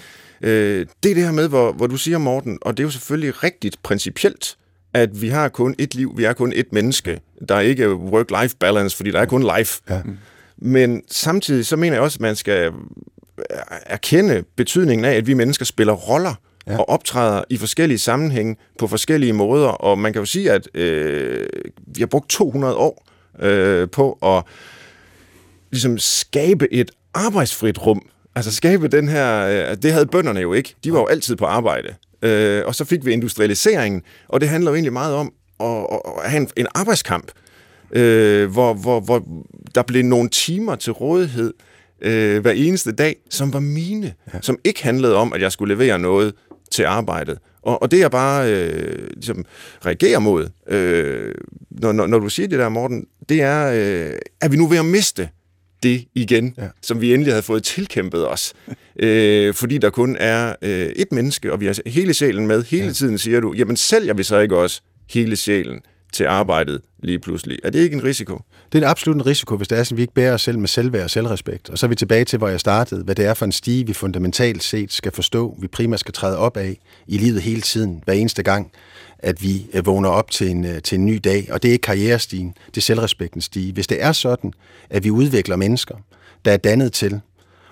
Øh, 0.42 0.86
det 1.02 1.10
er 1.10 1.14
det 1.14 1.24
her 1.24 1.32
med, 1.32 1.48
hvor, 1.48 1.72
hvor 1.72 1.86
du 1.86 1.96
siger, 1.96 2.18
Morten, 2.18 2.58
og 2.62 2.76
det 2.76 2.82
er 2.82 2.86
jo 2.86 2.90
selvfølgelig 2.90 3.44
rigtigt 3.44 3.82
principielt, 3.82 4.56
at 4.94 5.22
vi 5.22 5.28
har 5.28 5.48
kun 5.48 5.74
et 5.78 5.94
liv, 5.94 6.14
vi 6.16 6.24
er 6.24 6.32
kun 6.32 6.52
et 6.56 6.72
menneske. 6.72 7.20
Der 7.48 7.54
er 7.54 7.60
ikke 7.60 7.94
work-life 7.94 8.56
balance, 8.60 8.96
fordi 8.96 9.10
der 9.10 9.20
er 9.20 9.26
kun 9.26 9.50
life. 9.56 9.80
Ja. 9.90 10.00
Men 10.56 11.02
samtidig 11.10 11.66
så 11.66 11.76
mener 11.76 11.96
jeg 11.96 12.02
også, 12.02 12.16
at 12.16 12.20
man 12.20 12.36
skal 12.36 12.72
erkende 13.86 14.44
betydningen 14.56 15.04
af, 15.04 15.14
at 15.14 15.26
vi 15.26 15.34
mennesker 15.34 15.64
spiller 15.64 15.92
roller 15.92 16.34
ja. 16.66 16.78
og 16.78 16.88
optræder 16.88 17.44
i 17.50 17.56
forskellige 17.56 17.98
sammenhænge 17.98 18.56
på 18.78 18.86
forskellige 18.86 19.32
måder. 19.32 19.68
Og 19.68 19.98
man 19.98 20.12
kan 20.12 20.20
jo 20.20 20.26
sige, 20.26 20.52
at 20.52 20.68
øh, 20.74 21.46
vi 21.86 22.00
har 22.00 22.06
brugt 22.06 22.30
200 22.30 22.76
år 22.76 23.06
øh, 23.40 23.90
på 23.90 24.12
at 24.22 24.44
ligesom 25.70 25.98
skabe 25.98 26.72
et 26.72 26.90
arbejdsfrit 27.14 27.86
rum. 27.86 28.02
Altså 28.34 28.54
skabe 28.54 28.88
den 28.88 29.08
her... 29.08 29.46
Øh, 29.70 29.76
det 29.76 29.92
havde 29.92 30.06
bønderne 30.06 30.40
jo 30.40 30.52
ikke. 30.52 30.74
De 30.84 30.92
var 30.92 30.98
jo 30.98 31.06
altid 31.06 31.36
på 31.36 31.44
arbejde. 31.44 31.94
Øh, 32.22 32.62
og 32.66 32.74
så 32.74 32.84
fik 32.84 33.04
vi 33.04 33.12
industrialiseringen, 33.12 34.02
og 34.28 34.40
det 34.40 34.48
handler 34.48 34.70
jo 34.70 34.74
egentlig 34.74 34.92
meget 34.92 35.14
om 35.14 35.32
at, 35.60 35.86
at 36.24 36.30
have 36.30 36.40
en, 36.40 36.48
en 36.56 36.66
arbejdskamp, 36.74 37.32
øh, 37.92 38.50
hvor, 38.50 38.74
hvor, 38.74 39.00
hvor 39.00 39.24
der 39.74 39.82
blev 39.82 40.04
nogle 40.04 40.28
timer 40.28 40.74
til 40.74 40.92
rådighed 40.92 41.54
øh, 42.02 42.40
hver 42.40 42.50
eneste 42.52 42.92
dag, 42.92 43.16
som 43.30 43.52
var 43.52 43.60
mine, 43.60 44.14
ja. 44.34 44.38
som 44.42 44.58
ikke 44.64 44.82
handlede 44.82 45.16
om, 45.16 45.32
at 45.32 45.40
jeg 45.40 45.52
skulle 45.52 45.74
levere 45.74 45.98
noget 45.98 46.34
til 46.70 46.82
arbejdet. 46.82 47.38
Og, 47.62 47.82
og 47.82 47.90
det 47.90 47.98
jeg 47.98 48.10
bare 48.10 48.52
øh, 48.52 49.08
ligesom 49.14 49.44
reagerer 49.86 50.18
mod, 50.18 50.48
øh, 50.68 51.34
når, 51.70 51.92
når, 51.92 52.06
når 52.06 52.18
du 52.18 52.28
siger 52.28 52.48
det 52.48 52.58
der, 52.58 52.68
Morten, 52.68 53.06
det 53.28 53.42
er, 53.42 53.66
øh, 53.66 54.18
er 54.40 54.48
vi 54.48 54.56
nu 54.56 54.66
ved 54.66 54.78
at 54.78 54.84
miste 54.84 55.28
det 55.82 56.04
igen, 56.14 56.54
ja. 56.58 56.68
som 56.82 57.00
vi 57.00 57.14
endelig 57.14 57.32
havde 57.32 57.42
fået 57.42 57.62
tilkæmpet 57.62 58.28
os. 58.28 58.52
øh, 59.02 59.54
fordi 59.54 59.78
der 59.78 59.90
kun 59.90 60.16
er 60.20 60.54
øh, 60.62 60.86
et 60.86 61.12
menneske, 61.12 61.52
og 61.52 61.60
vi 61.60 61.66
har 61.66 61.78
hele 61.86 62.14
sjælen 62.14 62.46
med. 62.46 62.64
Hele 62.64 62.86
ja. 62.86 62.92
tiden 62.92 63.18
siger 63.18 63.40
du, 63.40 63.54
jamen 63.56 63.76
sælger 63.76 64.14
vi 64.14 64.22
så 64.22 64.38
ikke 64.38 64.56
også 64.56 64.80
hele 65.10 65.36
sjælen 65.36 65.80
til 66.12 66.24
arbejdet 66.24 66.80
lige 67.02 67.18
pludselig? 67.18 67.58
Er 67.64 67.70
det 67.70 67.78
ikke 67.78 67.96
en 67.96 68.04
risiko? 68.04 68.40
Det 68.72 68.78
er 68.78 68.82
en 68.82 68.90
absolut 68.90 69.16
en 69.16 69.26
risiko, 69.26 69.56
hvis 69.56 69.68
det 69.68 69.78
er 69.78 69.82
sådan, 69.82 69.94
at 69.94 69.96
vi 69.96 70.02
ikke 70.02 70.14
bærer 70.14 70.34
os 70.34 70.42
selv 70.42 70.58
med 70.58 70.68
selvværd 70.68 71.04
og 71.04 71.10
selvrespekt. 71.10 71.70
Og 71.70 71.78
så 71.78 71.86
er 71.86 71.88
vi 71.88 71.94
tilbage 71.94 72.24
til, 72.24 72.38
hvor 72.38 72.48
jeg 72.48 72.60
startede. 72.60 73.04
Hvad 73.04 73.14
det 73.14 73.24
er 73.24 73.34
for 73.34 73.44
en 73.44 73.52
stige, 73.52 73.86
vi 73.86 73.92
fundamentalt 73.92 74.62
set 74.62 74.92
skal 74.92 75.12
forstå, 75.12 75.56
vi 75.60 75.68
primært 75.68 76.00
skal 76.00 76.14
træde 76.14 76.38
op 76.38 76.56
af 76.56 76.78
i 77.06 77.18
livet 77.18 77.42
hele 77.42 77.60
tiden, 77.60 78.02
hver 78.04 78.14
eneste 78.14 78.42
gang, 78.42 78.72
at 79.18 79.42
vi 79.42 79.66
øh, 79.72 79.86
vågner 79.86 80.08
op 80.08 80.30
til 80.30 80.50
en, 80.50 80.64
øh, 80.64 80.82
til 80.82 80.98
en 80.98 81.06
ny 81.06 81.20
dag. 81.24 81.48
Og 81.50 81.62
det 81.62 81.68
er 81.68 81.72
ikke 81.72 81.82
karrierestigen, 81.82 82.54
det 82.66 82.76
er 82.76 82.80
selvrespektens 82.80 83.44
stige. 83.44 83.72
Hvis 83.72 83.86
det 83.86 84.02
er 84.02 84.12
sådan, 84.12 84.52
at 84.90 85.04
vi 85.04 85.10
udvikler 85.10 85.56
mennesker, 85.56 85.94
der 86.44 86.52
er 86.52 86.56
dannet 86.56 86.92
til 86.92 87.20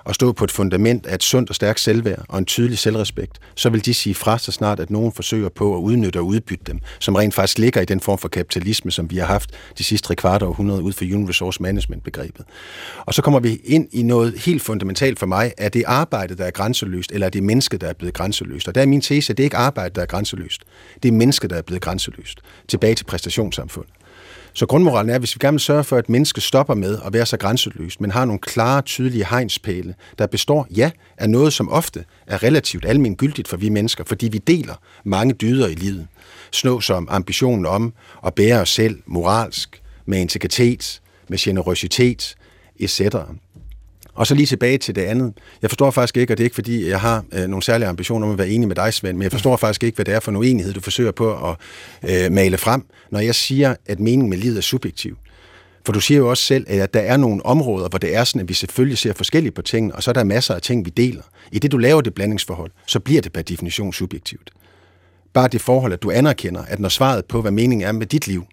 at 0.08 0.14
stå 0.14 0.32
på 0.32 0.44
et 0.44 0.50
fundament 0.50 1.06
af 1.06 1.14
et 1.14 1.22
sundt 1.22 1.50
og 1.50 1.54
stærkt 1.54 1.80
selvværd 1.80 2.24
og 2.28 2.38
en 2.38 2.44
tydelig 2.44 2.78
selvrespekt, 2.78 3.38
så 3.54 3.70
vil 3.70 3.84
de 3.84 3.94
sige 3.94 4.14
fra, 4.14 4.38
så 4.38 4.52
snart 4.52 4.80
at 4.80 4.90
nogen 4.90 5.12
forsøger 5.12 5.48
på 5.48 5.76
at 5.76 5.80
udnytte 5.80 6.18
og 6.18 6.26
udbytte 6.26 6.64
dem, 6.66 6.80
som 6.98 7.14
rent 7.14 7.34
faktisk 7.34 7.58
ligger 7.58 7.80
i 7.80 7.84
den 7.84 8.00
form 8.00 8.18
for 8.18 8.28
kapitalisme, 8.28 8.90
som 8.90 9.10
vi 9.10 9.16
har 9.16 9.26
haft 9.26 9.50
de 9.78 9.84
sidste 9.84 10.08
tre 10.08 10.14
kvart 10.14 10.42
århundrede 10.42 10.82
ud 10.82 10.92
for 10.92 11.04
Human 11.12 11.28
Resource 11.28 11.62
Management-begrebet. 11.62 12.44
Og 13.06 13.14
så 13.14 13.22
kommer 13.22 13.40
vi 13.40 13.60
ind 13.64 13.88
i 13.92 14.02
noget 14.02 14.34
helt 14.38 14.62
fundamentalt 14.62 15.18
for 15.18 15.26
mig. 15.26 15.52
Er 15.58 15.68
det 15.68 15.84
arbejde, 15.86 16.36
der 16.36 16.44
er 16.44 16.50
grænseløst, 16.50 17.12
eller 17.12 17.26
er 17.26 17.30
det 17.30 17.42
mennesket, 17.42 17.80
der 17.80 17.88
er 17.88 17.92
blevet 17.92 18.14
grænseløst? 18.14 18.68
Og 18.68 18.74
der 18.74 18.80
er 18.80 18.86
min 18.86 19.00
tese, 19.00 19.32
at 19.32 19.36
det 19.36 19.42
er 19.42 19.46
ikke 19.46 19.56
arbejde, 19.56 19.94
der 19.94 20.02
er 20.02 20.06
grænseløst. 20.06 20.62
Det 21.02 21.08
er 21.08 21.12
mennesket, 21.12 21.50
der 21.50 21.56
er 21.56 21.62
blevet 21.62 21.82
grænseløst. 21.82 22.40
Tilbage 22.68 22.94
til 22.94 23.04
præstationssamfundet. 23.04 23.92
Så 24.58 24.66
grundmoralen 24.66 25.10
er, 25.10 25.14
at 25.14 25.20
hvis 25.20 25.34
vi 25.34 25.38
gerne 25.40 25.54
vil 25.54 25.60
sørge 25.60 25.84
for, 25.84 25.96
at 25.96 26.08
mennesket 26.08 26.42
stopper 26.42 26.74
med 26.74 26.98
at 27.06 27.12
være 27.12 27.26
så 27.26 27.36
grænseløst, 27.36 28.00
men 28.00 28.10
har 28.10 28.24
nogle 28.24 28.38
klare, 28.38 28.82
tydelige 28.82 29.26
hegnspæle, 29.30 29.94
der 30.18 30.26
består, 30.26 30.66
ja, 30.76 30.90
af 31.18 31.30
noget, 31.30 31.52
som 31.52 31.68
ofte 31.68 32.04
er 32.26 32.42
relativt 32.42 32.84
almindeligt 32.84 33.48
for 33.48 33.56
vi 33.56 33.68
mennesker, 33.68 34.04
fordi 34.04 34.28
vi 34.28 34.38
deler 34.38 34.74
mange 35.04 35.34
dyder 35.34 35.68
i 35.68 35.74
livet. 35.74 36.06
Snå 36.52 36.80
som 36.80 37.08
ambitionen 37.10 37.66
om 37.66 37.92
at 38.26 38.34
bære 38.34 38.60
os 38.60 38.68
selv 38.68 38.98
moralsk, 39.06 39.82
med 40.06 40.18
integritet, 40.18 41.00
med 41.28 41.38
generøsitet, 41.38 42.34
etc. 42.76 43.00
Og 44.18 44.26
så 44.26 44.35
lige 44.35 44.46
tilbage 44.46 44.78
til 44.78 44.94
det 44.94 45.02
andet. 45.02 45.33
Jeg 45.62 45.70
forstår 45.70 45.90
faktisk 45.90 46.16
ikke, 46.16 46.33
og 46.33 46.38
det 46.38 46.42
er 46.42 46.46
ikke 46.46 46.54
fordi, 46.54 46.88
jeg 46.88 47.00
har 47.00 47.24
øh, 47.33 47.48
nogle 47.48 47.62
særlige 47.62 47.88
ambitioner 47.88 48.26
om 48.26 48.33
at 48.33 48.38
være 48.38 48.48
enig 48.48 48.68
med 48.68 48.76
dig, 48.76 48.94
Svend, 48.94 49.16
men 49.16 49.22
jeg 49.22 49.33
forstår 49.33 49.57
faktisk 49.57 49.83
ikke, 49.83 49.96
hvad 49.96 50.04
det 50.04 50.14
er 50.14 50.20
for 50.20 50.31
en 50.31 50.37
uenighed, 50.37 50.72
du 50.72 50.81
forsøger 50.81 51.12
på 51.12 51.50
at 51.50 51.57
øh, 52.11 52.33
male 52.33 52.59
frem, 52.59 52.85
når 53.11 53.20
jeg 53.20 53.35
siger, 53.35 53.74
at 53.87 54.00
meningen 54.00 54.31
med 54.31 54.38
livet 54.38 54.57
er 54.57 54.61
subjektiv. 54.61 55.16
For 55.87 55.92
du 55.92 56.00
siger 56.00 56.18
jo 56.18 56.31
også 56.31 56.42
selv, 56.42 56.66
at 56.68 56.94
der 56.94 57.00
er 57.00 57.16
nogle 57.16 57.46
områder, 57.46 57.88
hvor 57.88 57.98
det 57.98 58.16
er 58.16 58.24
sådan, 58.24 58.40
at 58.40 58.48
vi 58.48 58.54
selvfølgelig 58.54 58.98
ser 58.98 59.12
forskelligt 59.12 59.54
på 59.54 59.62
tingene, 59.62 59.94
og 59.94 60.02
så 60.02 60.11
er 60.11 60.12
der 60.12 60.24
masser 60.24 60.54
af 60.54 60.62
ting, 60.62 60.85
vi 60.85 60.90
deler. 60.90 61.22
I 61.52 61.59
det, 61.59 61.72
du 61.72 61.78
laver 61.78 62.00
det 62.00 62.14
blandingsforhold, 62.14 62.70
så 62.87 63.00
bliver 63.00 63.22
det 63.22 63.33
per 63.33 63.42
definition 63.42 63.92
subjektivt. 63.92 64.50
Bare 65.33 65.48
det 65.48 65.61
forhold, 65.61 65.92
at 65.92 66.02
du 66.02 66.11
anerkender, 66.11 66.64
at 66.64 66.78
når 66.78 66.88
svaret 66.88 67.24
på, 67.24 67.40
hvad 67.40 67.50
meningen 67.50 67.88
er 67.88 67.92
med 67.92 68.07
dit 68.07 68.26
liv, 68.26 68.44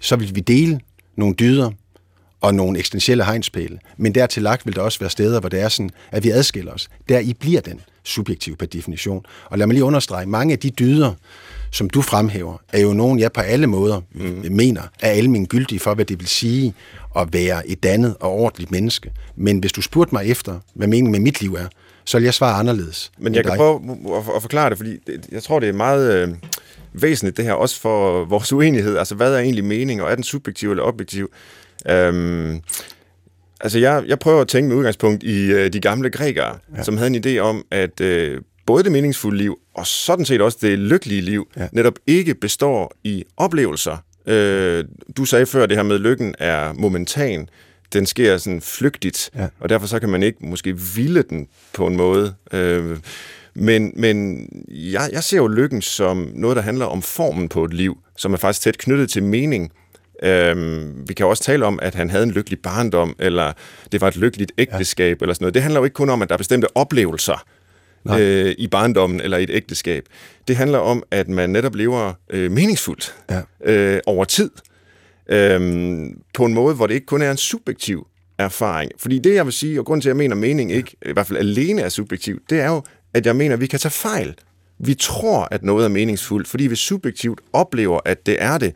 så 0.00 0.16
vil 0.16 0.34
vi 0.34 0.40
dele 0.40 0.80
nogle 1.16 1.34
dyder, 1.34 1.70
og 2.40 2.54
nogle 2.54 2.78
eksistentielle 2.78 3.24
hegnspæle. 3.24 3.78
Men 3.96 4.14
dertil 4.14 4.42
lagt 4.42 4.66
vil 4.66 4.76
der 4.76 4.82
også 4.82 4.98
være 4.98 5.10
steder, 5.10 5.40
hvor 5.40 5.48
det 5.48 5.60
er 5.60 5.68
sådan, 5.68 5.90
at 6.10 6.24
vi 6.24 6.30
adskiller 6.30 6.72
os. 6.72 6.88
Der 7.08 7.18
i 7.18 7.32
bliver 7.32 7.60
den 7.60 7.80
subjektiv 8.04 8.56
per 8.56 8.66
definition. 8.66 9.24
Og 9.44 9.58
lad 9.58 9.66
mig 9.66 9.74
lige 9.74 9.84
understrege, 9.84 10.26
mange 10.26 10.52
af 10.52 10.58
de 10.58 10.70
dyder, 10.70 11.12
som 11.70 11.90
du 11.90 12.02
fremhæver, 12.02 12.56
er 12.72 12.80
jo 12.80 12.92
nogen, 12.92 13.18
jeg 13.18 13.32
på 13.32 13.40
alle 13.40 13.66
måder 13.66 14.00
mm. 14.12 14.46
mener 14.50 14.82
er 15.00 15.10
almen 15.10 15.46
gyldige 15.46 15.78
for, 15.78 15.94
hvad 15.94 16.04
det 16.04 16.20
vil 16.20 16.28
sige 16.28 16.74
at 17.16 17.32
være 17.32 17.68
et 17.68 17.82
dannet 17.82 18.16
og 18.20 18.30
ordentligt 18.30 18.70
menneske. 18.70 19.12
Men 19.36 19.58
hvis 19.58 19.72
du 19.72 19.82
spurgte 19.82 20.14
mig 20.14 20.26
efter, 20.26 20.58
hvad 20.74 20.86
meningen 20.86 21.12
med 21.12 21.20
mit 21.20 21.40
liv 21.40 21.54
er, 21.54 21.66
så 22.04 22.18
vil 22.18 22.24
jeg 22.24 22.34
svare 22.34 22.54
anderledes. 22.54 23.12
Men 23.18 23.34
jeg 23.34 23.44
kan 23.44 23.50
dig. 23.50 23.56
prøve 23.56 23.80
at 24.36 24.42
forklare 24.42 24.70
det, 24.70 24.78
fordi 24.78 24.98
jeg 25.32 25.42
tror, 25.42 25.60
det 25.60 25.68
er 25.68 25.72
meget 25.72 26.14
øh, 26.14 26.34
væsentligt 26.92 27.36
det 27.36 27.44
her, 27.44 27.52
også 27.52 27.80
for 27.80 28.24
vores 28.24 28.52
uenighed. 28.52 28.96
Altså, 28.96 29.14
hvad 29.14 29.34
er 29.34 29.38
egentlig 29.38 29.64
mening, 29.64 30.02
og 30.02 30.10
er 30.10 30.14
den 30.14 30.24
subjektiv 30.24 30.70
eller 30.70 30.84
objektiv? 30.84 31.30
Øhm, 31.88 32.60
altså, 33.60 33.78
jeg, 33.78 34.04
jeg 34.06 34.18
prøver 34.18 34.40
at 34.40 34.48
tænke 34.48 34.68
med 34.68 34.76
udgangspunkt 34.76 35.22
i 35.22 35.52
øh, 35.52 35.72
de 35.72 35.80
gamle 35.80 36.10
grækere, 36.10 36.58
ja. 36.76 36.82
som 36.82 36.96
havde 36.96 37.16
en 37.16 37.24
idé 37.26 37.38
om, 37.38 37.64
at 37.70 38.00
øh, 38.00 38.40
både 38.66 38.84
det 38.84 38.92
meningsfulde 38.92 39.38
liv, 39.38 39.58
og 39.74 39.86
sådan 39.86 40.24
set 40.24 40.40
også 40.40 40.58
det 40.60 40.78
lykkelige 40.78 41.20
liv, 41.20 41.48
ja. 41.56 41.68
netop 41.72 41.94
ikke 42.06 42.34
består 42.34 42.92
i 43.04 43.24
oplevelser. 43.36 43.96
Øh, 44.26 44.84
du 45.16 45.24
sagde 45.24 45.46
før, 45.46 45.62
at 45.62 45.68
det 45.68 45.78
her 45.78 45.82
med 45.82 45.98
lykken 45.98 46.34
er 46.38 46.72
momentan. 46.72 47.48
Den 47.92 48.06
sker 48.06 48.36
sådan 48.36 48.60
flygtigt, 48.60 49.30
ja. 49.36 49.46
og 49.60 49.68
derfor 49.68 49.86
så 49.86 49.98
kan 49.98 50.08
man 50.08 50.22
ikke 50.22 50.38
måske 50.46 50.78
ville 50.96 51.22
den 51.22 51.48
på 51.72 51.86
en 51.86 51.96
måde. 51.96 52.34
Øh, 52.52 52.98
men, 53.54 53.92
men 53.96 54.46
jeg, 54.68 55.10
jeg 55.12 55.24
ser 55.24 55.36
jo 55.36 55.46
lykken 55.46 55.82
som 55.82 56.30
noget, 56.34 56.56
der 56.56 56.62
handler 56.62 56.86
om 56.86 57.02
formen 57.02 57.48
på 57.48 57.64
et 57.64 57.74
liv, 57.74 57.98
som 58.16 58.32
er 58.32 58.36
faktisk 58.36 58.62
tæt 58.62 58.78
knyttet 58.78 59.10
til 59.10 59.22
mening. 59.22 59.72
Øhm, 60.22 61.08
vi 61.08 61.14
kan 61.14 61.26
også 61.26 61.42
tale 61.42 61.66
om, 61.66 61.78
at 61.82 61.94
han 61.94 62.10
havde 62.10 62.22
en 62.22 62.30
lykkelig 62.30 62.58
barndom, 62.58 63.16
eller 63.18 63.52
det 63.92 64.00
var 64.00 64.08
et 64.08 64.16
lykkeligt 64.16 64.52
ægteskab, 64.58 65.16
ja. 65.20 65.24
eller 65.24 65.34
sådan 65.34 65.44
noget. 65.44 65.54
Det 65.54 65.62
handler 65.62 65.80
jo 65.80 65.84
ikke 65.84 65.94
kun 65.94 66.10
om, 66.10 66.22
at 66.22 66.28
der 66.28 66.34
er 66.34 66.38
bestemte 66.38 66.76
oplevelser 66.76 67.44
øh, 68.18 68.54
i 68.58 68.66
barndommen 68.66 69.20
eller 69.20 69.38
i 69.38 69.42
et 69.42 69.50
ægteskab. 69.52 70.04
Det 70.48 70.56
handler 70.56 70.78
om, 70.78 71.02
at 71.10 71.28
man 71.28 71.50
netop 71.50 71.74
lever 71.74 72.12
øh, 72.30 72.50
meningsfuldt 72.50 73.14
ja. 73.30 73.40
øh, 73.64 74.00
over 74.06 74.24
tid, 74.24 74.50
øh, 75.28 75.60
på 76.34 76.44
en 76.44 76.54
måde, 76.54 76.74
hvor 76.74 76.86
det 76.86 76.94
ikke 76.94 77.06
kun 77.06 77.22
er 77.22 77.30
en 77.30 77.36
subjektiv 77.36 78.06
erfaring. 78.38 78.92
Fordi 78.98 79.18
det, 79.18 79.34
jeg 79.34 79.44
vil 79.44 79.52
sige, 79.52 79.80
og 79.80 79.86
grund 79.86 80.02
til, 80.02 80.08
at 80.08 80.10
jeg 80.10 80.16
mener, 80.16 80.34
at 80.34 80.40
mening 80.40 80.72
ikke, 80.72 80.96
i 81.06 81.12
hvert 81.12 81.26
fald 81.26 81.38
alene 81.38 81.82
er 81.82 81.88
subjektiv, 81.88 82.40
det 82.50 82.60
er 82.60 82.68
jo, 82.68 82.82
at 83.14 83.26
jeg 83.26 83.36
mener, 83.36 83.54
at 83.54 83.60
vi 83.60 83.66
kan 83.66 83.78
tage 83.78 83.92
fejl. 83.92 84.34
Vi 84.78 84.94
tror, 84.94 85.48
at 85.50 85.62
noget 85.62 85.84
er 85.84 85.88
meningsfuldt, 85.88 86.48
fordi 86.48 86.66
vi 86.66 86.76
subjektivt 86.76 87.40
oplever, 87.52 88.00
at 88.04 88.26
det 88.26 88.36
er 88.40 88.58
det. 88.58 88.74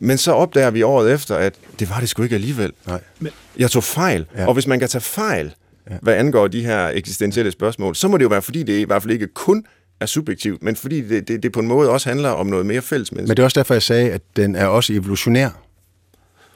Men 0.00 0.18
så 0.18 0.32
opdager 0.32 0.70
vi 0.70 0.82
året 0.82 1.12
efter, 1.12 1.36
at 1.36 1.54
det 1.78 1.90
var 1.90 2.00
det 2.00 2.08
sgu 2.08 2.22
ikke 2.22 2.34
alligevel. 2.34 2.72
Nej. 2.86 3.00
Jeg 3.58 3.70
tog 3.70 3.84
fejl. 3.84 4.26
Ja. 4.36 4.46
Og 4.46 4.54
hvis 4.54 4.66
man 4.66 4.78
kan 4.78 4.88
tage 4.88 5.02
fejl, 5.02 5.54
ja. 5.90 5.96
hvad 6.02 6.14
angår 6.14 6.48
de 6.48 6.64
her 6.64 6.88
eksistentielle 6.88 7.52
spørgsmål, 7.52 7.96
så 7.96 8.08
må 8.08 8.16
det 8.16 8.24
jo 8.24 8.28
være, 8.28 8.42
fordi 8.42 8.62
det 8.62 8.78
i 8.80 8.84
hvert 8.84 9.02
fald 9.02 9.12
ikke 9.12 9.26
kun 9.26 9.64
er 10.00 10.06
subjektivt, 10.06 10.62
men 10.62 10.76
fordi 10.76 11.00
det, 11.00 11.28
det, 11.28 11.42
det 11.42 11.52
på 11.52 11.60
en 11.60 11.66
måde 11.66 11.90
også 11.90 12.08
handler 12.08 12.28
om 12.28 12.46
noget 12.46 12.66
mere 12.66 12.82
fælles 12.82 13.12
Men 13.12 13.28
det 13.28 13.38
er 13.38 13.44
også 13.44 13.60
derfor, 13.60 13.74
jeg 13.74 13.82
sagde, 13.82 14.10
at 14.10 14.22
den 14.36 14.56
er 14.56 14.66
også 14.66 14.92
evolutionær 14.92 15.50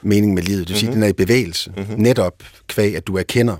mening 0.03 0.35
med 0.35 0.43
livet. 0.43 0.61
Det 0.61 0.69
vil 0.69 0.77
sige, 0.77 0.89
mm-hmm. 0.89 1.01
den 1.01 1.03
er 1.03 1.09
i 1.09 1.13
bevægelse. 1.13 1.73
Mm-hmm. 1.77 2.01
Netop 2.01 2.43
kvæg, 2.67 2.97
at 2.97 3.07
du 3.07 3.17
erkender 3.17 3.57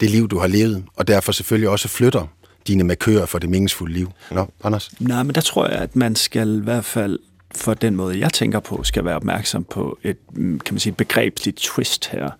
det 0.00 0.10
liv, 0.10 0.28
du 0.28 0.38
har 0.38 0.46
levet, 0.46 0.84
og 0.96 1.08
derfor 1.08 1.32
selvfølgelig 1.32 1.68
også 1.68 1.88
flytter 1.88 2.26
dine 2.66 2.84
markører 2.84 3.26
for 3.26 3.38
det 3.38 3.50
meningsfulde 3.50 3.94
liv. 3.94 4.10
Nå, 4.30 4.46
Anders? 4.64 4.90
Nej, 5.00 5.22
men 5.22 5.34
der 5.34 5.40
tror 5.40 5.68
jeg, 5.68 5.78
at 5.78 5.96
man 5.96 6.16
skal 6.16 6.56
i 6.56 6.64
hvert 6.64 6.84
fald 6.84 7.18
for 7.54 7.74
den 7.74 7.96
måde, 7.96 8.18
jeg 8.18 8.32
tænker 8.32 8.60
på, 8.60 8.82
skal 8.82 9.04
være 9.04 9.16
opmærksom 9.16 9.64
på 9.64 9.98
et, 10.02 10.16
mm, 10.32 10.60
kan 10.60 10.74
man 10.74 10.80
sige, 10.80 10.92
begrebsligt 10.92 11.56
twist 11.56 12.08
her. 12.08 12.30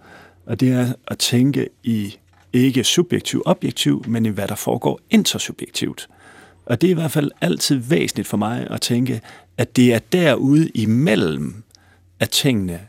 Og 0.46 0.60
det 0.60 0.72
er 0.72 0.92
at 1.08 1.18
tænke 1.18 1.68
i 1.82 2.16
ikke 2.52 2.84
subjektiv, 2.84 3.42
objektiv, 3.46 4.04
men 4.08 4.26
i 4.26 4.28
hvad 4.28 4.48
der 4.48 4.54
foregår 4.54 5.00
intersubjektivt. 5.10 6.08
Og 6.66 6.80
det 6.80 6.86
er 6.86 6.90
i 6.90 6.94
hvert 6.94 7.10
fald 7.10 7.30
altid 7.40 7.76
væsentligt 7.76 8.28
for 8.28 8.36
mig 8.36 8.66
at 8.70 8.80
tænke, 8.80 9.20
at 9.58 9.76
det 9.76 9.94
er 9.94 9.98
derude 9.98 10.68
imellem, 10.68 11.62
at 12.20 12.30
tingene 12.30 12.80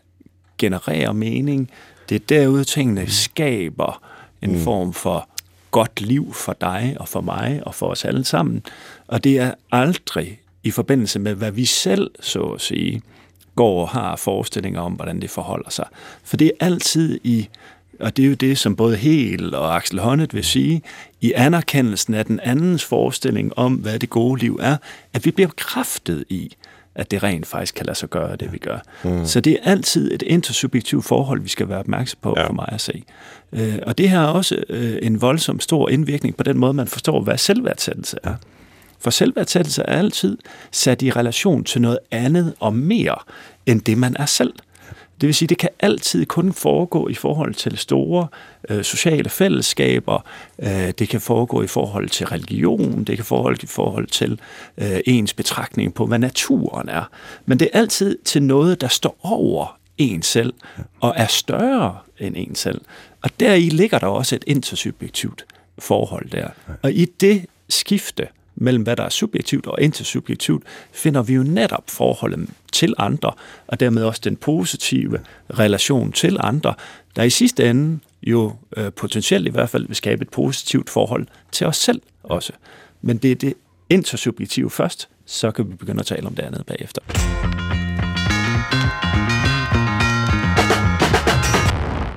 genererer 0.57 1.11
mening. 1.11 1.71
Det 2.09 2.15
er 2.15 2.19
derude, 2.29 2.63
tingene 2.63 3.09
skaber 3.09 4.03
en 4.41 4.51
mm. 4.51 4.59
form 4.59 4.93
for 4.93 5.29
godt 5.71 6.01
liv 6.01 6.33
for 6.33 6.53
dig 6.61 6.95
og 6.99 7.07
for 7.07 7.21
mig 7.21 7.61
og 7.65 7.75
for 7.75 7.87
os 7.87 8.05
alle 8.05 8.23
sammen. 8.23 8.63
Og 9.07 9.23
det 9.23 9.39
er 9.39 9.53
aldrig 9.71 10.40
i 10.63 10.71
forbindelse 10.71 11.19
med, 11.19 11.33
hvad 11.33 11.51
vi 11.51 11.65
selv, 11.65 12.11
så 12.19 12.41
at 12.41 12.61
sige, 12.61 13.01
går 13.55 13.81
og 13.81 13.89
har 13.89 14.15
forestillinger 14.15 14.81
om, 14.81 14.93
hvordan 14.93 15.21
det 15.21 15.29
forholder 15.29 15.69
sig. 15.69 15.85
For 16.23 16.37
det 16.37 16.47
er 16.47 16.65
altid 16.65 17.19
i, 17.23 17.49
og 17.99 18.17
det 18.17 18.25
er 18.25 18.29
jo 18.29 18.35
det, 18.35 18.57
som 18.57 18.75
både 18.75 18.95
Hel 18.95 19.55
og 19.55 19.75
Axel 19.75 19.99
Honnet 19.99 20.33
vil 20.33 20.43
sige, 20.43 20.81
i 21.21 21.33
anerkendelsen 21.35 22.13
af 22.13 22.25
den 22.25 22.39
andens 22.39 22.85
forestilling 22.85 23.57
om, 23.57 23.73
hvad 23.73 23.99
det 23.99 24.09
gode 24.09 24.41
liv 24.41 24.59
er, 24.61 24.77
at 25.13 25.25
vi 25.25 25.31
bliver 25.31 25.47
bekræftet 25.47 26.23
i, 26.29 26.55
at 26.95 27.11
det 27.11 27.23
rent 27.23 27.47
faktisk 27.47 27.75
kan 27.75 27.85
lade 27.85 27.97
sig 27.97 28.09
gøre, 28.09 28.35
det 28.35 28.53
vi 28.53 28.57
gør. 28.57 28.77
Mm. 29.03 29.25
Så 29.25 29.41
det 29.41 29.53
er 29.53 29.71
altid 29.71 30.13
et 30.13 30.21
intersubjektivt 30.21 31.05
forhold, 31.05 31.41
vi 31.41 31.49
skal 31.49 31.69
være 31.69 31.79
opmærksom 31.79 32.19
på, 32.21 32.33
ja. 32.37 32.47
for 32.47 32.53
mig 32.53 32.69
at 32.71 32.81
se. 32.81 33.03
Øh, 33.53 33.79
og 33.87 33.97
det 33.97 34.09
har 34.09 34.27
også 34.27 34.63
øh, 34.69 34.97
en 35.01 35.21
voldsom 35.21 35.59
stor 35.59 35.89
indvirkning 35.89 36.37
på 36.37 36.43
den 36.43 36.57
måde, 36.57 36.73
man 36.73 36.87
forstår, 36.87 37.21
hvad 37.21 37.37
selvværdsættelse 37.37 38.17
er. 38.23 38.35
For 39.01 39.09
selvværdsættelse 39.09 39.81
er 39.81 39.97
altid 39.97 40.37
sat 40.71 41.01
i 41.01 41.11
relation 41.11 41.63
til 41.63 41.81
noget 41.81 41.99
andet 42.11 42.53
og 42.59 42.73
mere 42.73 43.15
end 43.65 43.81
det, 43.81 43.97
man 43.97 44.15
er 44.19 44.25
selv. 44.25 44.53
Det 45.21 45.27
vil 45.27 45.35
sige, 45.35 45.47
det 45.47 45.57
kan 45.57 45.69
altid 45.79 46.25
kun 46.25 46.53
foregå 46.53 47.07
i 47.07 47.13
forhold 47.13 47.53
til 47.53 47.77
store 47.77 48.27
øh, 48.69 48.83
sociale 48.83 49.29
fællesskaber, 49.29 50.25
øh, 50.59 50.91
det 50.99 51.09
kan 51.09 51.21
foregå 51.21 51.61
i 51.61 51.67
forhold 51.67 52.09
til 52.09 52.27
religion, 52.27 53.03
det 53.03 53.15
kan 53.15 53.25
foregå 53.25 53.55
i 53.63 53.65
forhold 53.65 54.07
til 54.07 54.39
øh, 54.77 54.99
ens 55.05 55.33
betragtning 55.33 55.93
på, 55.93 56.05
hvad 56.05 56.19
naturen 56.19 56.89
er. 56.89 57.09
Men 57.45 57.59
det 57.59 57.69
er 57.73 57.79
altid 57.79 58.17
til 58.25 58.43
noget, 58.43 58.81
der 58.81 58.87
står 58.87 59.17
over 59.23 59.77
en 59.97 60.21
selv, 60.21 60.53
og 60.99 61.13
er 61.17 61.27
større 61.27 61.97
end 62.19 62.35
en 62.37 62.55
selv. 62.55 62.81
Og 63.21 63.29
deri 63.39 63.69
ligger 63.69 63.99
der 63.99 64.07
også 64.07 64.35
et 64.35 64.43
intersubjektivt 64.47 65.45
forhold 65.79 66.29
der. 66.29 66.47
Og 66.81 66.91
i 66.91 67.05
det 67.05 67.45
skifte 67.69 68.27
mellem 68.61 68.83
hvad 68.83 68.95
der 68.95 69.03
er 69.03 69.09
subjektivt 69.09 69.67
og 69.67 69.81
intersubjektivt, 69.81 70.63
finder 70.91 71.21
vi 71.21 71.33
jo 71.33 71.43
netop 71.43 71.83
forholdet 71.87 72.49
til 72.71 72.93
andre, 72.97 73.31
og 73.67 73.79
dermed 73.79 74.03
også 74.03 74.21
den 74.23 74.35
positive 74.35 75.19
relation 75.59 76.11
til 76.11 76.37
andre, 76.39 76.73
der 77.15 77.23
i 77.23 77.29
sidste 77.29 77.69
ende 77.69 77.99
jo 78.23 78.53
øh, 78.77 78.91
potentielt 78.91 79.47
i 79.47 79.51
hvert 79.51 79.69
fald 79.69 79.87
vil 79.87 79.95
skabe 79.95 80.21
et 80.21 80.29
positivt 80.29 80.89
forhold 80.89 81.27
til 81.51 81.67
os 81.67 81.77
selv 81.77 82.01
også. 82.23 82.53
Men 83.01 83.17
det 83.17 83.31
er 83.31 83.35
det 83.35 83.53
intersubjektive 83.89 84.69
først, 84.69 85.09
så 85.25 85.51
kan 85.51 85.69
vi 85.69 85.75
begynde 85.75 85.99
at 85.99 86.05
tale 86.05 86.27
om 86.27 86.35
det 86.35 86.43
andet 86.43 86.65
bagefter. 86.65 87.01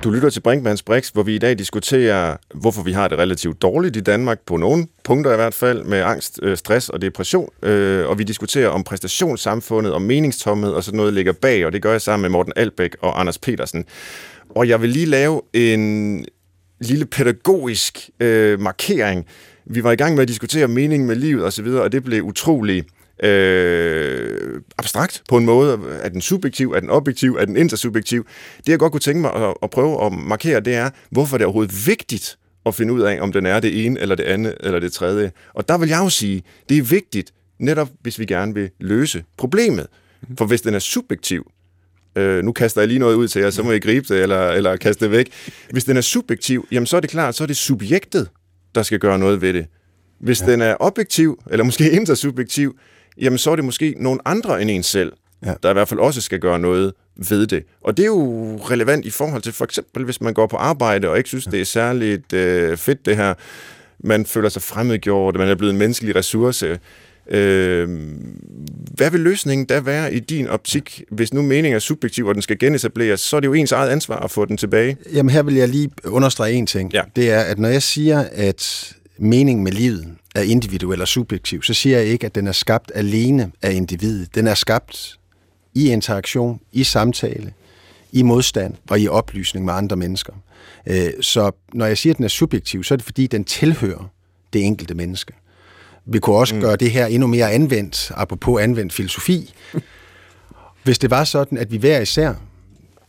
Du 0.05 0.11
lytter 0.11 0.31
til 0.31 0.41
Brinkmanns 0.41 0.83
Brix, 0.83 1.09
hvor 1.09 1.23
vi 1.23 1.35
i 1.35 1.39
dag 1.39 1.59
diskuterer, 1.59 2.37
hvorfor 2.55 2.83
vi 2.83 2.93
har 2.93 3.09
det 3.09 3.19
relativt 3.19 3.63
dårligt 3.63 3.97
i 3.97 4.01
Danmark, 4.01 4.41
på 4.47 4.57
nogle 4.57 4.87
punkter 5.05 5.33
i 5.33 5.37
hvert 5.37 5.55
fald, 5.55 5.85
med 5.85 5.99
angst, 5.99 6.41
øh, 6.43 6.57
stress 6.57 6.89
og 6.89 7.03
depression. 7.03 7.49
Øh, 7.63 8.09
og 8.09 8.19
vi 8.19 8.25
diskuterer 8.25 8.69
om 8.69 8.85
præstationssamfundet, 8.85 9.93
om 9.93 10.03
meningstomhed 10.03 10.71
og 10.71 10.85
sådan 10.85 10.97
noget 10.97 11.15
ligger 11.15 11.33
bag, 11.33 11.67
og 11.67 11.73
det 11.73 11.83
gør 11.83 11.91
jeg 11.91 12.01
sammen 12.01 12.23
med 12.23 12.31
Morten 12.31 12.53
Albæk 12.57 12.97
og 13.01 13.21
Anders 13.21 13.39
Petersen. 13.39 13.85
Og 14.49 14.69
jeg 14.69 14.83
vil 14.83 14.91
lige 14.91 15.07
lave 15.07 15.41
en 15.53 16.25
lille 16.81 17.07
pædagogisk 17.07 18.11
øh, 18.21 18.61
markering. 18.61 19.27
Vi 19.67 19.85
var 19.85 19.93
i 19.93 19.97
gang 19.97 20.15
med 20.15 20.23
at 20.23 20.29
diskutere 20.29 20.69
mening 20.69 21.07
med 21.07 21.17
livet 21.17 21.45
osv., 21.45 21.67
og, 21.67 21.81
og 21.81 21.93
det 21.93 22.05
blev 22.05 22.23
utrolig 22.23 22.85
øh, 23.23 24.61
abstrakt 24.79 25.23
på 25.29 25.37
en 25.37 25.45
måde. 25.45 25.81
Er 26.03 26.09
den 26.09 26.21
subjektiv? 26.21 26.73
Er 26.73 26.81
den 26.81 26.91
objektiv? 26.91 27.37
Er 27.41 27.45
den 27.45 27.57
intersubjektiv? 27.57 28.27
Det 28.57 28.69
jeg 28.69 28.79
godt 28.79 28.93
kunne 28.93 29.01
tænke 29.01 29.21
mig 29.21 29.35
at, 29.35 29.55
at 29.63 29.71
prøve 29.71 30.07
at 30.07 30.13
markere, 30.13 30.61
det 30.61 30.75
er, 30.75 30.91
hvorfor 31.11 31.39
det 31.39 31.43
er 31.43 31.47
overhovedet 31.47 31.87
vigtigt 31.87 32.39
at 32.67 32.75
finde 32.75 32.93
ud 32.93 33.01
af, 33.01 33.21
om 33.21 33.33
den 33.33 33.47
er 33.47 33.61
det 33.61 33.87
ene, 33.87 34.01
eller 34.01 34.15
det 34.15 34.25
andet, 34.25 34.55
eller 34.61 34.81
det 34.81 34.93
tredje. 34.93 35.33
Og 35.55 35.69
der 35.69 35.79
vil 35.79 35.89
jeg 35.89 35.99
jo 35.99 36.09
sige, 36.09 36.43
det 36.69 36.79
er 36.79 36.83
vigtigt, 36.83 37.33
netop 37.59 37.89
hvis 38.03 38.19
vi 38.19 38.27
gerne 38.27 38.55
vil 38.55 38.71
løse 38.81 39.25
problemet. 39.37 39.87
For 40.39 40.47
hvis 40.47 40.61
den 40.61 40.75
er 40.75 40.79
subjektiv, 40.79 41.51
øh, 42.17 42.45
nu 42.45 42.53
kaster 42.53 42.81
jeg 42.81 42.89
lige 42.89 42.99
noget 42.99 43.15
ud 43.15 43.29
til 43.29 43.43
jer, 43.43 43.51
så 43.51 43.63
må 43.63 43.73
I 43.73 43.79
gribe 43.79 44.15
det, 44.15 44.23
eller, 44.23 44.49
eller 44.49 44.77
kaste 44.77 45.05
det 45.05 45.13
væk. 45.13 45.31
Hvis 45.71 45.85
den 45.85 45.97
er 45.97 46.01
subjektiv, 46.01 46.69
jamen 46.73 46.87
så 46.87 46.97
er 46.97 47.01
det 47.01 47.11
klart, 47.11 47.35
så 47.35 47.45
er 47.45 47.47
det 47.47 47.57
subjektet, 47.57 48.29
der 48.75 48.83
skal 48.83 48.99
gøre 48.99 49.19
noget 49.19 49.41
ved 49.41 49.53
det. 49.53 49.67
Hvis 50.21 50.41
ja. 50.41 50.47
den 50.47 50.63
er 50.63 50.77
objektiv, 50.81 51.43
eller 51.51 51.65
måske 51.65 51.91
intersubjektiv, 51.91 52.77
jamen 53.19 53.39
så 53.39 53.51
er 53.51 53.57
det 53.57 53.65
måske 53.65 53.95
nogle 53.99 54.21
andre 54.25 54.63
end 54.63 54.71
en 54.71 54.83
selv, 54.83 55.13
ja. 55.47 55.55
der 55.63 55.71
i 55.71 55.73
hvert 55.73 55.89
fald 55.89 56.01
også 56.01 56.21
skal 56.21 56.39
gøre 56.39 56.59
noget 56.59 56.93
ved 57.17 57.47
det. 57.47 57.65
Og 57.81 57.97
det 57.97 58.03
er 58.03 58.07
jo 58.07 58.57
relevant 58.57 59.05
i 59.05 59.11
forhold 59.11 59.43
til 59.43 59.53
for 59.53 59.65
eksempel, 59.65 60.05
hvis 60.05 60.21
man 60.21 60.35
går 60.35 60.47
på 60.47 60.57
arbejde 60.57 61.11
og 61.11 61.17
ikke 61.19 61.29
synes, 61.29 61.47
ja. 61.47 61.51
det 61.51 61.61
er 61.61 61.65
særligt 61.65 62.33
øh, 62.33 62.77
fedt 62.77 63.07
det 63.07 63.17
her, 63.17 63.35
man 63.99 64.27
føler 64.27 64.49
sig 64.49 64.63
fremmedgjort, 64.63 65.37
man 65.37 65.49
er 65.49 65.55
blevet 65.55 65.73
en 65.73 65.79
menneskelig 65.79 66.17
ressource. 66.17 66.79
Øh, 67.31 67.89
hvad 68.95 69.11
vil 69.11 69.21
løsningen 69.21 69.67
da 69.67 69.81
være 69.81 70.15
i 70.15 70.21
din 70.21 70.49
optik, 70.49 71.03
hvis 71.11 71.35
nu 71.35 71.43
meningen 71.43 71.75
er 71.75 71.79
subjektiv, 71.79 72.27
og 72.27 72.35
den 72.35 72.43
skal 72.43 72.59
genetableres, 72.59 73.21
så 73.21 73.37
er 73.37 73.41
det 73.41 73.47
jo 73.47 73.53
ens 73.53 73.73
eget 73.73 73.91
ansvar 73.91 74.17
at 74.17 74.31
få 74.31 74.45
den 74.45 74.57
tilbage? 74.57 74.97
Jamen 75.13 75.31
her 75.31 75.43
vil 75.43 75.55
jeg 75.55 75.69
lige 75.69 75.91
understrege 76.05 76.53
en 76.53 76.67
ting. 76.67 76.93
Ja. 76.93 77.03
Det 77.17 77.31
er, 77.31 77.41
at 77.41 77.59
når 77.59 77.69
jeg 77.69 77.83
siger, 77.83 78.25
at 78.33 78.93
meningen 79.19 79.65
med 79.65 79.73
livet 79.73 80.07
er 80.35 80.43
individuel 80.43 81.01
og 81.01 81.09
subjektiv, 81.09 81.63
så 81.63 81.75
siger 81.75 81.99
jeg 81.99 82.07
ikke, 82.07 82.27
at 82.27 82.35
den 82.35 82.47
er 82.47 82.53
skabt 82.53 82.93
alene 82.95 83.53
af 83.63 83.73
individet. 83.73 84.35
Den 84.35 84.47
er 84.47 84.55
skabt 84.55 85.19
i 85.75 85.91
interaktion, 85.91 86.61
i 86.73 86.85
samtale, 86.85 87.53
i 88.13 88.23
modstand 88.23 88.75
og 88.91 89.01
i 89.01 89.09
oplysning 89.09 89.65
med 89.65 89.75
andre 89.75 89.97
mennesker. 89.97 90.33
Øh, 90.87 91.11
så 91.21 91.51
når 91.73 91.87
jeg 91.87 91.99
siger, 91.99 92.13
at 92.13 92.17
den 92.17 92.25
er 92.25 92.29
subjektiv, 92.29 92.85
så 92.85 92.95
er 92.95 92.97
det 92.97 93.05
fordi, 93.05 93.27
den 93.27 93.45
tilhører 93.45 94.11
det 94.53 94.65
enkelte 94.65 94.95
menneske. 94.95 95.33
Vi 96.07 96.19
kunne 96.19 96.37
også 96.37 96.55
mm. 96.55 96.61
gøre 96.61 96.77
det 96.77 96.91
her 96.91 97.07
endnu 97.07 97.27
mere 97.27 97.53
anvendt, 97.53 98.13
apropos 98.15 98.63
anvendt 98.63 98.93
filosofi. 98.93 99.55
Hvis 100.85 100.99
det 100.99 101.11
var 101.11 101.25
sådan, 101.25 101.59
at 101.59 101.73
vi 101.73 101.77
hver 101.77 102.01
især 102.01 102.35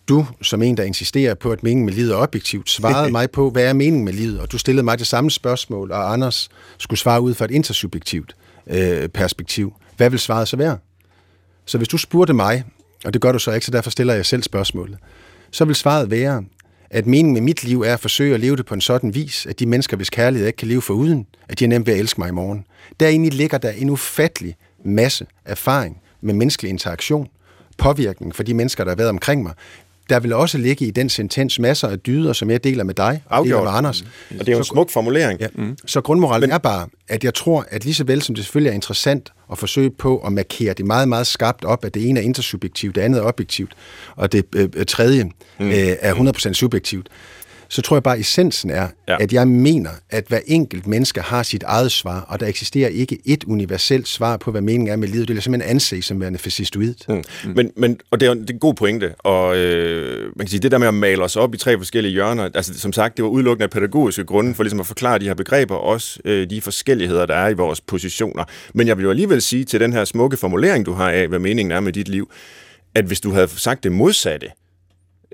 du, 0.10 0.28
som 0.41 0.62
en, 0.62 0.78
der 0.78 0.84
insisterer 0.84 1.34
på, 1.34 1.51
at 1.51 1.64
meningen 1.64 1.86
med 1.86 1.93
livet 1.93 2.12
er 2.12 2.16
objektivt, 2.16 2.70
svarede 2.70 3.12
mig 3.18 3.32
på, 3.32 3.49
hvad 3.49 3.64
er 3.64 3.74
meningen 3.74 4.06
med 4.06 4.14
livet? 4.14 4.39
Og 4.39 4.51
du 4.51 4.58
stillede 4.58 4.84
mig 4.84 4.99
det 4.99 5.08
samme 5.08 5.32
spørgsmål, 5.32 5.91
og 5.91 6.14
Anders 6.14 6.49
skulle 6.78 6.99
svare 6.99 7.22
ud 7.22 7.34
fra 7.34 7.45
et 7.45 7.51
intersubjektivt 7.51 8.36
øh, 8.68 9.10
perspektiv. 9.10 9.74
Hvad 9.97 10.10
vil 10.10 10.20
svaret 10.20 10.47
så 10.47 10.58
være? 10.58 10.78
Så 11.66 11.78
hvis 11.78 11.88
du 11.88 11.97
spurgte 11.97 12.34
mig, 12.34 12.64
og 13.06 13.14
det 13.14 13.22
gør 13.22 13.32
du 13.32 13.39
så 13.39 13.51
ikke, 13.51 13.66
så 13.66 13.72
derfor 13.72 13.89
stiller 13.89 14.14
jeg 14.14 14.26
selv 14.26 14.43
spørgsmålet, 14.43 14.97
så 15.51 15.66
vil 15.66 15.76
svaret 15.76 16.12
være, 16.12 16.43
at 16.89 17.06
meningen 17.06 17.34
med 17.34 17.41
mit 17.41 17.64
liv 17.64 17.82
er 17.82 17.93
at 17.93 17.99
forsøge 17.99 18.34
at 18.34 18.39
leve 18.39 18.56
det 18.56 18.66
på 18.66 18.74
en 18.74 18.82
sådan 18.82 19.16
vis, 19.16 19.45
at 19.45 19.60
de 19.60 19.66
mennesker, 19.66 19.97
hvis 19.97 20.10
kærlighed 20.10 20.47
ikke 20.47 20.58
kan 20.58 20.68
leve 20.68 20.82
for 20.82 20.93
uden, 20.93 21.28
at 21.49 21.60
de 21.60 21.64
er 21.64 21.68
nemt 21.68 21.88
ved 21.88 21.93
at 21.93 21.99
elske 21.99 22.22
mig 22.22 22.28
i 22.28 22.32
morgen. 22.32 22.66
Derinde 22.99 23.30
ligger 23.30 23.58
der 23.58 23.72
en 23.72 23.89
ufattelig 23.89 24.56
masse 24.86 25.26
erfaring 25.45 26.01
med 26.22 26.34
menneskelig 26.34 26.70
interaktion, 26.70 27.28
påvirkning 27.78 28.36
for 28.36 28.43
de 28.43 28.53
mennesker, 28.53 28.84
der 28.84 28.91
har 28.91 28.95
været 28.95 29.10
omkring 29.10 29.43
mig, 29.43 29.53
der 30.10 30.20
vil 30.20 30.34
også 30.34 30.58
ligge 30.58 30.86
i 30.86 30.91
den 30.91 31.10
sentens 31.10 31.60
masser 31.60 31.88
af 31.88 31.99
dyder, 31.99 32.34
som 32.34 32.49
jeg 32.49 32.64
deler 32.64 32.84
med 32.84 32.93
dig, 32.93 33.24
Afgjort. 33.30 33.60
deler 33.60 33.72
med 33.72 33.78
Anders. 33.78 34.03
Mm. 34.03 34.38
Og 34.39 34.45
det 34.45 34.51
er 34.51 34.56
jo 34.56 34.58
en 34.58 34.64
smuk 34.64 34.89
formulering. 34.89 35.39
Ja. 35.39 35.47
Mm. 35.53 35.78
Så 35.86 36.01
grundmoralen 36.01 36.49
Men... 36.49 36.53
er 36.53 36.58
bare, 36.58 36.88
at 37.08 37.24
jeg 37.24 37.34
tror, 37.34 37.66
at 37.70 37.84
lige 37.84 37.93
så 37.93 38.03
vel 38.03 38.22
som 38.22 38.36
det 38.36 38.43
selvfølgelig 38.43 38.70
er 38.70 38.74
interessant 38.74 39.34
at 39.51 39.58
forsøge 39.58 39.89
på 39.89 40.18
at 40.18 40.34
markere 40.34 40.74
det 40.74 40.86
meget, 40.86 41.10
meget 41.10 41.28
skarpt 41.28 41.66
op, 41.66 41.86
at 41.86 41.93
det 41.93 42.10
ene 42.10 42.20
er 42.20 42.24
intersubjektivt, 42.24 42.95
det 42.95 43.01
andet 43.01 43.20
er 43.20 43.24
objektivt, 43.24 43.72
og 44.16 44.32
det 44.32 44.45
øh, 44.56 44.70
øh 44.76 44.86
tredje 44.86 45.24
mm. 45.60 45.68
øh, 45.68 45.95
er 45.99 46.14
100% 46.14 46.53
subjektivt, 46.53 47.08
så 47.70 47.82
tror 47.82 47.95
jeg 47.95 48.03
bare, 48.03 48.13
at 48.13 48.20
essensen 48.20 48.70
er, 48.70 48.88
ja. 49.07 49.18
at 49.20 49.34
jeg 49.34 49.47
mener, 49.47 49.89
at 50.09 50.26
hver 50.28 50.39
enkelt 50.47 50.88
menneske 50.88 51.22
har 51.22 51.43
sit 51.43 51.63
eget 51.63 51.91
svar, 51.91 52.26
og 52.28 52.39
der 52.39 52.47
eksisterer 52.47 52.89
ikke 52.89 53.18
et 53.26 53.43
universelt 53.43 54.07
svar 54.07 54.38
på, 54.38 54.51
hvad 54.51 54.61
meningen 54.61 54.88
er 54.88 54.95
med 54.95 55.07
livet. 55.07 55.28
Det 55.28 55.38
er 55.38 55.41
simpelthen 55.41 55.72
anse 55.72 56.01
som 56.01 56.22
værende 56.22 56.39
fascistoidt. 56.39 57.09
Mm. 57.09 57.16
Mm. 57.16 57.24
Men, 57.55 57.72
men, 57.78 57.99
og 58.11 58.20
det 58.20 58.28
er, 58.28 58.34
det 58.34 58.49
er 58.49 58.53
en 58.53 58.59
god 58.59 58.74
pointe, 58.74 59.13
og 59.20 59.57
øh, 59.57 60.32
man 60.36 60.45
kan 60.45 60.47
sige, 60.47 60.59
det 60.59 60.72
der 60.72 60.78
med 60.78 60.88
at 60.88 60.93
male 60.93 61.24
os 61.24 61.36
op 61.36 61.53
i 61.53 61.57
tre 61.57 61.78
forskellige 61.78 62.11
hjørner, 62.11 62.49
altså 62.55 62.80
som 62.80 62.93
sagt, 62.93 63.18
det 63.18 63.24
var 63.24 63.30
udelukkende 63.30 63.63
af 63.63 63.70
pædagogiske 63.70 64.24
grunde, 64.24 64.55
for 64.55 64.63
ligesom 64.63 64.80
at 64.80 64.86
forklare 64.86 65.20
de 65.20 65.26
her 65.26 65.34
begreber, 65.34 65.76
også 65.76 66.20
øh, 66.26 66.49
de 66.49 66.61
forskelligheder, 66.61 67.26
der 67.26 67.36
er 67.36 67.49
i 67.49 67.53
vores 67.53 67.82
positioner. 67.82 68.43
Men 68.74 68.88
jeg 68.88 68.97
vil 68.97 69.03
jo 69.03 69.09
alligevel 69.09 69.41
sige 69.41 69.66
til 69.66 69.80
den 69.80 69.93
her 69.93 70.05
smukke 70.05 70.38
formulering, 70.38 70.86
du 70.86 70.93
har 70.93 71.11
af, 71.11 71.28
hvad 71.28 71.39
meningen 71.39 71.72
er 71.72 71.80
med 71.80 71.93
dit 71.93 72.07
liv, 72.07 72.32
at 72.95 73.05
hvis 73.05 73.22
du 73.22 73.32
havde 73.32 73.47
sagt 73.47 73.84
det 73.84 73.91
modsatte, 73.91 74.47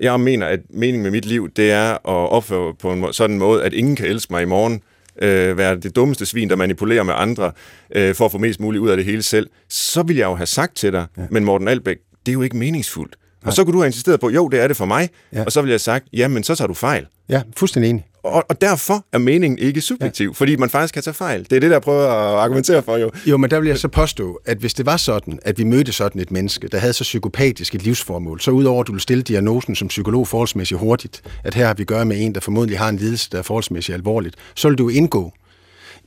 jeg 0.02 0.20
mener, 0.20 0.46
at 0.46 0.60
meningen 0.70 1.02
med 1.02 1.10
mit 1.10 1.24
liv, 1.24 1.50
det 1.56 1.70
er 1.70 1.92
at 1.92 2.30
opføre 2.30 2.74
på 2.74 2.92
en 2.92 3.12
sådan 3.12 3.38
måde, 3.38 3.64
at 3.64 3.72
ingen 3.72 3.96
kan 3.96 4.06
elske 4.06 4.32
mig 4.32 4.42
i 4.42 4.46
morgen, 4.46 4.82
øh, 5.22 5.58
være 5.58 5.76
det 5.76 5.96
dummeste 5.96 6.26
svin, 6.26 6.50
der 6.50 6.56
manipulerer 6.56 7.02
med 7.02 7.14
andre, 7.16 7.52
øh, 7.94 8.14
for 8.14 8.24
at 8.24 8.32
få 8.32 8.38
mest 8.38 8.60
muligt 8.60 8.82
ud 8.82 8.88
af 8.88 8.96
det 8.96 9.06
hele 9.06 9.22
selv, 9.22 9.50
så 9.68 10.02
vil 10.02 10.16
jeg 10.16 10.26
jo 10.26 10.34
have 10.34 10.46
sagt 10.46 10.76
til 10.76 10.92
dig, 10.92 11.06
ja. 11.16 11.22
men 11.30 11.44
Morten 11.44 11.68
Albæk, 11.68 11.96
det 12.26 12.32
er 12.32 12.34
jo 12.34 12.42
ikke 12.42 12.56
meningsfuldt. 12.56 13.16
Nej. 13.42 13.48
Og 13.50 13.52
så 13.52 13.64
kunne 13.64 13.72
du 13.72 13.78
have 13.78 13.86
insisteret 13.86 14.20
på, 14.20 14.30
jo, 14.30 14.48
det 14.48 14.60
er 14.60 14.68
det 14.68 14.76
for 14.76 14.84
mig, 14.84 15.08
ja. 15.32 15.44
og 15.44 15.52
så 15.52 15.60
ville 15.60 15.70
jeg 15.70 15.74
have 15.74 15.78
sagt, 15.78 16.06
ja, 16.12 16.28
men 16.28 16.44
så 16.44 16.54
tager 16.54 16.68
du 16.68 16.74
fejl. 16.74 17.06
Ja, 17.28 17.42
fuldstændig 17.56 17.90
enig. 17.90 18.06
Og, 18.22 18.44
og 18.48 18.60
derfor 18.60 19.04
er 19.12 19.18
meningen 19.18 19.58
ikke 19.58 19.80
subjektiv, 19.80 20.28
ja. 20.28 20.32
fordi 20.32 20.56
man 20.56 20.70
faktisk 20.70 20.94
kan 20.94 21.02
tage 21.02 21.14
fejl. 21.14 21.44
Det 21.50 21.52
er 21.52 21.60
det, 21.60 21.70
der 21.70 21.78
prøver 21.78 22.08
at 22.08 22.38
argumentere 22.38 22.82
for 22.82 22.96
jo. 22.96 23.10
Jo, 23.26 23.36
men 23.36 23.50
der 23.50 23.60
vil 23.60 23.68
jeg 23.68 23.78
så 23.78 23.88
påstå, 23.88 24.40
at 24.46 24.58
hvis 24.58 24.74
det 24.74 24.86
var 24.86 24.96
sådan, 24.96 25.38
at 25.42 25.58
vi 25.58 25.64
mødte 25.64 25.92
sådan 25.92 26.20
et 26.20 26.30
menneske, 26.30 26.68
der 26.68 26.78
havde 26.78 26.92
så 26.92 27.04
psykopatisk 27.04 27.74
et 27.74 27.82
livsformål, 27.82 28.40
så 28.40 28.50
udover 28.50 28.80
at 28.80 28.86
du 28.86 28.92
ville 28.92 29.02
stille 29.02 29.22
diagnosen 29.22 29.76
som 29.76 29.88
psykolog 29.88 30.28
forholdsmæssigt 30.28 30.80
hurtigt, 30.80 31.22
at 31.44 31.54
her 31.54 31.66
har 31.66 31.74
vi 31.74 31.84
gør 31.84 32.04
med 32.04 32.24
en, 32.24 32.34
der 32.34 32.40
formodentlig 32.40 32.78
har 32.78 32.88
en 32.88 32.96
lidelse, 32.96 33.28
der 33.32 33.38
er 33.38 33.42
forholdsmæssigt 33.42 33.94
alvorligt, 33.94 34.36
så 34.54 34.68
vil 34.68 34.78
du 34.78 34.88
indgå 34.88 35.32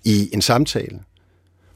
i 0.03 0.29
en 0.33 0.41
samtale, 0.41 0.99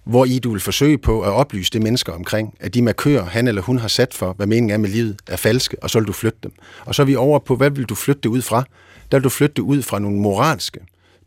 hvor 0.10 0.26
i 0.26 0.40
du 0.40 0.52
vil 0.52 0.62
forsøge 0.62 0.98
på 0.98 1.22
at 1.22 1.30
oplyse 1.30 1.72
det 1.72 1.82
mennesker 1.82 2.14
omkring, 2.14 2.54
at 2.60 2.74
de 2.74 2.82
markører, 2.82 3.26
han 3.26 3.48
eller 3.48 3.62
hun 3.62 3.78
har 3.78 3.88
sat 3.88 4.14
for, 4.14 4.34
hvad 4.34 4.48
meningen 4.48 4.72
er 4.72 4.78
med 4.78 4.90
livet, 4.90 5.22
er 5.28 5.36
falske, 5.36 5.84
og 5.84 5.90
så 5.90 6.00
vil 6.00 6.08
du 6.08 6.14
flytte 6.14 6.40
dem. 6.44 6.52
Og 6.86 6.96
så 6.96 7.02
er 7.02 7.06
vi 7.06 7.16
over 7.16 7.40
på, 7.40 7.56
hvad 7.56 7.70
vil 7.70 7.86
du 7.86 7.96
flytte 7.96 8.22
det 8.22 8.30
ud 8.30 8.42
fra? 8.42 8.64
Der 9.12 9.18
vil 9.18 9.24
du 9.24 9.30
flytte 9.30 9.54
det 9.56 9.62
ud 9.62 9.82
fra 9.82 10.00
nogle 10.00 10.20
moralske, 10.20 10.80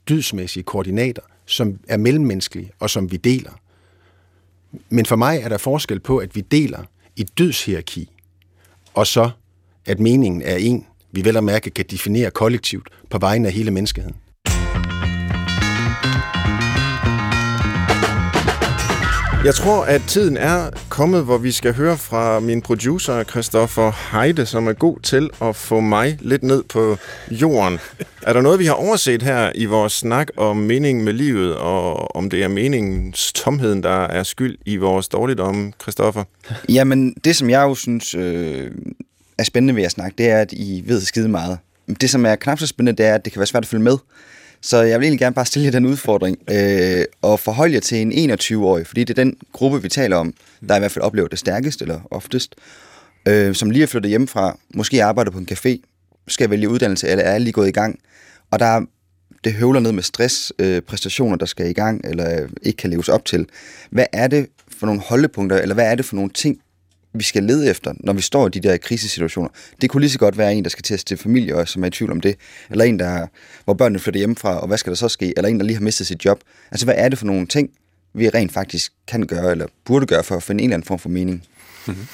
dydsmæssige 0.09 0.63
koordinater, 0.63 1.23
som 1.47 1.79
er 1.89 1.97
mellemmenneskelige, 1.97 2.71
og 2.81 2.91
som 2.91 3.13
vi 3.13 3.17
deler. 3.17 3.51
Men 4.89 5.07
for 5.07 5.17
mig 5.17 5.41
er 5.43 5.49
der 5.49 5.59
forskel 5.59 6.01
på, 6.01 6.19
at 6.19 6.37
vi 6.37 6.41
deler 6.41 6.83
et 7.17 7.39
dydshierarki, 7.39 8.11
og 8.95 9.07
så, 9.07 9.31
at 9.87 10.01
meningen 10.01 10.43
er 10.43 10.57
en, 10.57 10.87
vi 11.13 11.25
vel 11.25 11.37
og 11.37 11.45
mærke 11.45 11.71
kan 11.71 11.85
definere 11.91 12.31
kollektivt 12.31 12.89
på 13.11 13.19
vegne 13.19 13.49
af 13.49 13.55
hele 13.55 13.71
menneskeheden. 13.71 14.17
Jeg 19.45 19.55
tror, 19.55 19.85
at 19.85 20.03
tiden 20.09 20.37
er 20.37 20.71
kommet, 20.89 21.25
hvor 21.25 21.39
vi 21.39 21.51
skal 21.51 21.75
høre 21.75 21.99
fra 21.99 22.41
min 22.41 22.63
producer, 22.63 23.25
Christoffer 23.25 23.93
Heide, 24.13 24.47
som 24.47 24.67
er 24.67 24.73
god 24.73 25.01
til 25.01 25.31
at 25.43 25.57
få 25.57 25.81
mig 25.81 26.19
lidt 26.21 26.43
ned 26.43 26.63
på 26.63 26.97
jorden. 27.31 27.79
Er 28.23 28.33
der 28.33 28.41
noget, 28.41 28.59
vi 28.59 28.67
har 28.67 28.73
overset 28.73 29.23
her 29.23 29.53
i 29.55 29.65
vores 29.65 29.93
snak 29.93 30.29
om 30.37 30.57
meningen 30.57 31.05
med 31.05 31.13
livet, 31.13 31.57
og 31.57 32.17
om 32.17 32.31
det 32.31 32.43
er 32.43 32.49
meningens 32.49 33.33
tomheden, 33.33 33.83
der 33.83 34.05
er 34.05 34.23
skyld 34.23 34.59
i 34.67 34.77
vores 34.77 35.09
dårligdom, 35.09 35.73
Christoffer? 35.83 36.25
Jamen, 36.69 37.15
det 37.25 37.37
som 37.37 37.51
jeg 37.51 37.63
jo 37.63 37.75
synes 37.75 38.15
øh, 38.15 38.71
er 39.39 39.45
spændende 39.45 39.77
ved 39.77 39.83
at 39.83 39.91
snakke, 39.91 40.15
det 40.19 40.31
er, 40.31 40.39
at 40.39 40.53
I 40.53 40.83
ved 40.87 41.01
skide 41.01 41.29
meget. 41.29 41.59
Det, 42.01 42.11
som 42.11 42.27
er 42.27 42.37
knap 42.37 42.59
så 42.59 42.67
spændende, 42.67 43.03
det 43.03 43.07
er, 43.07 43.15
at 43.15 43.25
det 43.25 43.33
kan 43.33 43.41
være 43.41 43.47
svært 43.47 43.65
at 43.65 43.69
følge 43.69 43.85
med. 43.85 43.97
Så 44.63 44.83
jeg 44.83 45.01
vil 45.01 45.05
egentlig 45.05 45.21
gerne 45.21 45.35
bare 45.35 45.47
stille 45.47 45.65
jer 45.65 45.73
den 45.73 45.87
udfordring 45.87 46.39
øh, 46.51 47.05
og 47.23 47.41
forholde 47.41 47.75
jer 47.75 47.81
til 47.81 47.99
en 47.99 48.33
21-årig, 48.33 48.87
fordi 48.87 49.05
det 49.05 49.19
er 49.19 49.25
den 49.25 49.37
gruppe, 49.53 49.83
vi 49.83 49.89
taler 49.89 50.17
om, 50.17 50.35
der 50.69 50.77
i 50.77 50.79
hvert 50.79 50.93
fald 50.93 51.05
oplever 51.05 51.29
det 51.29 51.39
stærkest 51.39 51.83
eller 51.83 52.01
oftest, 52.11 52.55
øh, 53.29 53.55
som 53.55 53.71
lige 53.71 53.83
er 53.83 53.87
flyttet 53.87 54.11
hjemmefra, 54.11 54.59
måske 54.75 55.05
arbejder 55.05 55.31
på 55.31 55.39
en 55.39 55.49
café, 55.53 55.79
skal 56.29 56.51
vælge 56.51 56.69
uddannelse 56.69 57.09
eller 57.09 57.25
er 57.25 57.39
lige 57.39 57.53
gået 57.53 57.69
i 57.69 57.73
gang, 57.73 57.99
og 58.51 58.59
der 58.59 58.67
er, 58.67 58.81
det 59.45 59.53
høvler 59.53 59.81
ned 59.81 59.93
med 59.93 60.03
stress, 60.03 60.53
øh, 60.59 60.83
præstationer, 60.83 61.37
der 61.37 61.47
skal 61.47 61.71
i 61.71 61.73
gang 61.73 62.01
eller 62.05 62.49
ikke 62.63 62.77
kan 62.77 62.91
leves 62.91 63.09
op 63.09 63.25
til. 63.25 63.47
Hvad 63.91 64.07
er 64.13 64.29
det 64.29 64.47
for 64.79 64.87
nogle 64.87 65.01
holdepunkter, 65.01 65.59
eller 65.59 65.75
hvad 65.75 65.91
er 65.91 65.95
det 65.95 66.05
for 66.05 66.17
nogle 66.17 66.31
ting, 66.31 66.61
vi 67.15 67.25
skal 67.25 67.43
lede 67.43 67.71
efter, 67.71 67.93
når 68.01 68.13
vi 68.13 68.23
står 68.23 68.47
i 68.47 68.51
de 68.51 68.61
der 68.61 68.77
krisesituationer. 68.77 69.49
Det 69.81 69.91
kunne 69.91 70.01
lige 70.01 70.11
så 70.11 70.19
godt 70.19 70.39
være 70.39 70.55
en, 70.55 70.65
der 70.65 70.71
skal 70.71 70.83
til 70.83 70.95
at 70.95 71.01
stifte 71.01 71.23
familie, 71.23 71.57
og 71.57 71.69
som 71.69 71.83
er 71.83 71.87
i 71.87 71.91
tvivl 71.91 72.11
om 72.11 72.21
det. 72.21 72.37
Eller 72.71 72.85
en, 72.85 72.99
der, 72.99 73.27
hvor 73.65 73.75
børnene 73.75 73.99
flytter 73.99 74.19
hjemmefra, 74.19 74.61
og 74.61 74.67
hvad 74.67 74.79
skal 74.79 74.91
der 74.91 74.97
så 74.97 75.09
ske? 75.09 75.33
Eller 75.37 75.49
en, 75.49 75.61
der 75.61 75.67
lige 75.67 75.77
har 75.77 75.83
mistet 75.85 76.07
sit 76.07 76.25
job. 76.25 76.41
Altså, 76.71 76.87
hvad 76.87 76.95
er 76.99 77.09
det 77.09 77.19
for 77.19 77.27
nogle 77.27 77.47
ting, 77.47 77.71
vi 78.15 78.29
rent 78.29 78.53
faktisk 78.53 78.93
kan 79.09 79.27
gøre, 79.27 79.51
eller 79.51 79.67
burde 79.85 80.07
gøre, 80.07 80.25
for 80.25 80.37
at 80.37 80.43
finde 80.43 80.63
en 80.65 80.71
eller 80.71 80.77
anden 80.77 80.87
form 80.87 80.99
for 80.99 81.09
mening? 81.09 81.45
Mm-hmm. 81.87 82.07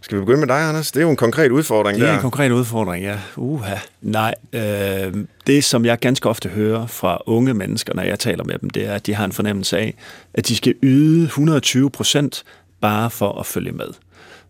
Skal 0.00 0.18
vi 0.18 0.20
begynde 0.20 0.38
med 0.38 0.48
dig, 0.48 0.68
Anders? 0.68 0.92
Det 0.92 1.00
er 1.00 1.04
jo 1.04 1.10
en 1.10 1.16
konkret 1.16 1.50
udfordring 1.50 1.98
der. 1.98 2.04
Det 2.04 2.08
er 2.08 2.12
der. 2.12 2.18
en 2.18 2.22
konkret 2.22 2.50
udfordring, 2.50 3.04
ja. 3.04 3.18
Uha. 3.36 3.74
Nej, 4.02 4.34
øh, 4.52 5.14
det 5.46 5.64
som 5.64 5.84
jeg 5.84 5.98
ganske 5.98 6.28
ofte 6.28 6.48
hører 6.48 6.86
fra 6.86 7.18
unge 7.26 7.54
mennesker, 7.54 7.94
når 7.94 8.02
jeg 8.02 8.18
taler 8.18 8.44
med 8.44 8.58
dem, 8.58 8.70
det 8.70 8.86
er, 8.86 8.94
at 8.94 9.06
de 9.06 9.14
har 9.14 9.24
en 9.24 9.32
fornemmelse 9.32 9.78
af, 9.78 9.94
at 10.34 10.48
de 10.48 10.56
skal 10.56 10.74
yde 10.82 11.24
120 11.24 11.90
procent 11.90 12.44
bare 12.80 13.10
for 13.10 13.40
at 13.40 13.46
følge 13.46 13.72
med. 13.72 13.88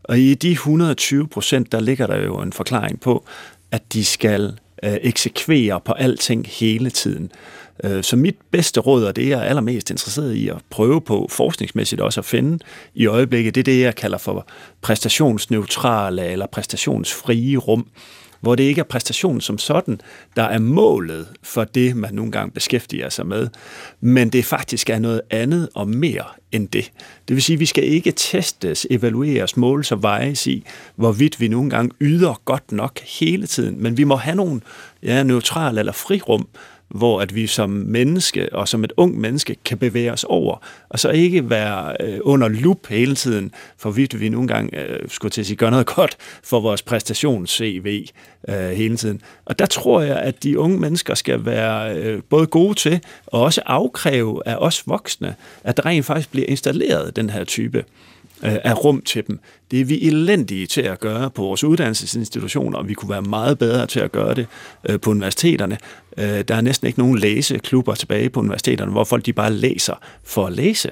Og 0.09 0.19
i 0.19 0.35
de 0.35 0.51
120 0.51 1.29
procent, 1.29 1.73
der 1.73 1.81
ligger 1.81 2.07
der 2.07 2.25
jo 2.25 2.41
en 2.41 2.53
forklaring 2.53 3.01
på, 3.01 3.25
at 3.71 3.93
de 3.93 4.05
skal 4.05 4.59
øh, 4.83 4.97
eksekvere 5.03 5.81
på 5.81 5.93
alting 5.93 6.47
hele 6.49 6.91
tiden. 6.91 7.33
Øh, 7.85 8.05
så 8.05 8.17
mit 8.17 8.37
bedste 8.51 8.81
råd, 8.81 9.05
og 9.05 9.17
det 9.17 9.29
jeg 9.29 9.39
er 9.39 9.45
allermest 9.45 9.91
interesseret 9.91 10.35
i 10.35 10.49
at 10.49 10.57
prøve 10.71 11.01
på 11.01 11.29
forskningsmæssigt 11.31 12.01
også 12.01 12.21
at 12.21 12.25
finde 12.25 12.59
i 12.95 13.07
øjeblikket, 13.07 13.55
det 13.55 13.61
er 13.61 13.65
det, 13.65 13.81
jeg 13.81 13.95
kalder 13.95 14.19
for 14.19 14.47
præstationsneutrale 14.83 16.27
eller 16.27 16.47
præstationsfrie 16.47 17.57
rum 17.57 17.87
hvor 18.41 18.55
det 18.55 18.65
ikke 18.65 18.79
er 18.79 18.85
præstationen 18.85 19.41
som 19.41 19.59
sådan, 19.59 20.01
der 20.37 20.43
er 20.43 20.59
målet 20.59 21.29
for 21.43 21.65
det, 21.65 21.97
man 21.97 22.15
nogle 22.15 22.33
gange 22.33 22.51
beskæftiger 22.51 23.09
sig 23.09 23.27
med, 23.27 23.49
men 24.01 24.29
det 24.31 24.45
faktisk 24.45 24.91
er 24.91 24.99
noget 24.99 25.21
andet 25.31 25.69
og 25.75 25.89
mere 25.89 26.25
end 26.53 26.69
det. 26.69 26.93
Det 27.29 27.37
vil 27.37 27.43
sige, 27.43 27.55
at 27.55 27.61
vi 27.61 27.67
skal 27.67 27.85
ikke 27.85 28.13
testes, 28.13 28.87
evalueres, 28.91 29.57
måles 29.57 29.93
og 29.93 30.03
vejes 30.03 30.47
i, 30.47 30.65
hvorvidt 30.97 31.41
vi 31.41 31.49
nogle 31.49 31.71
gange 31.71 31.91
yder 32.01 32.41
godt 32.45 32.73
nok 32.73 33.01
hele 33.01 33.47
tiden, 33.47 33.83
men 33.83 33.97
vi 33.97 34.05
må 34.05 34.17
have 34.17 34.37
nogle 34.37 34.61
ja, 35.03 35.23
neutrale 35.23 35.79
eller 35.79 35.93
frirum, 35.93 36.49
hvor 36.89 37.21
at 37.21 37.35
vi 37.35 37.47
som 37.47 37.71
menneske 37.71 38.49
og 38.53 38.69
som 38.69 38.85
et 38.85 38.93
ung 38.97 39.21
menneske 39.21 39.57
kan 39.65 39.79
bevæge 39.79 40.13
os 40.13 40.25
over, 40.25 40.65
og 40.89 40.99
så 40.99 41.11
ikke 41.11 41.51
være 41.51 41.97
øh, 42.01 42.19
under 42.23 42.49
lup 42.49 42.87
hele 42.89 43.15
tiden, 43.15 43.53
for 43.79 43.91
vi 43.91 44.29
nogle 44.29 44.49
gange 44.49 44.81
øh, 44.81 45.09
skulle 45.09 45.31
til 45.31 45.41
at 45.41 45.47
sige, 45.47 45.57
gør 45.57 45.71
noget 45.71 45.87
godt 45.87 46.17
for 46.43 46.61
vores 46.61 46.83
præstations-CV 46.83 48.07
øh, 48.49 48.71
hele 48.71 48.97
tiden. 48.97 49.21
Og 49.45 49.59
der 49.59 49.67
tror 49.67 50.01
jeg, 50.01 50.17
at 50.17 50.43
de 50.43 50.59
unge 50.59 50.79
mennesker 50.79 51.15
skal 51.15 51.45
være 51.45 51.97
øh, 51.97 52.23
både 52.31 52.47
gode 52.47 52.75
til, 52.75 53.01
og 53.27 53.43
også 53.43 53.61
afkræve 53.67 54.43
af 54.47 54.57
os 54.57 54.83
voksne, 54.87 55.35
at 55.65 55.77
der 55.77 55.87
rent 55.87 56.07
faktisk 56.07 56.31
bliver 56.31 56.47
installeret 56.49 57.17
den 57.17 57.31
her 57.31 57.45
type 57.45 57.85
Øh, 58.45 58.57
af 58.65 58.85
rum 58.85 59.01
til 59.01 59.27
dem. 59.27 59.41
Det 59.71 59.81
er 59.81 59.85
vi 59.85 60.07
elendige 60.07 60.67
til 60.67 60.81
at 60.81 61.01
gøre 61.01 61.31
på 61.31 61.43
vores 61.43 61.65
uddannelsesinstitutioner, 61.65 62.79
og 62.79 62.89
vi 62.89 62.95
kunne 62.95 63.11
være 63.11 63.23
meget 63.23 63.59
bedre 63.59 63.87
til 63.87 64.01
at 64.01 64.13
gøre 64.13 64.35
det 64.35 64.47
øh, 64.89 65.01
på 65.01 65.11
universiteterne. 65.11 65.79
Øh, 66.19 66.41
der 66.49 66.55
er 66.55 66.61
næsten 66.61 66.87
ikke 66.87 66.99
nogen 66.99 67.19
læseklubber 67.19 67.95
tilbage 67.95 68.31
på 68.31 68.41
universiteterne, 68.41 68.93
hvor 68.93 69.05
folk 69.05 69.27
de 69.27 69.33
bare 69.33 69.53
læser 69.53 69.95
for 70.25 70.47
at 70.47 70.53
læse, 70.53 70.91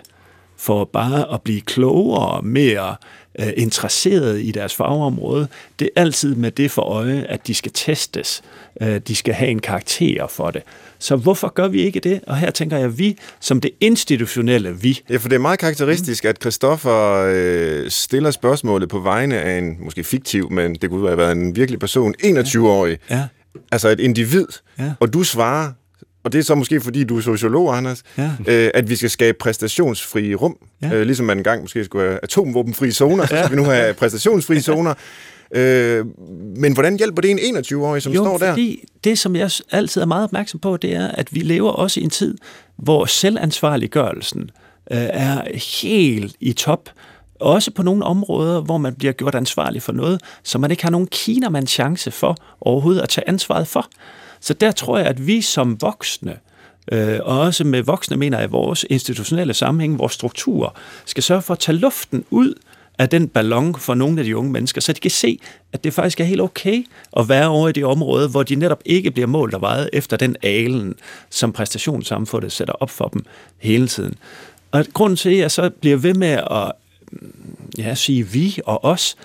for 0.57 0.85
bare 0.85 1.35
at 1.35 1.43
blive 1.43 1.61
klogere, 1.61 2.43
mere 2.43 2.97
øh, 3.39 3.53
interesseret 3.57 4.41
i 4.43 4.51
deres 4.51 4.75
fagområde. 4.75 5.49
Det 5.79 5.91
er 5.97 6.01
altid 6.01 6.35
med 6.35 6.51
det 6.51 6.71
for 6.71 6.83
øje, 6.83 7.27
at 7.29 7.47
de 7.47 7.55
skal 7.55 7.73
testes. 7.75 8.43
Øh, 8.81 9.01
de 9.09 9.17
skal 9.17 9.35
have 9.35 9.51
en 9.51 9.59
karakter 9.61 10.27
for 10.27 10.51
det. 10.51 10.63
Så 10.99 11.17
hvorfor 11.17 11.49
gør 11.49 11.69
vi 11.69 11.83
ikke 11.83 12.01
det? 12.01 12.21
Og 12.27 12.37
her 12.37 12.51
tænker 12.51 12.79
jeg, 12.79 12.99
vi 12.99 13.19
som 13.41 13.61
det 13.61 13.71
institutionelle 13.81 14.77
vi. 14.81 15.01
Ja, 15.11 15.17
for 15.17 15.29
det 15.29 15.37
er 15.37 15.41
meget 15.41 15.59
karakteristisk, 15.59 16.25
at 16.25 16.37
Christoffer 16.41 17.27
øh, 17.35 17.91
stiller 17.91 18.31
spørgsmålet 18.31 18.89
på 18.89 18.99
vegne 18.99 19.39
af 19.39 19.59
en, 19.59 19.77
måske 19.81 20.05
fiktiv, 20.05 20.51
men 20.51 20.75
det 20.75 20.91
kunne 20.91 21.07
have 21.07 21.19
været 21.19 21.33
en 21.33 21.57
virkelig 21.57 21.81
person, 21.81 22.15
21-årig. 22.25 22.99
Ja. 23.11 23.23
Altså 23.73 23.89
et 23.89 24.01
individ. 24.01 24.47
Ja. 24.79 24.93
Og 25.01 25.13
du 25.13 25.23
svarer, 25.23 25.73
og 26.25 26.33
det 26.33 26.39
er 26.39 26.43
så 26.43 26.55
måske 26.55 26.81
fordi 26.81 27.05
du 27.05 27.17
er 27.17 27.21
sociolog, 27.21 27.77
Anders, 27.77 28.03
ja. 28.19 28.31
øh, 28.47 28.71
at 28.75 28.91
vi 28.91 28.97
skal 28.97 29.11
skabe 29.11 29.39
præstationsfrie 29.41 30.35
rum. 30.35 30.57
Ja. 30.83 30.95
Øh, 30.95 31.03
ligesom 31.03 31.27
man 31.27 31.37
engang 31.37 31.63
måske 31.63 31.85
skulle 31.85 32.05
have 32.09 32.19
atomvåbenfrie 32.23 32.93
zoner, 32.93 33.27
så 33.27 33.37
skal 33.37 33.51
vi 33.51 33.57
nu 33.57 33.65
have 33.65 33.95
præstationsfrie 34.01 34.61
zoner. 34.61 34.95
Øh, 35.55 36.07
men 36.57 36.73
hvordan 36.73 36.97
hjælper 36.97 37.23
det 37.23 37.31
en 37.31 37.39
21-årig, 37.39 38.03
som 38.03 38.13
jo, 38.13 38.25
står 38.25 38.39
der? 38.39 38.53
fordi 38.53 38.85
det, 39.05 39.19
som 39.19 39.37
jeg 39.37 39.51
altid 39.71 40.01
er 40.01 40.07
meget 40.07 40.25
opmærksom 40.25 40.61
på, 40.61 40.77
det 40.77 40.95
er, 40.95 41.09
at 41.09 41.35
vi 41.35 41.41
lever 41.41 41.71
også 41.71 42.01
i 42.01 42.03
en 42.03 42.11
tid, 42.11 42.39
hvor 42.77 43.07
selvansvarliggørelsen 43.07 44.51
øh, 44.91 44.99
er 44.99 45.43
helt 45.83 46.37
i 46.41 46.53
top. 46.53 46.91
Også 47.41 47.71
på 47.71 47.83
nogle 47.83 48.05
områder, 48.05 48.61
hvor 48.61 48.79
man 48.79 48.95
bliver 48.95 49.13
gjort 49.13 49.35
ansvarlig 49.35 49.83
for 49.83 49.93
noget, 49.93 50.21
som 50.43 50.61
man 50.61 50.71
ikke 50.71 50.83
har 50.83 50.91
nogen 50.91 51.07
kinamands 51.07 51.71
chance 51.71 52.11
for 52.11 52.37
overhovedet 52.61 53.01
at 53.01 53.09
tage 53.09 53.29
ansvaret 53.29 53.69
for. 53.69 53.87
Så 54.45 54.55
der 54.55 54.73
tror 54.73 54.99
jeg, 54.99 55.07
at 55.07 55.27
vi 55.27 55.41
som 55.41 55.83
voksne, 55.83 56.37
øh, 56.93 57.19
og 57.23 57.41
også 57.41 57.65
med 57.65 57.83
voksne 57.83 58.17
mener 58.17 58.41
jeg, 58.41 58.53
vores 58.53 58.87
institutionelle 58.91 59.55
sammenhæng, 59.55 59.99
vores 59.99 60.13
strukturer, 60.13 60.71
skal 61.05 61.23
sørge 61.23 61.43
for 61.43 61.55
at 61.55 61.59
tage 61.59 61.79
luften 61.79 62.25
ud 62.31 62.55
af 62.99 63.09
den 63.09 63.29
ballon 63.29 63.75
for 63.75 63.95
nogle 63.95 64.19
af 64.19 64.25
de 64.25 64.37
unge 64.37 64.53
mennesker, 64.53 64.81
så 64.81 64.93
de 64.93 65.01
kan 65.01 65.11
se, 65.11 65.39
at 65.73 65.85
det 65.85 65.95
faktisk 65.95 66.21
er 66.21 66.25
helt 66.25 66.41
okay 66.41 66.85
at 67.17 67.29
være 67.29 67.49
over 67.49 67.69
i 67.69 67.73
det 67.73 67.85
område, 67.85 68.29
hvor 68.29 68.43
de 68.43 68.55
netop 68.55 68.83
ikke 68.85 69.11
bliver 69.11 69.27
målt 69.27 69.55
og 69.55 69.61
vejet 69.61 69.91
efter 69.93 70.17
den 70.17 70.37
alen, 70.43 70.95
som 71.31 71.53
præstationssamfundet 71.53 72.53
sætter 72.53 72.75
op 72.75 72.91
for 72.91 73.09
dem 73.09 73.25
hele 73.59 73.89
tiden. 73.89 74.15
Og 74.73 74.87
grunden 74.93 75.17
til, 75.17 75.31
at 75.31 75.39
jeg 75.39 75.51
så 75.51 75.71
bliver 75.71 75.97
ved 75.97 76.15
med 76.15 76.41
at 76.51 76.73
mm, 77.13 77.57
ja, 77.79 77.95
sige 77.95 78.29
vi 78.29 78.59
og 78.67 78.85
os, 78.85 79.17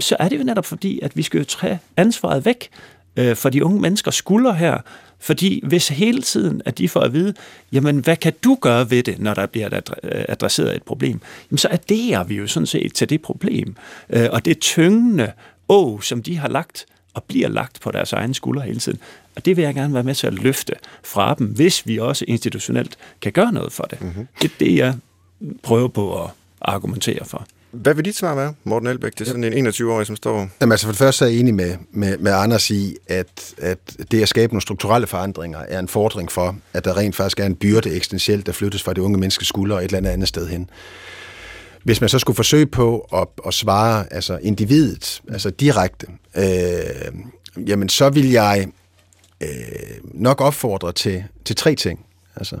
så 0.00 0.16
er 0.18 0.28
det 0.28 0.38
jo 0.38 0.44
netop 0.44 0.64
fordi, 0.64 1.00
at 1.02 1.16
vi 1.16 1.22
skal 1.22 1.38
jo 1.38 1.44
træde 1.44 1.78
ansvaret 1.96 2.44
væk 2.44 2.68
øh, 3.18 3.36
for 3.36 3.50
de 3.50 3.64
unge 3.64 3.80
menneskers 3.80 4.14
skuldre 4.14 4.54
her, 4.54 4.78
fordi 5.18 5.60
hvis 5.66 5.88
hele 5.88 6.22
tiden, 6.22 6.62
at 6.64 6.78
de 6.78 6.88
får 6.88 7.00
at 7.00 7.12
vide, 7.12 7.34
jamen 7.72 7.98
hvad 7.98 8.16
kan 8.16 8.32
du 8.44 8.58
gøre 8.60 8.90
ved 8.90 9.02
det, 9.02 9.18
når 9.18 9.34
der 9.34 9.46
bliver 9.46 9.80
adresseret 10.02 10.76
et 10.76 10.82
problem, 10.82 11.20
jamen 11.50 11.58
så 11.58 11.68
adderer 11.70 12.24
vi 12.24 12.34
jo 12.34 12.46
sådan 12.46 12.66
set 12.66 12.94
til 12.94 13.10
det 13.10 13.22
problem. 13.22 13.76
Øh, 14.10 14.28
og 14.32 14.44
det 14.44 14.58
tyngende 14.58 15.32
å, 15.68 16.00
som 16.00 16.22
de 16.22 16.36
har 16.36 16.48
lagt 16.48 16.86
og 17.14 17.24
bliver 17.24 17.48
lagt 17.48 17.80
på 17.80 17.90
deres 17.90 18.12
egen 18.12 18.34
skuldre 18.34 18.62
hele 18.62 18.78
tiden. 18.78 18.98
Og 19.36 19.44
det 19.44 19.56
vil 19.56 19.62
jeg 19.62 19.74
gerne 19.74 19.94
være 19.94 20.02
med 20.02 20.14
til 20.14 20.26
at 20.26 20.34
løfte 20.34 20.74
fra 21.04 21.34
dem, 21.34 21.46
hvis 21.46 21.86
vi 21.86 21.98
også 21.98 22.24
institutionelt 22.28 22.96
kan 23.20 23.32
gøre 23.32 23.52
noget 23.52 23.72
for 23.72 23.84
det. 23.84 24.00
Mm-hmm. 24.00 24.28
Det 24.42 24.50
er 24.50 24.54
det, 24.58 24.76
jeg 24.76 24.94
prøver 25.62 25.88
på 25.88 26.24
at 26.24 26.30
argumentere 26.60 27.24
for. 27.24 27.46
Hvad 27.70 27.94
vil 27.94 28.04
dit 28.04 28.16
svar 28.16 28.34
være, 28.34 28.54
Morten 28.64 28.88
Elbæk, 28.88 29.12
Det 29.12 29.20
er 29.20 29.24
sådan 29.24 29.44
en 29.44 29.66
21-årig, 29.66 30.06
som 30.06 30.16
står... 30.16 30.48
Jamen 30.60 30.72
altså 30.72 30.86
for 30.86 30.92
det 30.92 30.98
første 30.98 31.24
er 31.24 31.28
jeg 31.28 31.38
enig 31.38 31.54
med, 31.54 31.76
med, 31.90 32.18
med 32.18 32.32
Anders 32.32 32.70
i, 32.70 32.96
at, 33.06 33.54
at 33.58 33.78
det 34.10 34.22
at 34.22 34.28
skabe 34.28 34.52
nogle 34.52 34.62
strukturelle 34.62 35.06
forandringer 35.06 35.58
er 35.58 35.78
en 35.78 35.88
fordring 35.88 36.32
for, 36.32 36.56
at 36.72 36.84
der 36.84 36.96
rent 36.96 37.16
faktisk 37.16 37.40
er 37.40 37.46
en 37.46 37.54
byrde 37.54 37.90
eksistentielt, 37.90 38.46
der 38.46 38.52
flyttes 38.52 38.82
fra 38.82 38.92
det 38.92 39.00
unge 39.00 39.18
menneskes 39.18 39.48
skuldre 39.48 39.78
et 39.78 39.84
eller 39.84 39.98
andet 39.98 40.10
andet 40.10 40.28
sted 40.28 40.48
hen. 40.48 40.70
Hvis 41.84 42.00
man 42.00 42.10
så 42.10 42.18
skulle 42.18 42.36
forsøge 42.36 42.66
på 42.66 43.08
at, 43.12 43.28
at 43.46 43.54
svare 43.54 44.12
altså 44.12 44.38
individet, 44.42 45.22
altså 45.32 45.50
direkte, 45.50 46.06
øh, 46.36 47.64
jamen 47.68 47.88
så 47.88 48.10
vil 48.10 48.30
jeg 48.30 48.68
øh, 49.40 49.48
nok 50.02 50.40
opfordre 50.40 50.92
til, 50.92 51.24
til 51.44 51.56
tre 51.56 51.74
ting. 51.74 52.06
Altså, 52.36 52.56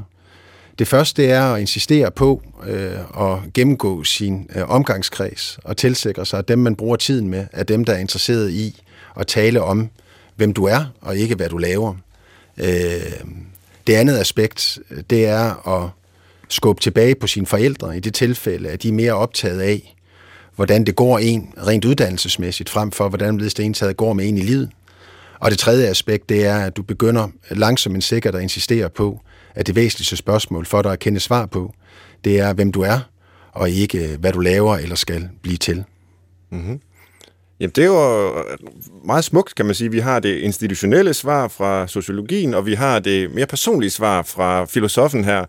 det 0.78 0.88
første 0.88 1.26
er 1.26 1.42
at 1.42 1.60
insistere 1.60 2.10
på 2.10 2.42
øh, 2.66 2.98
at 3.20 3.52
gennemgå 3.54 4.04
sin 4.04 4.50
øh, 4.54 4.70
omgangskreds 4.70 5.58
og 5.64 5.76
tilsikre 5.76 6.26
sig, 6.26 6.38
at 6.38 6.48
dem, 6.48 6.58
man 6.58 6.76
bruger 6.76 6.96
tiden 6.96 7.28
med, 7.28 7.46
er 7.52 7.62
dem, 7.62 7.84
der 7.84 7.92
er 7.92 7.98
interesseret 7.98 8.50
i 8.50 8.82
at 9.16 9.26
tale 9.26 9.62
om, 9.62 9.90
hvem 10.36 10.52
du 10.52 10.64
er, 10.64 10.84
og 11.00 11.16
ikke 11.16 11.34
hvad 11.34 11.48
du 11.48 11.58
laver. 11.58 11.94
Øh, 12.58 12.66
det 13.86 13.94
andet 13.94 14.18
aspekt, 14.18 14.78
det 15.10 15.26
er 15.26 15.68
at 15.68 15.90
skubbe 16.48 16.82
tilbage 16.82 17.14
på 17.14 17.26
sine 17.26 17.46
forældre 17.46 17.96
i 17.96 18.00
det 18.00 18.14
tilfælde, 18.14 18.68
at 18.68 18.82
de 18.82 18.88
er 18.88 18.92
mere 18.92 19.12
optaget 19.12 19.60
af, 19.60 19.94
hvordan 20.56 20.84
det 20.84 20.96
går 20.96 21.18
en 21.18 21.54
rent 21.66 21.84
uddannelsesmæssigt, 21.84 22.68
frem 22.68 22.90
for 22.90 23.08
hvordan 23.08 23.38
det 23.38 23.60
ene 23.60 23.94
går 23.94 24.12
med 24.12 24.28
en 24.28 24.38
i 24.38 24.40
livet. 24.40 24.70
Og 25.40 25.50
det 25.50 25.58
tredje 25.58 25.86
aspekt, 25.86 26.28
det 26.28 26.46
er, 26.46 26.58
at 26.58 26.76
du 26.76 26.82
begynder 26.82 27.28
langsomt 27.50 27.92
men 27.92 28.02
sikkert 28.02 28.34
at 28.34 28.42
insistere 28.42 28.90
på, 28.90 29.20
at 29.58 29.66
det 29.66 29.76
væsentligste 29.76 30.16
spørgsmål 30.16 30.66
for 30.66 30.82
dig 30.82 30.92
at 30.92 30.98
kende 30.98 31.20
svar 31.20 31.46
på, 31.46 31.74
det 32.24 32.40
er, 32.40 32.52
hvem 32.52 32.72
du 32.72 32.80
er, 32.80 32.98
og 33.52 33.70
ikke 33.70 34.12
øh, 34.12 34.20
hvad 34.20 34.32
du 34.32 34.40
laver 34.40 34.76
eller 34.76 34.96
skal 34.96 35.28
blive 35.42 35.56
til. 35.56 35.84
Mm-hmm. 36.50 36.80
Jamen, 37.60 37.72
det 37.76 37.84
er 37.84 37.86
jo 37.86 38.38
øh, 38.38 38.44
meget 39.04 39.24
smukt, 39.24 39.54
kan 39.54 39.66
man 39.66 39.74
sige. 39.74 39.90
Vi 39.90 39.98
har 39.98 40.20
det 40.20 40.38
institutionelle 40.38 41.14
svar 41.14 41.48
fra 41.48 41.86
sociologien, 41.86 42.54
og 42.54 42.66
vi 42.66 42.74
har 42.74 42.98
det 42.98 43.34
mere 43.34 43.46
personlige 43.46 43.90
svar 43.90 44.22
fra 44.22 44.64
filosofen 44.64 45.24
her. 45.24 45.44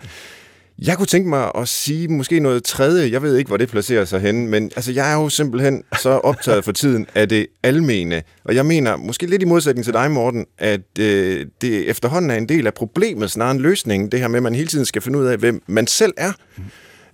Jeg 0.81 0.97
kunne 0.97 1.05
tænke 1.05 1.29
mig 1.29 1.51
at 1.55 1.67
sige 1.67 2.07
måske 2.07 2.39
noget 2.39 2.63
tredje. 2.63 3.11
Jeg 3.11 3.21
ved 3.21 3.37
ikke, 3.37 3.47
hvor 3.47 3.57
det 3.57 3.69
placerer 3.69 4.05
sig 4.05 4.19
hen, 4.19 4.47
men 4.47 4.71
altså, 4.75 4.91
jeg 4.91 5.11
er 5.11 5.15
jo 5.15 5.29
simpelthen 5.29 5.83
så 6.01 6.09
optaget 6.09 6.65
for 6.65 6.71
tiden 6.71 7.07
af 7.15 7.29
det 7.29 7.47
almene. 7.63 8.23
Og 8.43 8.55
jeg 8.55 8.65
mener, 8.65 8.97
måske 8.97 9.25
lidt 9.25 9.41
i 9.41 9.45
modsætning 9.45 9.85
til 9.85 9.93
dig, 9.93 10.11
Morten, 10.11 10.45
at 10.57 10.99
øh, 10.99 11.45
det 11.61 11.89
efterhånden 11.89 12.31
er 12.31 12.35
en 12.35 12.49
del 12.49 12.67
af 12.67 12.73
problemet, 12.73 13.31
snarere 13.31 13.51
en 13.51 13.59
løsning. 13.59 14.11
Det 14.11 14.19
her 14.19 14.27
med, 14.27 14.37
at 14.39 14.43
man 14.43 14.55
hele 14.55 14.67
tiden 14.67 14.85
skal 14.85 15.01
finde 15.01 15.19
ud 15.19 15.25
af, 15.25 15.37
hvem 15.37 15.61
man 15.67 15.87
selv 15.87 16.13
er. 16.17 16.31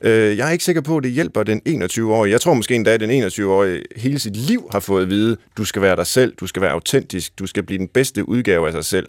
Øh, 0.01 0.38
jeg 0.38 0.47
er 0.47 0.51
ikke 0.51 0.63
sikker 0.63 0.82
på, 0.82 0.97
at 0.97 1.03
det 1.03 1.11
hjælper 1.11 1.43
den 1.43 1.61
21-årige. 1.70 2.32
Jeg 2.32 2.41
tror 2.41 2.53
måske 2.53 2.76
endda, 2.76 2.93
at 2.93 2.99
den 2.99 3.24
21-årige 3.24 3.82
hele 3.95 4.20
sit 4.20 4.36
liv 4.36 4.70
har 4.72 4.80
fået 4.80 5.03
at 5.03 5.09
vide, 5.09 5.38
du 5.57 5.66
skal 5.66 5.82
være 5.82 5.95
dig 5.95 6.07
selv, 6.07 6.34
du 6.39 6.47
skal 6.47 6.61
være 6.61 6.72
autentisk, 6.72 7.39
du 7.39 7.47
skal 7.47 7.63
blive 7.63 7.78
den 7.78 7.88
bedste 7.88 8.30
udgave 8.30 8.68
af 8.68 8.74
sig 8.74 8.86
selv. 8.86 9.07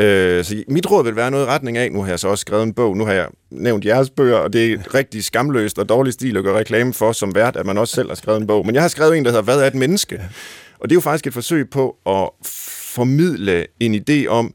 Øh, 0.00 0.44
så 0.44 0.64
mit 0.68 0.90
råd 0.90 1.04
vil 1.04 1.16
være 1.16 1.30
noget 1.30 1.44
i 1.44 1.48
retning 1.48 1.78
af, 1.78 1.92
nu 1.92 2.02
har 2.02 2.08
jeg 2.08 2.18
så 2.18 2.28
også 2.28 2.40
skrevet 2.40 2.62
en 2.62 2.74
bog, 2.74 2.96
nu 2.96 3.04
har 3.04 3.12
jeg 3.12 3.28
nævnt 3.50 3.84
jeres 3.84 4.10
bøger, 4.10 4.36
og 4.36 4.52
det 4.52 4.72
er 4.72 4.94
rigtig 4.94 5.24
skamløst 5.24 5.78
og 5.78 5.88
dårlig 5.88 6.12
stil 6.12 6.36
at 6.36 6.44
gøre 6.44 6.58
reklame 6.58 6.92
for 6.92 7.12
som 7.12 7.34
vært, 7.34 7.56
at 7.56 7.66
man 7.66 7.78
også 7.78 7.94
selv 7.94 8.08
har 8.08 8.14
skrevet 8.14 8.40
en 8.40 8.46
bog. 8.46 8.66
Men 8.66 8.74
jeg 8.74 8.82
har 8.82 8.88
skrevet 8.88 9.18
en, 9.18 9.24
der 9.24 9.30
hedder, 9.30 9.44
hvad 9.44 9.60
er 9.60 9.66
et 9.66 9.74
menneske? 9.74 10.22
Og 10.78 10.88
det 10.88 10.94
er 10.94 10.96
jo 10.96 11.00
faktisk 11.00 11.26
et 11.26 11.34
forsøg 11.34 11.70
på 11.70 11.96
at 12.06 12.30
formidle 12.94 13.66
en 13.80 13.94
idé 13.94 14.26
om, 14.26 14.54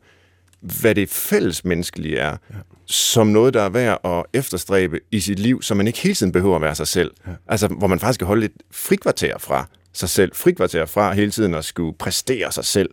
hvad 0.62 0.96
det 0.96 1.10
fælles 1.10 1.66
menneskelige 1.66 2.18
er, 2.18 2.38
ja. 2.50 2.56
som 2.86 3.28
noget, 3.28 3.54
der 3.54 3.62
er 3.62 3.70
værd 3.70 4.00
at 4.04 4.24
efterstræbe 4.34 5.00
i 5.12 5.20
sit 5.20 5.40
liv, 5.40 5.62
så 5.62 5.74
man 5.74 5.88
ikke 5.88 6.00
hele 6.00 6.16
tiden 6.16 6.32
behøver 6.32 6.56
at 6.56 6.62
være 6.62 6.76
sig 6.76 6.88
selv. 6.88 7.12
Ja. 7.28 7.32
Altså, 7.48 7.68
hvor 7.68 7.88
man 7.88 8.00
faktisk 8.00 8.20
kan 8.20 8.28
holde 8.28 8.42
lidt 8.42 8.54
frikvarter 8.72 9.38
fra 9.38 9.68
sig 9.94 10.10
selv, 10.10 10.32
frikvarter 10.36 10.86
fra 10.86 11.14
hele 11.14 11.32
tiden 11.32 11.54
at 11.54 11.66
skulle 11.66 11.98
præstere 11.98 12.52
sig 12.52 12.66
selv 12.66 12.90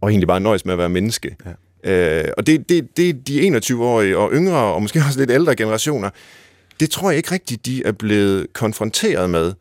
og 0.00 0.10
egentlig 0.10 0.28
bare 0.28 0.40
nøjes 0.40 0.64
med 0.64 0.72
at 0.72 0.78
være 0.78 0.88
menneske. 0.88 1.36
Ja. 1.46 1.50
Øh, 1.84 2.28
og 2.36 2.46
det, 2.46 2.68
det, 2.68 2.96
det 2.96 3.28
de 3.28 3.56
21-årige 3.56 4.18
og 4.18 4.32
yngre, 4.32 4.56
og 4.56 4.82
måske 4.82 5.02
også 5.06 5.18
lidt 5.18 5.30
ældre 5.30 5.56
generationer, 5.56 6.10
det 6.80 6.90
tror 6.90 7.10
jeg 7.10 7.16
ikke 7.16 7.32
rigtigt, 7.32 7.66
de 7.66 7.82
er 7.84 7.92
blevet 7.92 8.52
konfronteret 8.52 9.30
med. 9.30 9.52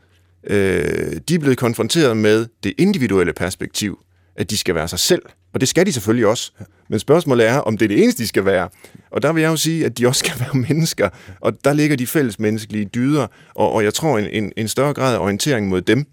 Øh, 0.43 1.19
de 1.29 1.35
er 1.35 1.39
blevet 1.39 1.57
konfronteret 1.57 2.17
med 2.17 2.47
det 2.63 2.73
individuelle 2.77 3.33
perspektiv, 3.33 3.99
at 4.35 4.49
de 4.49 4.57
skal 4.57 4.75
være 4.75 4.87
sig 4.87 4.99
selv. 4.99 5.21
Og 5.53 5.59
det 5.59 5.69
skal 5.69 5.85
de 5.85 5.91
selvfølgelig 5.91 6.27
også. 6.27 6.51
Men 6.89 6.99
spørgsmålet 6.99 7.47
er, 7.47 7.57
om 7.57 7.77
det 7.77 7.85
er 7.85 7.87
det 7.87 8.03
eneste, 8.03 8.23
de 8.23 8.27
skal 8.27 8.45
være. 8.45 8.69
Og 9.11 9.21
der 9.21 9.33
vil 9.33 9.41
jeg 9.41 9.49
jo 9.49 9.55
sige, 9.55 9.85
at 9.85 9.97
de 9.97 10.07
også 10.07 10.19
skal 10.19 10.33
være 10.45 10.65
mennesker. 10.69 11.09
Og 11.39 11.53
der 11.63 11.73
ligger 11.73 11.95
de 11.97 12.07
fælles 12.07 12.39
menneskelige 12.39 12.85
dyder. 12.85 13.27
Og, 13.55 13.71
og 13.71 13.83
jeg 13.83 13.93
tror, 13.93 14.17
en, 14.17 14.27
en, 14.43 14.51
en 14.57 14.67
større 14.67 14.93
grad 14.93 15.15
af 15.15 15.19
orientering 15.19 15.67
mod 15.67 15.81
dem, 15.81 16.05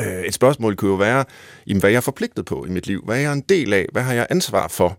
Øh, 0.00 0.24
et 0.24 0.34
spørgsmål 0.34 0.76
kunne 0.76 0.90
jo 0.90 0.96
være, 0.96 1.24
jamen, 1.66 1.80
hvad 1.80 1.90
er 1.90 1.94
jeg 1.94 2.02
forpligtet 2.02 2.44
på 2.44 2.64
i 2.64 2.70
mit 2.70 2.86
liv? 2.86 3.02
Hvad 3.04 3.16
er 3.16 3.20
jeg 3.20 3.32
en 3.32 3.44
del 3.48 3.72
af? 3.72 3.86
Hvad 3.92 4.02
har 4.02 4.14
jeg 4.14 4.26
ansvar 4.30 4.68
for? 4.68 4.98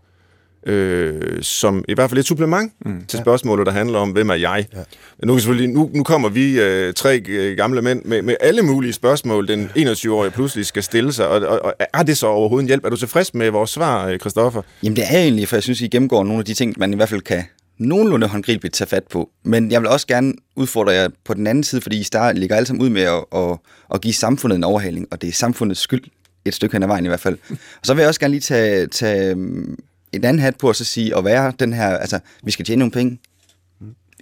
Øh, 0.65 1.43
som 1.43 1.85
i 1.87 1.93
hvert 1.93 2.09
fald 2.09 2.19
et 2.19 2.25
supplement 2.25 2.73
mm, 2.85 3.05
til 3.07 3.19
spørgsmålet, 3.19 3.65
der 3.65 3.71
handler 3.71 3.99
om, 3.99 4.09
hvem 4.09 4.29
er 4.29 4.35
jeg? 4.35 4.65
Ja. 4.73 4.77
Nu, 5.25 5.37
selvfølgelig, 5.37 5.69
nu, 5.69 5.89
nu 5.93 6.03
kommer 6.03 6.29
vi 6.29 6.61
øh, 6.61 6.93
tre 6.93 7.21
øh, 7.29 7.57
gamle 7.57 7.81
mænd 7.81 8.05
med, 8.05 8.21
med 8.21 8.35
alle 8.39 8.61
mulige 8.61 8.93
spørgsmål, 8.93 9.47
den 9.47 9.71
21-årige 9.77 10.31
pludselig 10.31 10.65
skal 10.65 10.83
stille 10.83 11.13
sig, 11.13 11.27
og, 11.27 11.41
og, 11.41 11.65
og 11.65 11.73
er 11.93 12.03
det 12.03 12.17
så 12.17 12.27
overhovedet 12.27 12.63
en 12.63 12.67
hjælp? 12.67 12.85
Er 12.85 12.89
du 12.89 12.95
tilfreds 12.95 13.33
med 13.33 13.49
vores 13.49 13.69
svar, 13.69 14.17
Christoffer? 14.17 14.61
Jamen 14.83 14.95
det 14.95 15.03
er 15.09 15.19
egentlig, 15.19 15.47
for 15.47 15.55
jeg 15.55 15.63
synes, 15.63 15.81
I 15.81 15.87
gennemgår 15.87 16.23
nogle 16.23 16.39
af 16.39 16.45
de 16.45 16.53
ting, 16.53 16.75
man 16.77 16.93
i 16.93 16.95
hvert 16.95 17.09
fald 17.09 17.21
kan 17.21 17.43
nogenlunde 17.81 18.27
håndgribeligt 18.27 18.73
tage 18.73 18.87
fat 18.87 19.03
på. 19.07 19.29
Men 19.43 19.71
jeg 19.71 19.81
vil 19.81 19.89
også 19.89 20.07
gerne 20.07 20.33
udfordre 20.55 20.93
jer 20.93 21.09
på 21.25 21.33
den 21.33 21.47
anden 21.47 21.63
side, 21.63 21.81
fordi 21.81 21.99
I 21.99 22.03
starter, 22.03 22.39
ligger 22.39 22.55
alle 22.55 22.67
sammen 22.67 22.81
ud 22.83 22.89
med 22.89 23.01
at, 23.01 23.23
at, 23.35 23.57
at 23.93 24.01
give 24.01 24.13
samfundet 24.13 24.57
en 24.57 24.63
overhaling, 24.63 25.07
og 25.11 25.21
det 25.21 25.27
er 25.27 25.33
samfundets 25.33 25.81
skyld, 25.81 26.03
et 26.45 26.53
stykke 26.53 26.75
hen 26.75 26.83
ad 26.83 26.87
vejen 26.87 27.05
i 27.05 27.07
hvert 27.07 27.19
fald. 27.19 27.37
Og 27.49 27.57
så 27.83 27.93
vil 27.93 28.01
jeg 28.01 28.07
også 28.07 28.19
gerne 28.19 28.31
lige 28.31 28.41
tage, 28.41 28.87
tage 28.87 29.35
mm, 29.35 29.77
en 30.13 30.23
anden 30.23 30.39
hat 30.39 30.57
på 30.57 30.67
og 30.67 30.75
så 30.75 30.83
sige, 30.83 31.17
at 31.17 31.25
være 31.25 31.53
den 31.59 31.73
her, 31.73 31.97
altså, 31.97 32.19
vi 32.43 32.51
skal 32.51 32.65
tjene 32.65 32.79
nogle 32.79 32.91
penge 32.91 33.19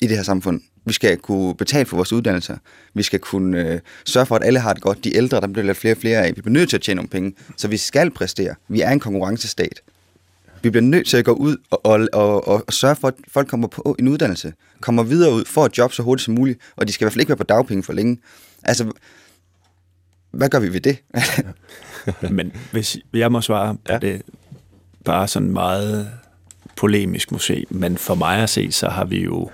i 0.02 0.08
det 0.08 0.18
her 0.18 0.24
samfund. 0.24 0.62
Vi 0.86 0.94
skal 0.94 1.18
kunne 1.18 1.56
betale 1.56 1.86
for 1.86 1.96
vores 1.96 2.14
uddannelser. 2.14 2.58
Vi 2.94 3.04
skal 3.04 3.20
kunne 3.20 3.60
øh, 3.60 3.80
sørge 4.06 4.26
for, 4.26 4.36
at 4.36 4.44
alle 4.44 4.60
har 4.60 4.74
det 4.74 4.82
godt. 4.82 5.04
De 5.04 5.16
ældre, 5.16 5.42
der 5.42 5.48
bliver 5.48 5.66
lidt 5.66 5.78
flere 5.78 5.94
og 5.94 5.98
flere 5.98 6.26
af. 6.26 6.36
Vi 6.36 6.42
bliver 6.42 6.54
nødt 6.54 6.70
til 6.70 6.78
at 6.78 6.82
tjene 6.82 6.96
nogle 6.96 7.10
penge. 7.10 7.34
Så 7.58 7.68
vi 7.68 7.78
skal 7.78 8.12
præstere. 8.12 8.56
Vi 8.68 8.82
er 8.82 8.90
en 8.90 9.00
konkurrencestat. 9.00 9.82
Vi 10.62 10.70
bliver 10.70 10.84
nødt 10.84 11.08
til 11.08 11.18
at 11.18 11.26
gå 11.26 11.32
ud 11.32 11.58
og, 11.72 11.86
og, 11.86 12.08
og, 12.14 12.48
og, 12.48 12.64
og 12.68 12.74
sørge 12.74 12.96
for, 12.96 13.08
at 13.08 13.14
folk 13.28 13.48
kommer 13.48 13.68
på 13.68 13.96
en 14.00 14.08
uddannelse, 14.08 14.54
kommer 14.82 15.04
videre 15.04 15.34
ud, 15.34 15.46
får 15.46 15.66
et 15.66 15.78
job 15.78 15.94
så 15.94 16.04
hurtigt 16.04 16.26
som 16.26 16.34
muligt, 16.34 16.60
og 16.76 16.88
de 16.88 16.94
skal 16.94 17.04
i 17.04 17.06
hvert 17.06 17.14
fald 17.14 17.22
ikke 17.22 17.30
være 17.30 17.38
på 17.38 17.44
dagpenge 17.44 17.84
for 17.84 17.94
længe. 17.94 18.18
Altså, 18.64 18.92
hvad 20.32 20.50
gør 20.50 20.60
vi 20.60 20.74
ved 20.74 20.82
det? 20.82 20.98
Men 22.38 22.52
hvis 22.72 22.98
jeg 23.14 23.32
må 23.32 23.42
svare 23.42 23.76
på 23.76 23.82
ja. 23.90 23.98
det, 23.98 24.22
bare 25.06 25.28
sådan 25.28 25.52
meget 25.52 26.12
polemisk 26.76 27.32
måske, 27.32 27.66
men 27.70 27.98
for 27.98 28.16
mig 28.16 28.38
at 28.38 28.50
se, 28.50 28.72
så 28.72 28.90
har 28.90 29.06
vi 29.06 29.24
jo 29.24 29.50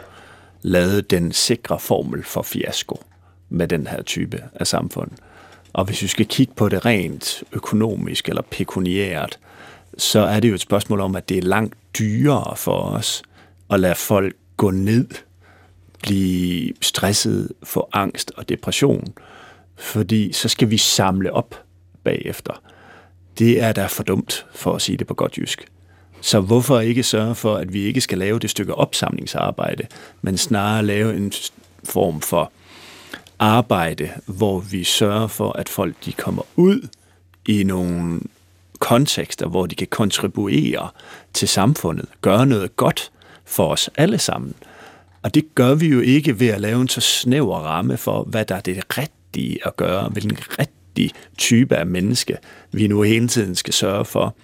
lavet 0.62 1.12
den 1.12 1.32
sikre 1.32 1.80
formel 1.80 2.24
for 2.24 2.42
fiasko 2.42 3.04
med 3.50 3.68
den 3.68 3.88
her 3.88 4.02
type 4.02 4.44
af 4.54 4.68
samfund. 4.68 5.12
Og 5.74 5.86
hvis 5.86 6.02
vi 6.02 6.08
skal 6.08 6.26
kigge 6.26 6.54
på 6.56 6.70
det 6.70 6.86
rent 6.86 7.44
økonomisk 7.52 8.30
eller 8.30 8.42
pekuniært, 8.42 9.40
så 9.98 10.20
er 10.20 10.40
det 10.40 10.50
jo 10.50 10.54
et 10.54 10.62
spørgsmål 10.62 11.00
om, 11.00 11.16
at 11.16 11.30
det 11.30 11.38
er 11.38 11.42
langt 11.42 11.76
dyrere 12.00 12.56
for 12.56 12.80
os 12.80 13.24
at 13.72 13.80
lade 13.80 13.96
folk 13.96 14.36
gå 14.58 14.72
ned, 14.72 15.08
blive 16.04 16.74
stresset, 16.82 17.52
få 17.64 17.90
angst 17.94 18.32
og 18.38 18.50
depression, 18.50 19.14
fordi 19.76 20.34
så 20.34 20.50
skal 20.50 20.70
vi 20.70 20.78
samle 20.78 21.34
op 21.34 21.64
bagefter. 22.04 22.62
Det 23.40 23.62
er 23.64 23.72
da 23.72 23.86
for 23.86 24.04
dumt, 24.04 24.46
for 24.54 24.74
at 24.76 24.82
sige 24.82 24.98
det 24.98 25.08
på 25.08 25.14
godt 25.14 25.38
jysk. 25.38 25.66
Så 26.22 26.40
hvorfor 26.40 26.80
ikke 26.80 27.04
sørge 27.04 27.36
for, 27.36 27.56
at 27.56 27.74
vi 27.74 27.82
ikke 27.84 28.02
skal 28.02 28.18
lave 28.18 28.40
det 28.40 28.50
stykke 28.50 28.76
opsamlingsarbejde, 28.76 29.88
men 30.22 30.38
snarere 30.38 30.86
lave 30.86 31.16
en 31.16 31.34
form 31.84 32.22
for 32.22 32.52
arbejde, 33.40 34.10
hvor 34.26 34.60
vi 34.60 34.84
sørger 34.84 35.28
for, 35.28 35.52
at 35.52 35.70
folk 35.70 35.96
de 36.06 36.12
kommer 36.12 36.44
ud 36.56 36.88
i 37.46 37.64
nogle 37.64 38.20
kontekster, 38.80 39.48
hvor 39.48 39.66
de 39.66 39.76
kan 39.76 39.88
kontribuere 39.88 40.90
til 41.34 41.48
samfundet, 41.48 42.06
gøre 42.22 42.46
noget 42.46 42.76
godt 42.76 43.12
for 43.46 43.68
os 43.68 43.90
alle 43.98 44.18
sammen. 44.18 44.54
Og 45.24 45.36
det 45.36 45.56
gør 45.56 45.76
vi 45.76 45.88
jo 45.88 46.00
ikke 46.00 46.40
ved 46.40 46.48
at 46.48 46.62
lave 46.62 46.82
en 46.82 46.88
så 46.88 47.02
snæver 47.02 47.60
ramme 47.60 47.98
for, 47.98 48.24
hvad 48.24 48.46
der 48.46 48.56
er 48.56 48.62
det 48.62 48.98
rigtige 48.98 49.68
at 49.68 49.78
gøre, 49.78 50.10
hvilken 50.10 50.38
rigtig 50.60 51.12
type 51.38 51.76
af 51.76 51.86
menneske 51.86 52.38
vi 52.72 52.88
nu 52.88 53.02
hele 53.02 53.28
tiden 53.28 53.56
skal 53.56 53.74
sørge 53.74 54.06
for 54.06 54.36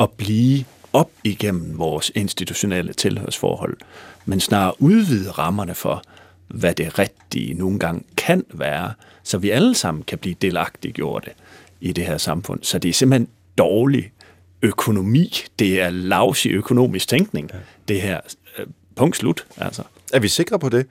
at 0.00 0.10
blive 0.10 0.64
op 0.92 1.10
igennem 1.24 1.78
vores 1.78 2.12
institutionelle 2.14 2.92
tilhørsforhold, 2.92 3.76
men 4.24 4.40
snarere 4.40 4.82
udvide 4.82 5.30
rammerne 5.30 5.74
for, 5.74 6.02
hvad 6.48 6.74
det 6.74 6.98
rigtige 6.98 7.54
nogle 7.54 7.78
gange 7.78 8.02
kan 8.16 8.44
være, 8.54 8.92
så 9.22 9.38
vi 9.38 9.50
alle 9.50 9.74
sammen 9.74 10.04
kan 10.04 10.18
blive 10.18 10.34
delagtiggjorte 10.42 11.30
i 11.80 11.92
det 11.92 12.06
her 12.06 12.18
samfund. 12.18 12.60
Så 12.62 12.78
det 12.78 12.88
er 12.88 12.92
simpelthen 12.92 13.28
dårlig 13.58 14.12
økonomi. 14.62 15.32
Det 15.58 15.80
er 15.80 15.90
lavsig 15.90 16.52
økonomisk 16.52 17.08
tænkning, 17.08 17.50
ja. 17.52 17.58
det 17.88 18.00
her. 18.00 18.20
Øh, 18.58 18.66
punkt 18.96 19.16
slut, 19.16 19.46
altså. 19.56 19.82
Er 20.12 20.20
vi 20.20 20.28
sikre 20.28 20.58
på 20.58 20.68
det? 20.68 20.86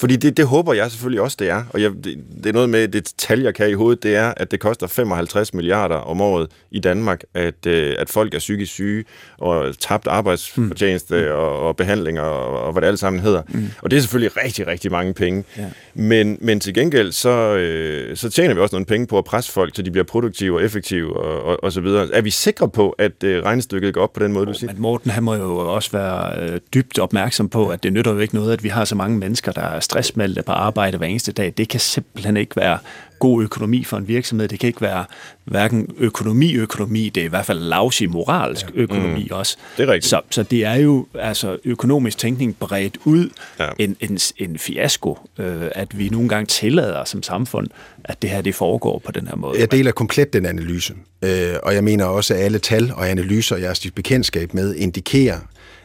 Fordi 0.00 0.16
det, 0.16 0.36
det 0.36 0.46
håber 0.46 0.72
jeg 0.72 0.90
selvfølgelig 0.90 1.20
også, 1.20 1.36
det 1.40 1.50
er. 1.50 1.64
Og 1.70 1.82
jeg, 1.82 1.90
det, 1.90 2.18
det 2.36 2.46
er 2.46 2.52
noget 2.52 2.68
med, 2.68 2.88
det 2.88 3.12
tal, 3.18 3.40
jeg 3.40 3.54
kan 3.54 3.70
i 3.70 3.72
hovedet, 3.72 4.02
det 4.02 4.16
er, 4.16 4.34
at 4.36 4.50
det 4.50 4.60
koster 4.60 4.86
55 4.86 5.54
milliarder 5.54 5.96
om 5.96 6.20
året 6.20 6.48
i 6.70 6.80
Danmark, 6.80 7.22
at, 7.34 7.66
øh, 7.66 7.94
at 7.98 8.10
folk 8.10 8.34
er 8.34 8.38
psykisk 8.38 8.72
syge, 8.72 9.04
og 9.38 9.78
tabt 9.78 10.06
arbejdsfortjeneste, 10.06 11.14
mm. 11.20 11.32
og, 11.32 11.60
og 11.60 11.76
behandling, 11.76 12.20
og, 12.20 12.60
og 12.60 12.72
hvad 12.72 12.82
det 12.82 12.88
alt 12.88 12.98
sammen 12.98 13.22
hedder. 13.22 13.42
Mm. 13.48 13.70
Og 13.82 13.90
det 13.90 13.96
er 13.96 14.00
selvfølgelig 14.00 14.36
rigtig, 14.44 14.66
rigtig 14.66 14.90
mange 14.90 15.14
penge. 15.14 15.44
Ja. 15.58 15.66
Men, 15.94 16.38
men 16.40 16.60
til 16.60 16.74
gengæld, 16.74 17.12
så, 17.12 17.30
øh, 17.56 18.16
så 18.16 18.30
tjener 18.30 18.54
vi 18.54 18.60
også 18.60 18.74
nogle 18.74 18.86
penge 18.86 19.06
på 19.06 19.18
at 19.18 19.24
presse 19.24 19.52
folk, 19.52 19.76
så 19.76 19.82
de 19.82 19.90
bliver 19.90 20.04
produktive 20.04 20.56
og 20.56 20.64
effektive, 20.64 21.16
og, 21.16 21.42
og, 21.42 21.64
og 21.64 21.72
så 21.72 21.80
videre. 21.80 22.08
Er 22.12 22.20
vi 22.20 22.30
sikre 22.30 22.68
på, 22.68 22.90
at 22.90 23.24
øh, 23.24 23.44
regnestykket 23.44 23.94
går 23.94 24.02
op 24.02 24.12
på 24.12 24.20
den 24.20 24.32
måde, 24.32 24.46
du 24.46 24.54
siger? 24.54 24.72
Men 24.72 24.82
Morten, 24.82 25.10
han 25.10 25.22
må 25.22 25.34
jo 25.34 25.74
også 25.74 25.92
være 25.92 26.42
øh, 26.42 26.60
dybt 26.74 26.98
opmærksom 26.98 27.48
på, 27.48 27.68
at 27.68 27.82
det 27.82 27.92
nytter 27.92 28.12
jo 28.12 28.18
ikke 28.18 28.34
noget, 28.34 28.52
at 28.52 28.64
vi 28.64 28.68
har 28.68 28.84
så 28.84 28.94
mange 28.94 29.18
mennesker, 29.18 29.52
der 29.52 29.62
er 29.62 29.80
stressmeldte 29.90 30.42
på 30.42 30.52
arbejde 30.52 30.98
hver 30.98 31.06
eneste 31.06 31.32
dag. 31.32 31.52
Det 31.56 31.68
kan 31.68 31.80
simpelthen 31.80 32.36
ikke 32.36 32.56
være 32.56 32.78
god 33.18 33.42
økonomi 33.42 33.84
for 33.84 33.96
en 33.96 34.08
virksomhed. 34.08 34.48
Det 34.48 34.60
kan 34.60 34.66
ikke 34.66 34.80
være 34.80 35.04
hverken 35.44 35.88
økonomi-økonomi, 35.98 37.08
det 37.08 37.20
er 37.20 37.24
i 37.24 37.28
hvert 37.28 37.46
fald 37.46 37.58
lavsig 37.58 38.10
moralsk 38.10 38.66
ja. 38.66 38.80
økonomi 38.80 39.24
mm. 39.30 39.36
også. 39.36 39.56
Det 39.76 39.88
er 39.88 39.92
rigtigt. 39.92 40.10
Så, 40.10 40.20
så 40.30 40.42
det 40.42 40.64
er 40.64 40.74
jo 40.74 41.06
altså 41.14 41.58
økonomisk 41.64 42.18
tænkning 42.18 42.56
bredt 42.56 42.98
ud 43.04 43.28
Ja. 43.60 43.68
en, 43.78 43.96
en, 44.00 44.18
en 44.36 44.58
fiasko, 44.58 45.18
øh, 45.38 45.62
at 45.74 45.98
vi 45.98 46.08
nogle 46.08 46.28
gange 46.28 46.46
tillader 46.46 47.04
som 47.04 47.22
samfund, 47.22 47.68
at 48.04 48.22
det 48.22 48.30
her 48.30 48.42
det 48.42 48.54
foregår 48.54 48.98
på 49.04 49.12
den 49.12 49.26
her 49.26 49.36
måde. 49.36 49.60
Jeg 49.60 49.72
deler 49.72 49.92
komplet 49.92 50.32
den 50.32 50.46
analyse, 50.46 50.94
øh, 51.22 51.54
og 51.62 51.74
jeg 51.74 51.84
mener 51.84 52.04
også, 52.04 52.34
at 52.34 52.40
alle 52.40 52.58
tal 52.58 52.92
og 52.96 53.10
analyser, 53.10 53.56
jeg 53.56 53.68
har 53.68 53.90
bekendtskab 53.94 54.54
med, 54.54 54.74
indikerer, 54.74 55.38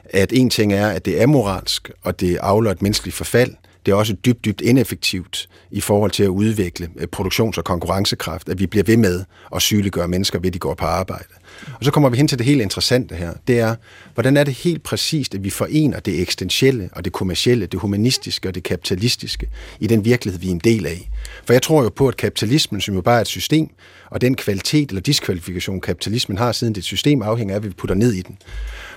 at 0.10 0.34
en 0.34 0.50
ting 0.50 0.74
er, 0.74 0.88
at 0.88 1.06
det 1.06 1.22
er 1.22 1.26
moralsk, 1.26 1.92
og 2.04 2.20
det 2.20 2.38
afler 2.38 2.72
et 2.72 2.82
menneskeligt 2.82 3.18
forfald. 3.18 3.52
Det 3.86 3.92
er 3.92 3.96
også 3.96 4.14
dybt, 4.26 4.46
dybt 4.46 4.62
ineffektivt 4.62 5.50
i 5.72 5.82
forhold 5.82 6.12
til 6.12 6.24
at 6.24 6.28
udvikle 6.28 6.90
øh, 6.98 7.08
produktions- 7.16 7.58
og 7.58 7.64
konkurrencekraft, 7.64 8.50
at 8.50 8.60
vi 8.60 8.68
bliver 8.68 8.84
ved 8.84 8.98
med 8.98 9.24
at 9.56 9.62
sygeliggøre 9.62 10.08
mennesker 10.08 10.40
ved, 10.40 10.48
at 10.48 10.54
de 10.54 10.60
går 10.60 10.74
på 10.74 10.86
arbejde. 10.86 11.34
Og 11.80 11.86
så 11.86 11.92
kommer 11.92 12.10
vi 12.10 12.18
hen 12.18 12.28
til 12.28 12.38
det 12.38 12.46
helt 12.46 12.62
interessante 12.62 13.16
her. 13.16 13.34
Det 13.48 13.60
er, 13.60 13.76
hvordan 14.14 14.38
er 14.38 14.44
det 14.44 14.54
helt 14.54 14.84
præcist, 14.84 15.36
at 15.36 15.44
vi 15.44 15.50
forener 15.50 16.00
det 16.00 16.22
eksistentielle 16.22 16.90
og 16.92 17.06
det 17.06 17.14
kommercielle, 17.14 17.66
det 17.66 17.80
humanistiske 17.80 18.48
og 18.48 18.56
det 18.56 18.64
kapitalistiske 18.64 19.50
i 19.80 19.88
den 19.88 20.06
virkelighed, 20.06 20.40
vi 20.40 20.48
er 20.48 20.52
en 20.52 20.60
del 20.60 20.86
af. 20.86 21.10
For 21.46 21.54
jeg 21.54 21.62
tror 21.62 21.84
jo 21.84 21.90
på, 21.90 22.08
at 22.08 22.18
kapitalismen, 22.18 22.82
som 22.82 22.96
jo 22.96 23.02
bare 23.02 23.18
er 23.18 23.22
et 23.22 23.28
system, 23.28 23.70
og 24.12 24.22
den 24.22 24.36
kvalitet 24.36 24.90
eller 24.90 25.02
diskvalifikation, 25.02 25.82
kapitalismen 25.82 26.38
har 26.38 26.52
siden 26.52 26.76
det 26.76 26.84
system, 26.84 27.22
afhænger 27.22 27.56
af, 27.56 27.62
hvad 27.62 27.70
vi 27.70 27.76
putter 27.76 27.96
ned 27.96 28.14
i 28.14 28.22
den. 28.22 28.38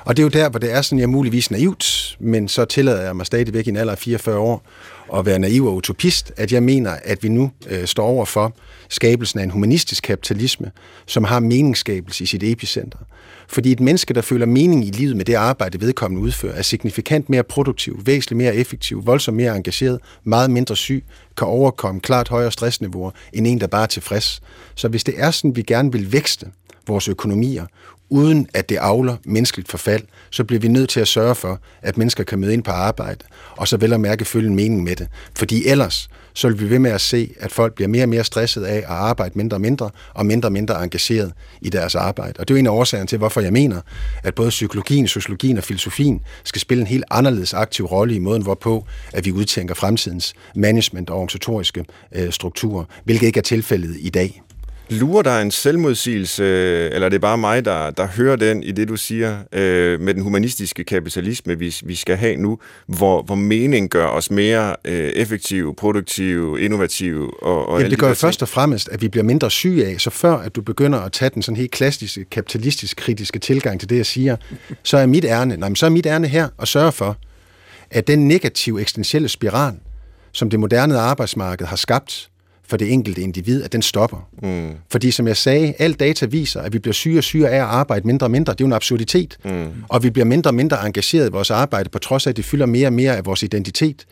Og 0.05 0.17
det 0.17 0.23
er 0.23 0.25
jo 0.25 0.29
der, 0.29 0.49
hvor 0.49 0.59
det 0.59 0.73
er 0.73 0.83
sådan, 0.83 0.99
jeg 0.99 1.05
er 1.05 1.09
muligvis 1.09 1.51
naivt, 1.51 2.17
men 2.21 2.49
så 2.49 2.65
tillader 2.65 3.03
jeg 3.03 3.17
mig 3.17 3.27
stadigvæk 3.27 3.67
i 3.67 3.71
en 3.71 3.77
alder 3.77 3.93
af 3.93 3.99
44 3.99 4.39
år 4.39 4.67
at 5.15 5.27
være 5.27 5.39
naiv 5.39 5.67
og 5.67 5.75
utopist, 5.75 6.33
at 6.37 6.53
jeg 6.53 6.63
mener, 6.63 6.97
at 7.05 7.23
vi 7.23 7.29
nu 7.29 7.51
øh, 7.69 7.87
står 7.87 8.07
over 8.07 8.25
for 8.25 8.57
skabelsen 8.89 9.41
af 9.41 9.45
en 9.45 9.51
humanistisk 9.51 10.03
kapitalisme, 10.03 10.71
som 11.07 11.25
har 11.25 11.41
meningsskabelse 11.41 12.25
i 12.25 12.27
sit 12.27 12.43
epicenter. 12.43 12.99
Fordi 13.49 13.73
et 13.73 13.81
menneske, 13.81 14.15
der 14.15 14.21
føler 14.21 14.47
mening 14.47 14.87
i 14.87 14.91
livet 14.91 15.17
med 15.17 15.25
det 15.25 15.35
arbejde, 15.35 15.81
vedkommende 15.81 16.23
udfører, 16.23 16.55
er 16.55 16.63
signifikant 16.63 17.31
mere 17.31 17.43
produktiv, 17.43 18.01
væsentligt 18.05 18.39
mere 18.39 18.55
effektiv, 18.55 19.07
voldsomt 19.07 19.37
mere 19.37 19.57
engageret, 19.57 20.01
meget 20.25 20.51
mindre 20.51 20.77
syg, 20.77 21.05
kan 21.37 21.47
overkomme 21.47 22.01
klart 22.01 22.29
højere 22.29 22.53
stressniveauer, 22.53 23.11
end 23.33 23.47
en, 23.47 23.61
der 23.61 23.67
bare 23.67 23.83
er 23.83 23.87
tilfreds. 23.87 24.43
Så 24.75 24.89
hvis 24.89 25.05
det 25.05 25.15
er 25.17 25.31
sådan, 25.31 25.57
vi 25.57 25.63
gerne 25.63 25.93
vil 25.93 26.13
vækste 26.13 26.47
vores 26.87 27.09
økonomier, 27.09 27.67
uden 28.11 28.49
at 28.55 28.69
det 28.69 28.77
afler 28.77 29.17
menneskeligt 29.25 29.71
forfald, 29.71 30.03
så 30.31 30.45
bliver 30.45 30.61
vi 30.61 30.69
nødt 30.69 30.91
til 30.91 31.01
at 31.01 31.09
sørge 31.09 31.35
for, 31.35 31.61
at 31.83 31.99
mennesker 31.99 32.25
kan 32.25 32.39
møde 32.39 32.53
ind 32.53 32.63
på 32.63 32.71
arbejde, 32.71 33.25
og 33.57 33.69
så 33.69 33.77
vel 33.77 33.93
at 33.93 34.01
mærke 34.01 34.25
følge 34.25 34.49
en 34.49 34.57
mening 34.57 34.83
med 34.83 34.97
det. 34.97 35.09
Fordi 35.37 35.67
ellers, 35.67 36.09
så 36.35 36.49
vil 36.49 36.61
vi 36.61 36.71
ved 36.71 36.79
med 36.79 36.91
at 36.91 37.01
se, 37.01 37.35
at 37.41 37.53
folk 37.53 37.75
bliver 37.75 37.89
mere 37.89 38.03
og 38.03 38.09
mere 38.09 38.25
stresset 38.25 38.65
af 38.65 38.77
at 38.77 38.85
arbejde 38.85 39.33
mindre 39.35 39.57
og 39.57 39.61
mindre, 39.61 39.91
og 40.15 40.27
mindre 40.27 40.49
og 40.49 40.53
mindre 40.53 40.85
engageret 40.85 41.33
i 41.61 41.69
deres 41.69 41.95
arbejde. 41.95 42.35
Og 42.39 42.49
det 42.49 42.55
er 42.55 42.59
jo 42.59 42.61
en 42.61 42.67
af 42.67 42.71
årsagerne 42.71 43.07
til, 43.07 43.19
hvorfor 43.19 43.41
jeg 43.41 43.53
mener, 43.53 43.81
at 44.23 44.35
både 44.35 44.49
psykologien, 44.49 45.09
sociologien 45.09 45.59
og 45.59 45.65
filosofien 45.65 46.21
skal 46.45 46.61
spille 46.61 46.81
en 46.81 46.87
helt 46.87 47.05
anderledes 47.11 47.55
aktiv 47.55 47.85
rolle 47.85 48.15
i 48.15 48.19
måden, 48.19 48.43
hvorpå 48.43 48.87
at 49.13 49.25
vi 49.25 49.33
udtænker 49.33 49.75
fremtidens 49.75 50.35
management 50.55 51.11
og 51.11 51.17
organisatoriske 51.17 51.85
øh, 52.15 52.33
strukturer, 52.33 52.85
hvilket 53.05 53.27
ikke 53.27 53.39
er 53.39 53.43
tilfældet 53.43 53.97
i 54.01 54.09
dag. 54.09 54.43
Lurer 54.91 55.23
der 55.23 55.39
en 55.39 55.51
selvmodsigelse, 55.51 56.45
eller 56.93 57.05
er 57.05 57.09
det 57.09 57.21
bare 57.21 57.39
mig, 57.39 57.65
der, 57.65 57.91
der 57.91 58.07
hører 58.07 58.37
den 58.37 58.63
i 58.63 58.73
det, 58.73 58.89
du 58.89 58.97
siger, 58.97 59.39
øh, 59.53 60.01
med 60.01 60.15
den 60.15 60.23
humanistiske 60.23 60.85
kapitalisme, 60.85 61.59
vi, 61.59 61.77
vi 61.85 61.95
skal 61.95 62.17
have 62.17 62.37
nu, 62.37 62.59
hvor, 62.87 63.23
hvor 63.23 63.35
mening 63.35 63.91
gør 63.91 64.07
os 64.07 64.31
mere 64.31 64.77
øh, 64.85 65.09
effektive, 65.09 65.75
produktive, 65.75 66.61
innovative 66.61 67.43
og, 67.43 67.69
og 67.69 67.79
Jamen, 67.79 67.91
det 67.91 67.99
de 67.99 68.07
gør 68.07 68.15
først 68.15 68.43
og 68.43 68.49
fremmest, 68.49 68.89
at 68.89 69.03
vi 69.03 69.09
bliver 69.09 69.25
mindre 69.25 69.51
syge 69.51 69.87
af, 69.87 70.01
så 70.01 70.11
før 70.11 70.37
at 70.37 70.57
du 70.57 70.63
begynder 70.63 70.99
at 70.99 71.13
tage 71.13 71.31
den 71.35 71.43
sådan 71.43 71.57
helt 71.57 71.71
klassiske, 71.71 72.25
kapitalistisk 72.25 72.97
kritiske 72.97 73.39
tilgang 73.39 73.81
til 73.81 73.91
det, 73.91 73.97
jeg 73.97 74.07
siger, 74.07 74.37
så 74.83 74.97
er 74.97 75.07
mit 75.07 75.25
ærne, 75.25 75.57
nej, 75.57 75.69
men 75.69 75.77
så 75.77 75.87
er 75.87 75.91
mit 75.91 76.07
ærne 76.07 76.29
her 76.29 76.49
at 76.59 76.69
sørge 76.69 76.93
for, 76.93 77.17
at 77.91 78.07
den 78.07 78.29
negative 78.29 78.81
eksistentielle 78.81 79.29
spiral, 79.29 79.75
som 80.33 80.51
det 80.51 80.61
moderne 80.61 80.99
arbejdsmarked 80.99 81.67
har 81.67 81.77
skabt 81.77 82.31
for 82.69 82.77
det 82.77 82.93
enkelte 82.93 83.23
individ, 83.23 83.63
at 83.63 83.73
den 83.73 83.83
stopper. 83.83 84.29
Mm. 84.43 84.71
Fordi 84.91 85.11
som 85.11 85.27
jeg 85.27 85.37
sagde, 85.37 85.75
al 85.79 85.93
data 85.93 86.27
viser, 86.27 86.61
at 86.61 86.73
vi 86.73 86.79
bliver 86.79 86.93
syge 86.93 87.19
og 87.19 87.25
syge 87.25 87.49
af 87.49 87.57
at 87.57 87.63
arbejde 87.63 88.07
mindre 88.07 88.27
og 88.27 88.31
mindre. 88.31 88.53
Det 88.53 88.61
er 88.61 88.65
jo 88.65 88.67
en 88.67 88.73
absurditet. 88.73 89.39
Mm. 89.45 89.67
Og 89.89 90.03
vi 90.03 90.11
bliver 90.11 90.27
mindre 90.27 90.51
og 90.51 90.55
mindre 90.55 90.87
engageret 90.87 91.29
i 91.29 91.33
vores 91.33 91.51
arbejde, 91.51 91.89
på 91.89 91.99
trods 91.99 92.27
af, 92.27 92.31
at 92.31 92.37
det 92.37 92.45
fylder 92.45 92.67
mere 92.67 92.87
og 92.87 92.93
mere 92.93 93.17
af 93.17 93.27
vores 93.27 93.43
identitet. 93.43 94.07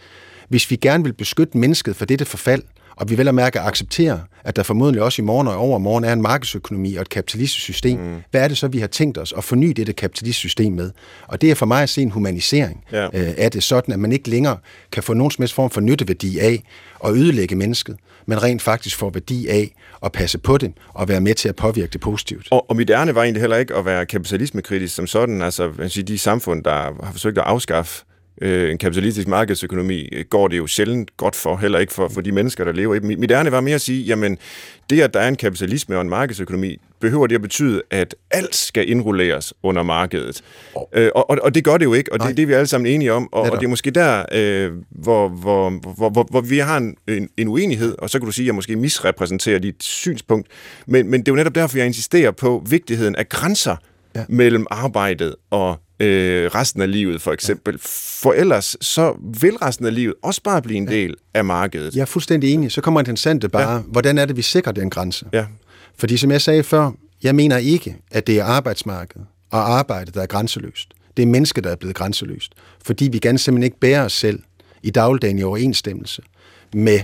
Hvis 0.48 0.70
vi 0.70 0.76
gerne 0.76 1.04
vil 1.04 1.12
beskytte 1.12 1.58
mennesket 1.58 1.96
for 1.96 2.04
dette 2.04 2.24
forfald, 2.24 2.62
og 2.96 3.10
vi 3.10 3.18
vel 3.18 3.28
at 3.28 3.34
mærke 3.34 3.60
at 3.60 3.66
acceptere, 3.66 4.20
at 4.44 4.56
der 4.56 4.62
formodentlig 4.62 5.02
også 5.02 5.22
i 5.22 5.24
morgen 5.24 5.48
og 5.48 5.56
overmorgen 5.56 6.04
er 6.04 6.12
en 6.12 6.22
markedsøkonomi 6.22 6.94
og 6.94 7.02
et 7.02 7.08
kapitalistisk 7.08 7.60
system, 7.62 7.98
mm. 8.00 8.14
hvad 8.30 8.44
er 8.44 8.48
det 8.48 8.58
så, 8.58 8.68
vi 8.68 8.78
har 8.78 8.86
tænkt 8.86 9.18
os 9.18 9.34
at 9.36 9.44
forny 9.44 9.68
dette 9.68 9.92
kapitalistiske 9.92 10.40
system 10.40 10.72
med? 10.72 10.90
Og 11.26 11.40
det 11.40 11.50
er 11.50 11.54
for 11.54 11.66
mig 11.66 11.82
at 11.82 11.88
se 11.88 12.02
en 12.02 12.10
humanisering 12.10 12.84
Ja. 12.92 13.04
øh, 13.04 13.34
af 13.38 13.50
det, 13.50 13.62
sådan 13.62 13.94
at 13.94 14.00
man 14.00 14.12
ikke 14.12 14.30
længere 14.30 14.56
kan 14.92 15.02
få 15.02 15.14
nogen 15.14 15.30
som 15.30 15.42
helst 15.42 15.54
form 15.54 15.70
for 15.70 15.80
nytteværdi 15.80 16.38
af 16.38 16.62
at 17.04 17.12
ødelægge 17.12 17.56
mennesket, 17.56 17.96
men 18.26 18.42
rent 18.42 18.62
faktisk 18.62 18.96
får 18.96 19.10
værdi 19.10 19.48
af 19.48 19.74
at 20.04 20.12
passe 20.12 20.38
på 20.38 20.58
det 20.58 20.72
og 20.94 21.08
være 21.08 21.20
med 21.20 21.34
til 21.34 21.48
at 21.48 21.56
påvirke 21.56 21.90
det 21.92 22.00
positivt. 22.00 22.48
Og, 22.50 22.70
og 22.70 22.76
mit 22.76 22.90
ærne 22.90 23.14
var 23.14 23.22
egentlig 23.22 23.40
heller 23.40 23.56
ikke 23.56 23.74
at 23.74 23.84
være 23.84 24.06
kapitalismekritisk 24.06 24.94
som 24.94 25.06
sådan. 25.06 25.42
Altså, 25.42 25.72
man 25.78 25.90
siger, 25.90 26.04
de 26.04 26.18
samfund, 26.18 26.64
der 26.64 26.72
har 27.04 27.12
forsøgt 27.12 27.38
at 27.38 27.44
afskaffe 27.44 28.04
øh, 28.42 28.70
en 28.70 28.78
kapitalistisk 28.78 29.28
markedsøkonomi, 29.28 30.08
øh, 30.12 30.24
går 30.30 30.48
det 30.48 30.58
jo 30.58 30.66
sjældent 30.66 31.16
godt 31.16 31.36
for, 31.36 31.56
heller 31.56 31.78
ikke 31.78 31.92
for, 31.92 32.08
for 32.08 32.20
de 32.20 32.32
mennesker, 32.32 32.64
der 32.64 32.72
lever 32.72 32.94
i 32.94 32.98
dem. 32.98 33.24
Mit- 33.24 33.32
ærne 33.32 33.52
var 33.52 33.60
mere 33.60 33.74
at 33.74 33.80
sige, 33.80 34.04
jamen, 34.04 34.38
det 34.90 35.00
at 35.00 35.14
der 35.14 35.20
er 35.20 35.28
en 35.28 35.36
kapitalisme 35.36 35.96
og 35.96 36.02
en 36.02 36.08
markedsøkonomi, 36.08 36.80
behøver 37.00 37.26
det 37.26 37.34
at 37.34 37.42
betyde, 37.42 37.82
at 37.90 38.14
alt 38.30 38.54
skal 38.54 38.90
indrulleres 38.90 39.54
under 39.62 39.82
markedet. 39.82 40.42
Øh, 40.92 41.10
og, 41.14 41.30
og, 41.30 41.54
det 41.54 41.64
gør 41.64 41.76
det 41.76 41.84
jo 41.84 41.94
ikke, 41.94 42.12
og 42.12 42.18
det, 42.18 42.24
Nej. 42.24 42.32
det 42.32 42.42
er 42.42 42.46
vi 42.46 42.52
alle 42.52 42.66
sammen 42.66 42.92
enige 42.92 43.12
om. 43.12 43.28
Og, 43.32 43.42
og 43.42 43.60
det 43.60 43.64
er 43.64 43.70
måske 43.70 43.90
der, 43.90 44.24
øh, 44.32 44.72
hvor, 44.90 45.28
hvor, 45.28 45.70
hvor, 45.70 46.10
hvor, 46.10 46.26
hvor 46.30 46.40
vi 46.40 46.58
har 46.58 46.76
en, 46.76 46.96
en, 47.08 47.28
en 47.36 47.48
uenighed, 47.48 47.94
og 47.98 48.10
så 48.10 48.18
kan 48.18 48.26
du 48.26 48.32
sige, 48.32 48.44
at 48.44 48.46
jeg 48.46 48.54
måske 48.54 48.76
misrepræsenterer 48.76 49.58
dit 49.58 49.82
synspunkt, 49.82 50.48
men, 50.86 51.10
men 51.10 51.20
det 51.20 51.28
er 51.28 51.32
jo 51.32 51.36
netop 51.36 51.54
derfor, 51.54 51.78
jeg 51.78 51.86
insisterer 51.86 52.30
på 52.30 52.62
vigtigheden 52.70 53.16
af 53.16 53.28
grænser. 53.28 53.76
Ja. 54.16 54.24
mellem 54.28 54.66
arbejdet 54.70 55.34
og 55.50 55.80
øh, 56.00 56.50
resten 56.54 56.82
af 56.82 56.92
livet, 56.92 57.22
for 57.22 57.32
eksempel. 57.32 57.78
For 58.22 58.32
ellers, 58.32 58.76
så 58.80 59.14
vil 59.40 59.56
resten 59.56 59.86
af 59.86 59.94
livet 59.94 60.14
også 60.22 60.42
bare 60.42 60.62
blive 60.62 60.76
en 60.76 60.86
del 60.86 61.14
af 61.34 61.44
markedet. 61.44 61.94
Jeg 61.94 62.00
er 62.00 62.06
fuldstændig 62.06 62.54
enig. 62.54 62.72
Så 62.72 62.80
kommer 62.80 63.00
interessante 63.00 63.48
bare, 63.48 63.74
ja. 63.74 63.82
hvordan 63.86 64.18
er 64.18 64.24
det, 64.24 64.36
vi 64.36 64.42
sikrer 64.42 64.72
den 64.72 64.90
grænse? 64.90 65.26
Ja. 65.32 65.46
Fordi 65.98 66.16
som 66.16 66.30
jeg 66.30 66.40
sagde 66.40 66.62
før, 66.62 66.90
jeg 67.22 67.34
mener 67.34 67.56
ikke, 67.56 67.96
at 68.10 68.26
det 68.26 68.38
er 68.38 68.44
arbejdsmarkedet 68.44 69.26
og 69.50 69.78
arbejdet, 69.78 70.14
der 70.14 70.22
er 70.22 70.26
grænseløst. 70.26 70.88
Det 71.16 71.22
er 71.22 71.26
mennesket, 71.26 71.64
der 71.64 71.70
er 71.70 71.76
blevet 71.76 71.96
grænseløst. 71.96 72.52
Fordi 72.84 73.08
vi 73.12 73.18
ganske 73.18 73.44
simpelthen 73.44 73.64
ikke 73.64 73.80
bærer 73.80 74.04
os 74.04 74.12
selv 74.12 74.40
i 74.82 74.90
dagligdagen 74.90 75.38
i 75.38 75.42
overensstemmelse 75.42 76.22
med 76.74 77.00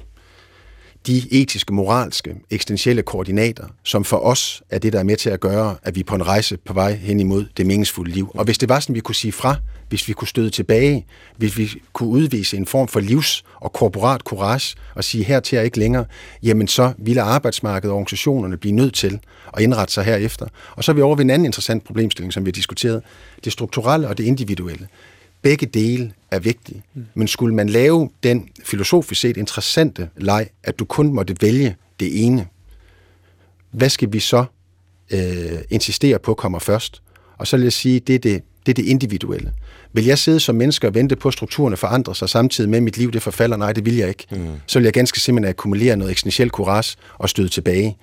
de 1.07 1.23
etiske, 1.31 1.75
moralske, 1.75 2.37
eksistentielle 2.51 3.03
koordinater, 3.03 3.67
som 3.83 4.05
for 4.05 4.17
os 4.17 4.63
er 4.71 4.79
det, 4.79 4.93
der 4.93 4.99
er 4.99 5.03
med 5.03 5.17
til 5.17 5.31
at 5.31 5.41
gøre, 5.41 5.77
at 5.83 5.95
vi 5.95 6.01
er 6.01 6.05
på 6.05 6.15
en 6.15 6.27
rejse 6.27 6.57
på 6.57 6.73
vej 6.73 6.95
hen 6.95 7.21
imod 7.21 7.47
det 7.57 7.67
meningsfulde 7.67 8.11
liv. 8.11 8.31
Og 8.35 8.45
hvis 8.45 8.59
det 8.59 8.69
var 8.69 8.81
sådan, 8.81 8.95
vi 8.95 9.01
kunne 9.01 9.15
sige 9.15 9.33
fra, 9.33 9.57
hvis 9.89 10.09
vi 10.09 10.13
kunne 10.13 10.29
støde 10.29 10.51
tilbage, 10.51 11.07
hvis 11.37 11.59
vi 11.59 11.73
kunne 11.93 12.09
udvise 12.09 12.57
en 12.57 12.67
form 12.67 12.89
for 12.89 13.01
livs- 13.01 13.45
og 13.55 13.73
korporat 13.73 14.21
courage 14.21 14.77
og 14.95 15.05
sige 15.05 15.25
her 15.25 15.41
til 15.41 15.59
ikke 15.65 15.79
længere, 15.79 16.05
jamen 16.43 16.69
så 16.69 16.93
ville 16.99 17.23
arbejdsmarkedet 17.23 17.91
og 17.91 17.97
organisationerne 17.97 18.57
blive 18.57 18.75
nødt 18.75 18.95
til 18.95 19.21
at 19.57 19.63
indrette 19.63 19.95
sig 19.95 20.05
herefter. 20.05 20.47
Og 20.77 20.85
så 20.85 20.93
er 20.93 20.95
vi 20.95 21.03
over 21.03 21.17
ved 21.17 21.25
en 21.25 21.31
anden 21.31 21.47
interessant 21.47 21.85
problemstilling, 21.85 22.33
som 22.33 22.45
vi 22.45 22.49
har 22.49 22.53
diskuteret, 22.53 23.03
det 23.45 23.53
strukturelle 23.53 24.09
og 24.09 24.19
det 24.19 24.25
individuelle. 24.25 24.89
Begge 25.43 25.67
dele 25.67 26.13
er 26.31 26.39
vigtige. 26.39 26.83
Men 27.15 27.29
skulle 27.29 27.55
man 27.55 27.69
lave 27.69 28.11
den 28.23 28.49
filosofisk 28.65 29.21
set 29.21 29.37
interessante 29.37 30.09
leg, 30.17 30.49
at 30.63 30.79
du 30.79 30.85
kun 30.85 31.13
måtte 31.13 31.37
vælge 31.41 31.77
det 32.01 32.25
ene, 32.25 32.47
hvad 33.71 33.89
skal 33.89 34.13
vi 34.13 34.21
så 34.21 34.45
øh, 35.11 35.59
insistere 35.71 36.19
på 36.19 36.35
kommer 36.35 36.59
først? 36.59 37.03
Og 37.39 37.47
så 37.47 37.57
vil 37.57 37.63
jeg 37.63 37.73
sige, 37.73 38.01
det 38.01 38.15
er 38.15 38.19
det, 38.19 38.43
det 38.67 38.73
er 38.73 38.75
det 38.75 38.85
individuelle. 38.85 39.53
Vil 39.93 40.05
jeg 40.05 40.19
sidde 40.19 40.41
som 40.41 40.55
menneske 40.55 40.87
og 40.87 40.95
vente 40.95 41.17
på, 41.17 41.29
at 41.29 41.35
strukturerne 41.35 41.77
forandrer 41.77 42.15
sig 42.15 42.29
samtidig 42.29 42.71
med, 42.71 42.77
at 42.77 42.83
mit 42.83 42.97
liv 42.97 43.13
det 43.13 43.23
forfalder? 43.23 43.57
Nej, 43.57 43.73
det 43.73 43.85
vil 43.85 43.97
jeg 43.97 44.09
ikke. 44.09 44.27
Mm. 44.31 44.47
Så 44.67 44.79
vil 44.79 44.85
jeg 44.85 44.93
ganske 44.93 45.21
simpelthen 45.21 45.51
akkumulere 45.51 45.97
noget 45.97 46.11
eksistentiel 46.11 46.49
courage 46.49 46.97
og 47.19 47.29
støde 47.29 47.49
tilbage, 47.49 47.97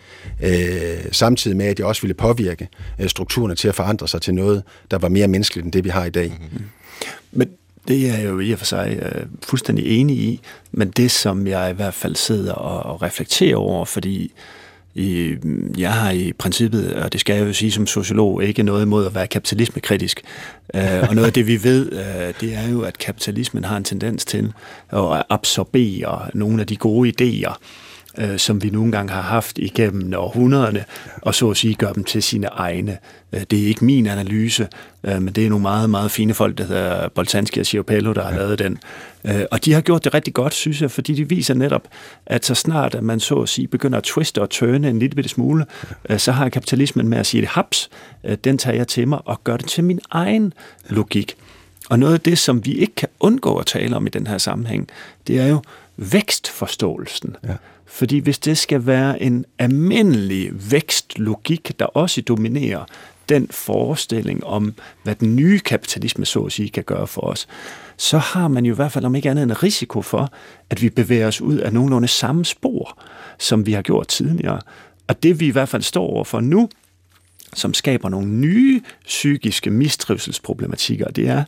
øh, 0.43 1.05
samtidig 1.11 1.57
med, 1.57 1.65
at 1.65 1.79
jeg 1.79 1.87
også 1.87 2.01
ville 2.01 2.13
påvirke 2.13 2.67
øh, 2.99 3.09
strukturerne 3.09 3.55
til 3.55 3.67
at 3.67 3.75
forandre 3.75 4.07
sig 4.07 4.21
til 4.21 4.33
noget, 4.33 4.63
der 4.91 4.97
var 4.97 5.09
mere 5.09 5.27
menneskeligt 5.27 5.65
end 5.65 5.73
det, 5.73 5.83
vi 5.83 5.89
har 5.89 6.05
i 6.05 6.09
dag. 6.09 6.37
Mm. 6.51 6.59
Men 7.31 7.49
det 7.87 8.09
er 8.09 8.17
jeg 8.17 8.25
jo 8.25 8.39
i 8.39 8.51
og 8.51 8.57
for 8.57 8.65
sig 8.65 8.99
øh, 9.01 9.25
fuldstændig 9.43 9.99
enig 9.99 10.17
i, 10.17 10.41
men 10.71 10.89
det 10.89 11.11
som 11.11 11.47
jeg 11.47 11.71
i 11.71 11.73
hvert 11.73 11.93
fald 11.93 12.15
sidder 12.15 12.53
og, 12.53 12.93
og 12.93 13.01
reflekterer 13.01 13.55
over, 13.55 13.85
fordi 13.85 14.31
I, 14.95 15.35
jeg 15.77 15.93
har 15.93 16.11
i 16.11 16.33
princippet, 16.33 16.93
og 16.93 17.13
det 17.13 17.21
skal 17.21 17.35
jeg 17.35 17.47
jo 17.47 17.53
sige 17.53 17.71
som 17.71 17.87
sociolog, 17.87 18.43
ikke 18.43 18.63
noget 18.63 18.81
imod 18.81 19.05
at 19.05 19.15
være 19.15 19.27
kapitalismekritisk. 19.27 20.21
Øh, 20.73 21.09
og 21.09 21.15
noget 21.15 21.27
af 21.27 21.33
det, 21.33 21.47
vi 21.47 21.63
ved, 21.63 21.91
øh, 21.91 22.33
det 22.41 22.55
er 22.55 22.69
jo, 22.69 22.81
at 22.81 22.97
kapitalismen 22.97 23.63
har 23.63 23.77
en 23.77 23.83
tendens 23.83 24.25
til 24.25 24.53
at 24.89 25.23
absorbere 25.29 26.29
nogle 26.33 26.61
af 26.61 26.67
de 26.67 26.75
gode 26.75 27.13
idéer, 27.21 27.55
øh, 28.19 28.37
som 28.37 28.63
vi 28.63 28.69
nogle 28.69 28.91
gange 28.91 29.13
har 29.13 29.21
haft 29.21 29.57
igennem 29.57 30.13
århundrederne, 30.17 30.85
og 31.21 31.35
så 31.35 31.49
at 31.49 31.57
sige 31.57 31.73
gør 31.73 31.93
dem 31.93 32.03
til 32.03 32.23
sine 32.23 32.47
egne. 32.47 32.97
Øh, 33.33 33.41
det 33.51 33.63
er 33.63 33.67
ikke 33.67 33.85
min 33.85 34.07
analyse, 34.07 34.67
øh, 35.03 35.21
men 35.21 35.33
det 35.33 35.45
er 35.45 35.49
nogle 35.49 35.61
meget, 35.61 35.89
meget 35.89 36.11
fine 36.11 36.33
folk, 36.33 36.57
der 36.57 36.63
hedder 36.63 37.09
Boltanski 37.09 37.59
og 37.59 37.65
Schiopello, 37.65 38.13
der 38.13 38.23
har 38.23 38.31
ja. 38.31 38.37
lavet 38.37 38.59
den. 38.59 38.77
Øh, 39.25 39.41
og 39.51 39.65
de 39.65 39.73
har 39.73 39.81
gjort 39.81 40.03
det 40.03 40.13
rigtig 40.13 40.33
godt, 40.33 40.53
synes 40.53 40.81
jeg, 40.81 40.91
fordi 40.91 41.13
de 41.13 41.29
viser 41.29 41.53
netop, 41.53 41.87
at 42.25 42.45
så 42.45 42.55
snart 42.55 42.95
at 42.95 43.03
man 43.03 43.19
så 43.19 43.35
at 43.35 43.49
sige 43.49 43.67
begynder 43.67 43.97
at 43.97 44.03
twiste 44.03 44.41
og 44.41 44.49
tørne 44.49 44.89
en 44.89 44.99
lille 44.99 45.15
bitte 45.15 45.29
smule, 45.29 45.65
ja. 46.09 46.17
så 46.17 46.31
har 46.31 46.49
kapitalismen 46.49 47.07
med 47.07 47.17
at 47.17 47.25
sige, 47.25 47.41
det 47.41 47.49
haps, 47.49 47.89
den 48.43 48.57
tager 48.57 48.75
jeg 48.75 48.87
til 48.87 49.07
mig 49.07 49.19
og 49.25 49.43
gør 49.43 49.57
det 49.57 49.67
til 49.67 49.83
min 49.83 49.99
egen 50.11 50.53
logik. 50.89 51.35
Og 51.89 51.99
noget 51.99 52.13
af 52.13 52.19
det, 52.19 52.37
som 52.37 52.65
vi 52.65 52.73
ikke 52.73 52.95
kan 52.95 53.07
undgå 53.19 53.57
at 53.57 53.65
tale 53.65 53.95
om 53.95 54.07
i 54.07 54.09
den 54.09 54.27
her 54.27 54.37
sammenhæng, 54.37 54.87
det 55.27 55.39
er 55.39 55.47
jo 55.47 55.61
vækstforståelsen. 55.97 57.35
Ja. 57.47 57.53
Fordi 57.89 58.19
hvis 58.19 58.39
det 58.39 58.57
skal 58.57 58.85
være 58.85 59.21
en 59.21 59.45
almindelig 59.59 60.71
vækstlogik, 60.71 61.79
der 61.79 61.85
også 61.85 62.21
dominerer 62.21 62.85
den 63.29 63.47
forestilling 63.51 64.43
om, 64.43 64.73
hvad 65.03 65.15
den 65.15 65.35
nye 65.35 65.59
kapitalisme 65.59 66.25
så 66.25 66.39
at 66.39 66.51
sige 66.51 66.69
kan 66.69 66.83
gøre 66.83 67.07
for 67.07 67.21
os, 67.21 67.47
så 67.97 68.17
har 68.17 68.47
man 68.47 68.65
jo 68.65 68.73
i 68.73 68.75
hvert 68.75 68.91
fald 68.91 69.05
om 69.05 69.15
ikke 69.15 69.29
andet 69.29 69.43
en 69.43 69.63
risiko 69.63 70.01
for, 70.01 70.31
at 70.69 70.81
vi 70.81 70.89
bevæger 70.89 71.27
os 71.27 71.41
ud 71.41 71.57
af 71.57 71.73
nogenlunde 71.73 72.07
samme 72.07 72.45
spor, 72.45 72.97
som 73.39 73.65
vi 73.65 73.73
har 73.73 73.81
gjort 73.81 74.07
tidligere. 74.07 74.61
Og 75.07 75.23
det 75.23 75.39
vi 75.39 75.47
i 75.47 75.51
hvert 75.51 75.69
fald 75.69 75.81
står 75.81 76.07
over 76.07 76.23
for 76.23 76.39
nu, 76.39 76.69
som 77.53 77.73
skaber 77.73 78.09
nogle 78.09 78.27
nye 78.27 78.81
psykiske 79.05 79.69
mistrivselsproblematikker, 79.69 81.07
det 81.07 81.27
er 81.27 81.43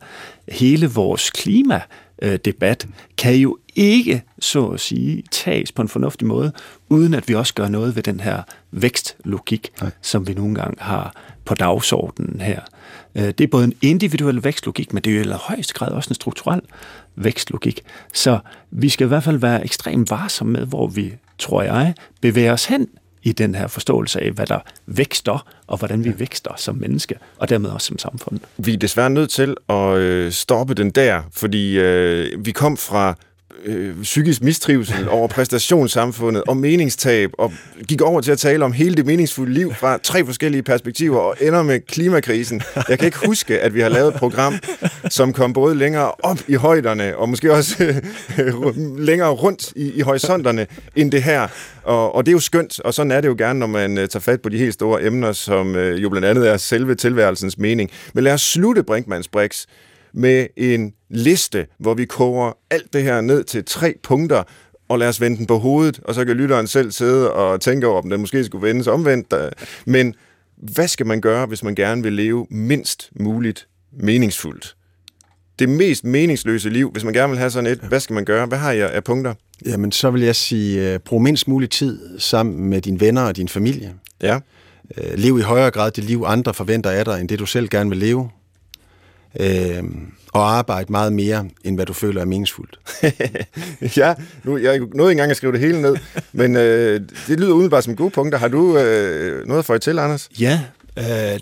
hele 0.47 0.87
vores 0.87 1.29
klima 1.29 1.81
debat 2.21 2.87
kan 3.17 3.35
jo 3.35 3.57
ikke, 3.75 4.23
så 4.39 4.67
at 4.67 4.79
sige, 4.79 5.23
tages 5.31 5.71
på 5.71 5.81
en 5.81 5.87
fornuftig 5.87 6.27
måde, 6.27 6.51
uden 6.89 7.13
at 7.13 7.27
vi 7.27 7.35
også 7.35 7.53
gør 7.53 7.67
noget 7.67 7.95
ved 7.95 8.03
den 8.03 8.19
her 8.19 8.43
vækstlogik, 8.71 9.69
Nej. 9.81 9.91
som 10.01 10.27
vi 10.27 10.33
nogle 10.33 10.55
gange 10.55 10.75
har 10.79 11.15
på 11.45 11.55
dagsordenen 11.55 12.41
her. 12.41 12.59
Øh, 13.15 13.23
det 13.23 13.41
er 13.41 13.47
både 13.47 13.63
en 13.63 13.73
individuel 13.81 14.43
vækstlogik, 14.43 14.93
men 14.93 15.03
det 15.03 15.13
er 15.13 15.23
jo 15.23 15.29
i 15.29 15.33
højeste 15.33 15.73
grad 15.73 15.91
også 15.91 16.09
en 16.09 16.15
strukturel 16.15 16.61
vækstlogik. 17.15 17.81
Så 18.13 18.39
vi 18.71 18.89
skal 18.89 19.05
i 19.05 19.07
hvert 19.07 19.23
fald 19.23 19.37
være 19.37 19.63
ekstremt 19.63 20.09
varsomme 20.09 20.53
med, 20.53 20.65
hvor 20.65 20.87
vi, 20.87 21.13
tror 21.37 21.61
jeg, 21.61 21.93
bevæger 22.21 22.53
os 22.53 22.65
hen 22.65 22.87
i 23.23 23.31
den 23.31 23.55
her 23.55 23.67
forståelse 23.67 24.21
af, 24.21 24.31
hvad 24.31 24.45
der 24.45 24.59
vækster, 24.85 25.47
og 25.67 25.77
hvordan 25.77 26.03
vi 26.03 26.19
vækster 26.19 26.51
som 26.57 26.75
menneske, 26.75 27.15
og 27.37 27.49
dermed 27.49 27.69
også 27.69 27.87
som 27.87 27.97
samfund. 27.97 28.39
Vi 28.57 28.73
er 28.73 28.77
desværre 28.77 29.09
nødt 29.09 29.29
til 29.29 29.55
at 29.69 29.97
øh, 29.97 30.31
stoppe 30.31 30.73
den 30.73 30.91
der, 30.91 31.21
fordi 31.33 31.79
øh, 31.79 32.45
vi 32.45 32.51
kom 32.51 32.77
fra 32.77 33.15
øh, 33.65 34.01
psykisk 34.01 34.43
mistrivsel 34.43 35.09
over 35.09 35.27
præstationssamfundet 35.27 36.43
og 36.47 36.57
meningstab, 36.57 37.29
og 37.37 37.53
gik 37.87 38.01
over 38.01 38.21
til 38.21 38.31
at 38.31 38.39
tale 38.39 38.65
om 38.65 38.71
hele 38.71 38.95
det 38.95 39.05
meningsfulde 39.05 39.53
liv 39.53 39.73
fra 39.73 39.99
tre 40.03 40.25
forskellige 40.25 40.63
perspektiver, 40.63 41.19
og 41.19 41.35
ender 41.41 41.63
med 41.63 41.79
klimakrisen. 41.79 42.61
Jeg 42.89 42.99
kan 42.99 43.05
ikke 43.05 43.25
huske, 43.25 43.59
at 43.59 43.73
vi 43.73 43.81
har 43.81 43.89
lavet 43.89 44.13
et 44.13 44.19
program, 44.19 44.53
som 45.09 45.33
kom 45.33 45.53
både 45.53 45.75
længere 45.75 46.11
op 46.11 46.39
i 46.47 46.53
højderne, 46.53 47.17
og 47.17 47.29
måske 47.29 47.53
også 47.53 47.83
øh, 48.39 48.97
længere 48.97 49.29
rundt 49.29 49.73
i, 49.75 49.91
i 49.91 50.01
horisonterne, 50.01 50.67
end 50.95 51.11
det 51.11 51.23
her. 51.23 51.47
Og, 51.83 52.15
og 52.15 52.25
det 52.25 52.31
er 52.31 52.33
jo 52.33 52.39
skønt, 52.39 52.79
og 52.79 52.93
sådan 52.93 53.11
er 53.11 53.21
det 53.21 53.27
jo 53.27 53.35
gerne, 53.37 53.59
når 53.59 53.67
man 53.67 53.97
uh, 53.97 54.05
tager 54.05 54.19
fat 54.19 54.41
på 54.41 54.49
de 54.49 54.57
helt 54.57 54.73
store 54.73 55.03
emner, 55.03 55.31
som 55.31 55.75
uh, 55.75 56.03
jo 56.03 56.09
blandt 56.09 56.27
andet 56.27 56.49
er 56.49 56.57
selve 56.57 56.95
tilværelsens 56.95 57.57
mening. 57.57 57.89
Men 58.13 58.23
lad 58.23 58.33
os 58.33 58.41
slutte 58.41 58.83
Brinkmanns 58.83 59.27
Brix 59.27 59.65
med 60.13 60.47
en 60.57 60.93
liste, 61.09 61.67
hvor 61.79 61.93
vi 61.93 62.05
koger 62.05 62.57
alt 62.69 62.93
det 62.93 63.03
her 63.03 63.21
ned 63.21 63.43
til 63.43 63.65
tre 63.65 63.95
punkter, 64.03 64.43
og 64.89 64.99
lad 64.99 65.07
os 65.07 65.21
vende 65.21 65.37
den 65.37 65.45
på 65.45 65.57
hovedet, 65.57 65.99
og 66.03 66.15
så 66.15 66.25
kan 66.25 66.35
lytteren 66.35 66.67
selv 66.67 66.91
sidde 66.91 67.33
og 67.33 67.61
tænke 67.61 67.87
over, 67.87 68.01
om 68.01 68.09
den 68.09 68.21
måske 68.21 68.43
skulle 68.43 68.67
vendes 68.67 68.87
omvendt. 68.87 69.33
Men 69.85 70.15
hvad 70.57 70.87
skal 70.87 71.05
man 71.05 71.21
gøre, 71.21 71.45
hvis 71.45 71.63
man 71.63 71.75
gerne 71.75 72.03
vil 72.03 72.13
leve 72.13 72.47
mindst 72.49 73.09
muligt 73.19 73.67
meningsfuldt? 73.91 74.75
Det 75.59 75.69
mest 75.69 76.03
meningsløse 76.03 76.69
liv, 76.69 76.91
hvis 76.91 77.03
man 77.03 77.13
gerne 77.13 77.29
vil 77.29 77.39
have 77.39 77.51
sådan 77.51 77.71
et, 77.71 77.79
hvad 77.79 77.99
skal 77.99 78.13
man 78.13 78.25
gøre? 78.25 78.45
Hvad 78.45 78.57
har 78.57 78.71
jeg 78.71 78.91
af 78.91 79.03
punkter? 79.03 79.33
Jamen, 79.65 79.91
så 79.91 80.11
vil 80.11 80.21
jeg 80.21 80.35
sige, 80.35 80.95
uh, 80.95 80.99
brug 80.99 81.21
mindst 81.21 81.47
mulig 81.47 81.69
tid 81.69 82.19
sammen 82.19 82.69
med 82.69 82.81
dine 82.81 82.99
venner 82.99 83.21
og 83.21 83.35
din 83.35 83.47
familie. 83.47 83.93
Ja. 84.21 84.35
Uh, 84.35 85.13
lev 85.15 85.39
i 85.39 85.41
højere 85.41 85.71
grad 85.71 85.91
det 85.91 86.03
liv, 86.03 86.23
andre 86.25 86.53
forventer 86.53 86.89
af 86.89 87.05
dig, 87.05 87.19
end 87.19 87.29
det 87.29 87.39
du 87.39 87.45
selv 87.45 87.69
gerne 87.69 87.89
vil 87.89 87.99
leve 87.99 88.29
øh, 89.39 89.83
og 90.33 90.57
arbejde 90.57 90.91
meget 90.91 91.13
mere, 91.13 91.49
end 91.63 91.75
hvad 91.77 91.85
du 91.85 91.93
føler 91.93 92.21
er 92.21 92.25
meningsfuldt. 92.25 92.79
ja, 93.97 94.13
nu, 94.43 94.57
jeg 94.57 94.79
nåede 94.79 95.11
ikke 95.11 95.11
engang 95.11 95.31
at 95.31 95.37
skrive 95.37 95.53
det 95.53 95.59
hele 95.59 95.81
ned, 95.81 95.95
men 96.31 96.55
øh, 96.55 97.01
det 97.27 97.39
lyder 97.39 97.53
umiddelbart 97.53 97.83
som 97.83 97.95
gode 97.95 98.09
punkter. 98.09 98.39
Har 98.39 98.47
du 98.47 98.77
øh, 98.77 99.47
noget 99.47 99.65
for 99.65 99.77
til, 99.77 99.99
Anders? 99.99 100.29
Ja, 100.39 100.61
øh, 100.97 101.39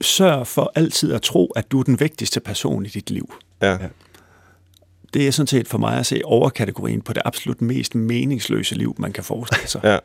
sørg 0.00 0.46
for 0.46 0.72
altid 0.74 1.12
at 1.12 1.22
tro, 1.22 1.46
at 1.46 1.70
du 1.70 1.80
er 1.80 1.84
den 1.84 2.00
vigtigste 2.00 2.40
person 2.40 2.86
i 2.86 2.88
dit 2.88 3.10
liv. 3.10 3.34
Ja. 3.62 3.70
ja. 3.70 3.78
Det 5.14 5.26
er 5.26 5.30
sådan 5.30 5.46
set 5.46 5.68
for 5.68 5.78
mig 5.78 5.98
at 5.98 6.06
se 6.06 6.20
overkategorien 6.24 7.00
på 7.00 7.12
det 7.12 7.22
absolut 7.24 7.62
mest 7.62 7.94
meningsløse 7.94 8.74
liv, 8.74 8.94
man 8.98 9.12
kan 9.12 9.24
forestille 9.24 9.68
sig. 9.68 9.80
ja. 9.84 9.98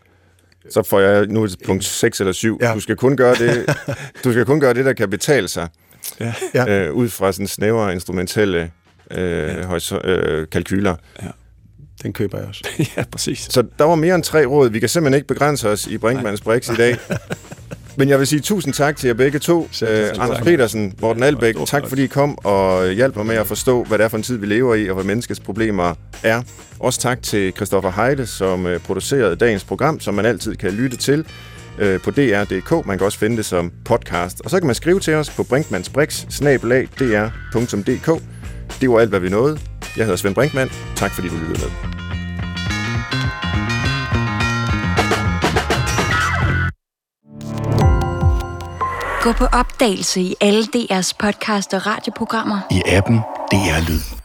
Så 0.69 0.83
får 0.83 0.99
jeg 0.99 1.27
nu 1.27 1.43
et 1.43 1.55
punkt 1.65 1.83
6 1.83 2.19
eller 2.19 2.33
7. 2.33 2.57
Ja. 2.61 2.73
Du 2.73 2.79
skal 2.79 2.95
kun 2.95 3.17
gøre 3.17 3.35
det, 3.35 3.65
du 4.23 4.31
skal 4.31 4.45
kun 4.45 4.59
gøre 4.59 4.73
det, 4.73 4.85
der 4.85 4.93
kan 4.93 5.09
betale 5.09 5.47
sig 5.47 5.67
ja. 6.19 6.33
Ja. 6.53 6.69
Øh, 6.69 6.93
ud 6.93 7.09
fra 7.09 7.31
sådan 7.31 7.47
snævre 7.47 7.93
instrumentelle 7.93 8.71
øh, 9.11 9.65
ja. 9.91 9.97
øh, 10.03 10.47
kalkyler. 10.51 10.95
Ja. 11.21 11.27
Den 12.03 12.13
køber 12.13 12.37
jeg 12.37 12.47
også. 12.47 12.67
ja, 12.97 13.03
præcis. 13.11 13.39
Så 13.39 13.63
der 13.79 13.85
var 13.85 13.95
mere 13.95 14.15
end 14.15 14.23
tre 14.23 14.45
råd. 14.45 14.69
Vi 14.69 14.79
kan 14.79 14.89
simpelthen 14.89 15.17
ikke 15.17 15.27
begrænse 15.27 15.69
os 15.69 15.87
i 15.87 15.97
Brinkmanns 15.97 16.41
Brix 16.41 16.69
i 16.69 16.75
dag. 16.75 16.97
Men 17.97 18.09
jeg 18.09 18.19
vil 18.19 18.27
sige 18.27 18.39
tusind 18.39 18.73
tak 18.73 18.97
til 18.97 19.07
jer 19.07 19.13
begge 19.13 19.39
to. 19.39 19.67
Selv, 19.71 20.03
uh, 20.03 20.23
Anders 20.23 20.37
tak. 20.37 20.45
Petersen, 20.45 20.93
Morten 21.01 21.23
Albæk, 21.23 21.55
tak 21.65 21.87
fordi 21.87 22.03
I 22.03 22.07
kom 22.07 22.37
og 22.45 22.91
hjalp 22.91 23.15
mig 23.15 23.25
med 23.25 23.35
at 23.35 23.47
forstå, 23.47 23.83
hvad 23.83 23.97
det 23.97 24.03
er 24.03 24.07
for 24.07 24.17
en 24.17 24.23
tid, 24.23 24.37
vi 24.37 24.45
lever 24.45 24.75
i, 24.75 24.89
og 24.89 24.93
hvad 24.95 25.03
menneskets 25.03 25.39
problemer 25.39 25.93
er. 26.23 26.41
Også 26.79 26.99
tak 26.99 27.21
til 27.21 27.53
Christoffer 27.55 27.91
Heide, 27.91 28.25
som 28.25 28.65
uh, 28.65 28.77
producerede 28.77 29.35
dagens 29.35 29.63
program, 29.63 29.99
som 29.99 30.13
man 30.13 30.25
altid 30.25 30.55
kan 30.55 30.71
lytte 30.71 30.97
til 30.97 31.25
øh, 31.79 32.01
på 32.01 32.11
dr.dk. 32.11 32.87
Man 32.87 32.97
kan 32.97 33.05
også 33.05 33.19
finde 33.19 33.37
det 33.37 33.45
som 33.45 33.71
podcast. 33.85 34.41
Og 34.41 34.49
så 34.49 34.59
kan 34.59 34.65
man 34.65 34.75
skrive 34.75 34.99
til 34.99 35.13
os 35.13 35.29
på 35.29 35.43
brinkmansbrix.dr.dk. 35.43 38.21
Det 38.81 38.89
var 38.89 38.99
alt, 38.99 39.09
hvad 39.09 39.19
vi 39.19 39.29
nåede. 39.29 39.59
Jeg 39.97 40.05
hedder 40.05 40.17
Svend 40.17 40.35
Brinkmann. 40.35 40.71
Tak 40.95 41.11
fordi 41.11 41.27
du 41.27 41.35
lyttede 41.35 41.59
med. 41.59 41.69
Gå 49.23 49.31
på 49.31 49.45
opdagelse 49.45 50.21
i 50.21 50.35
alle 50.41 50.63
DR's 50.75 51.11
podcast 51.19 51.73
og 51.73 51.85
radioprogrammer. 51.85 52.59
I 52.71 52.81
appen 52.85 53.17
DR 53.51 53.89
Lyd. 53.89 54.22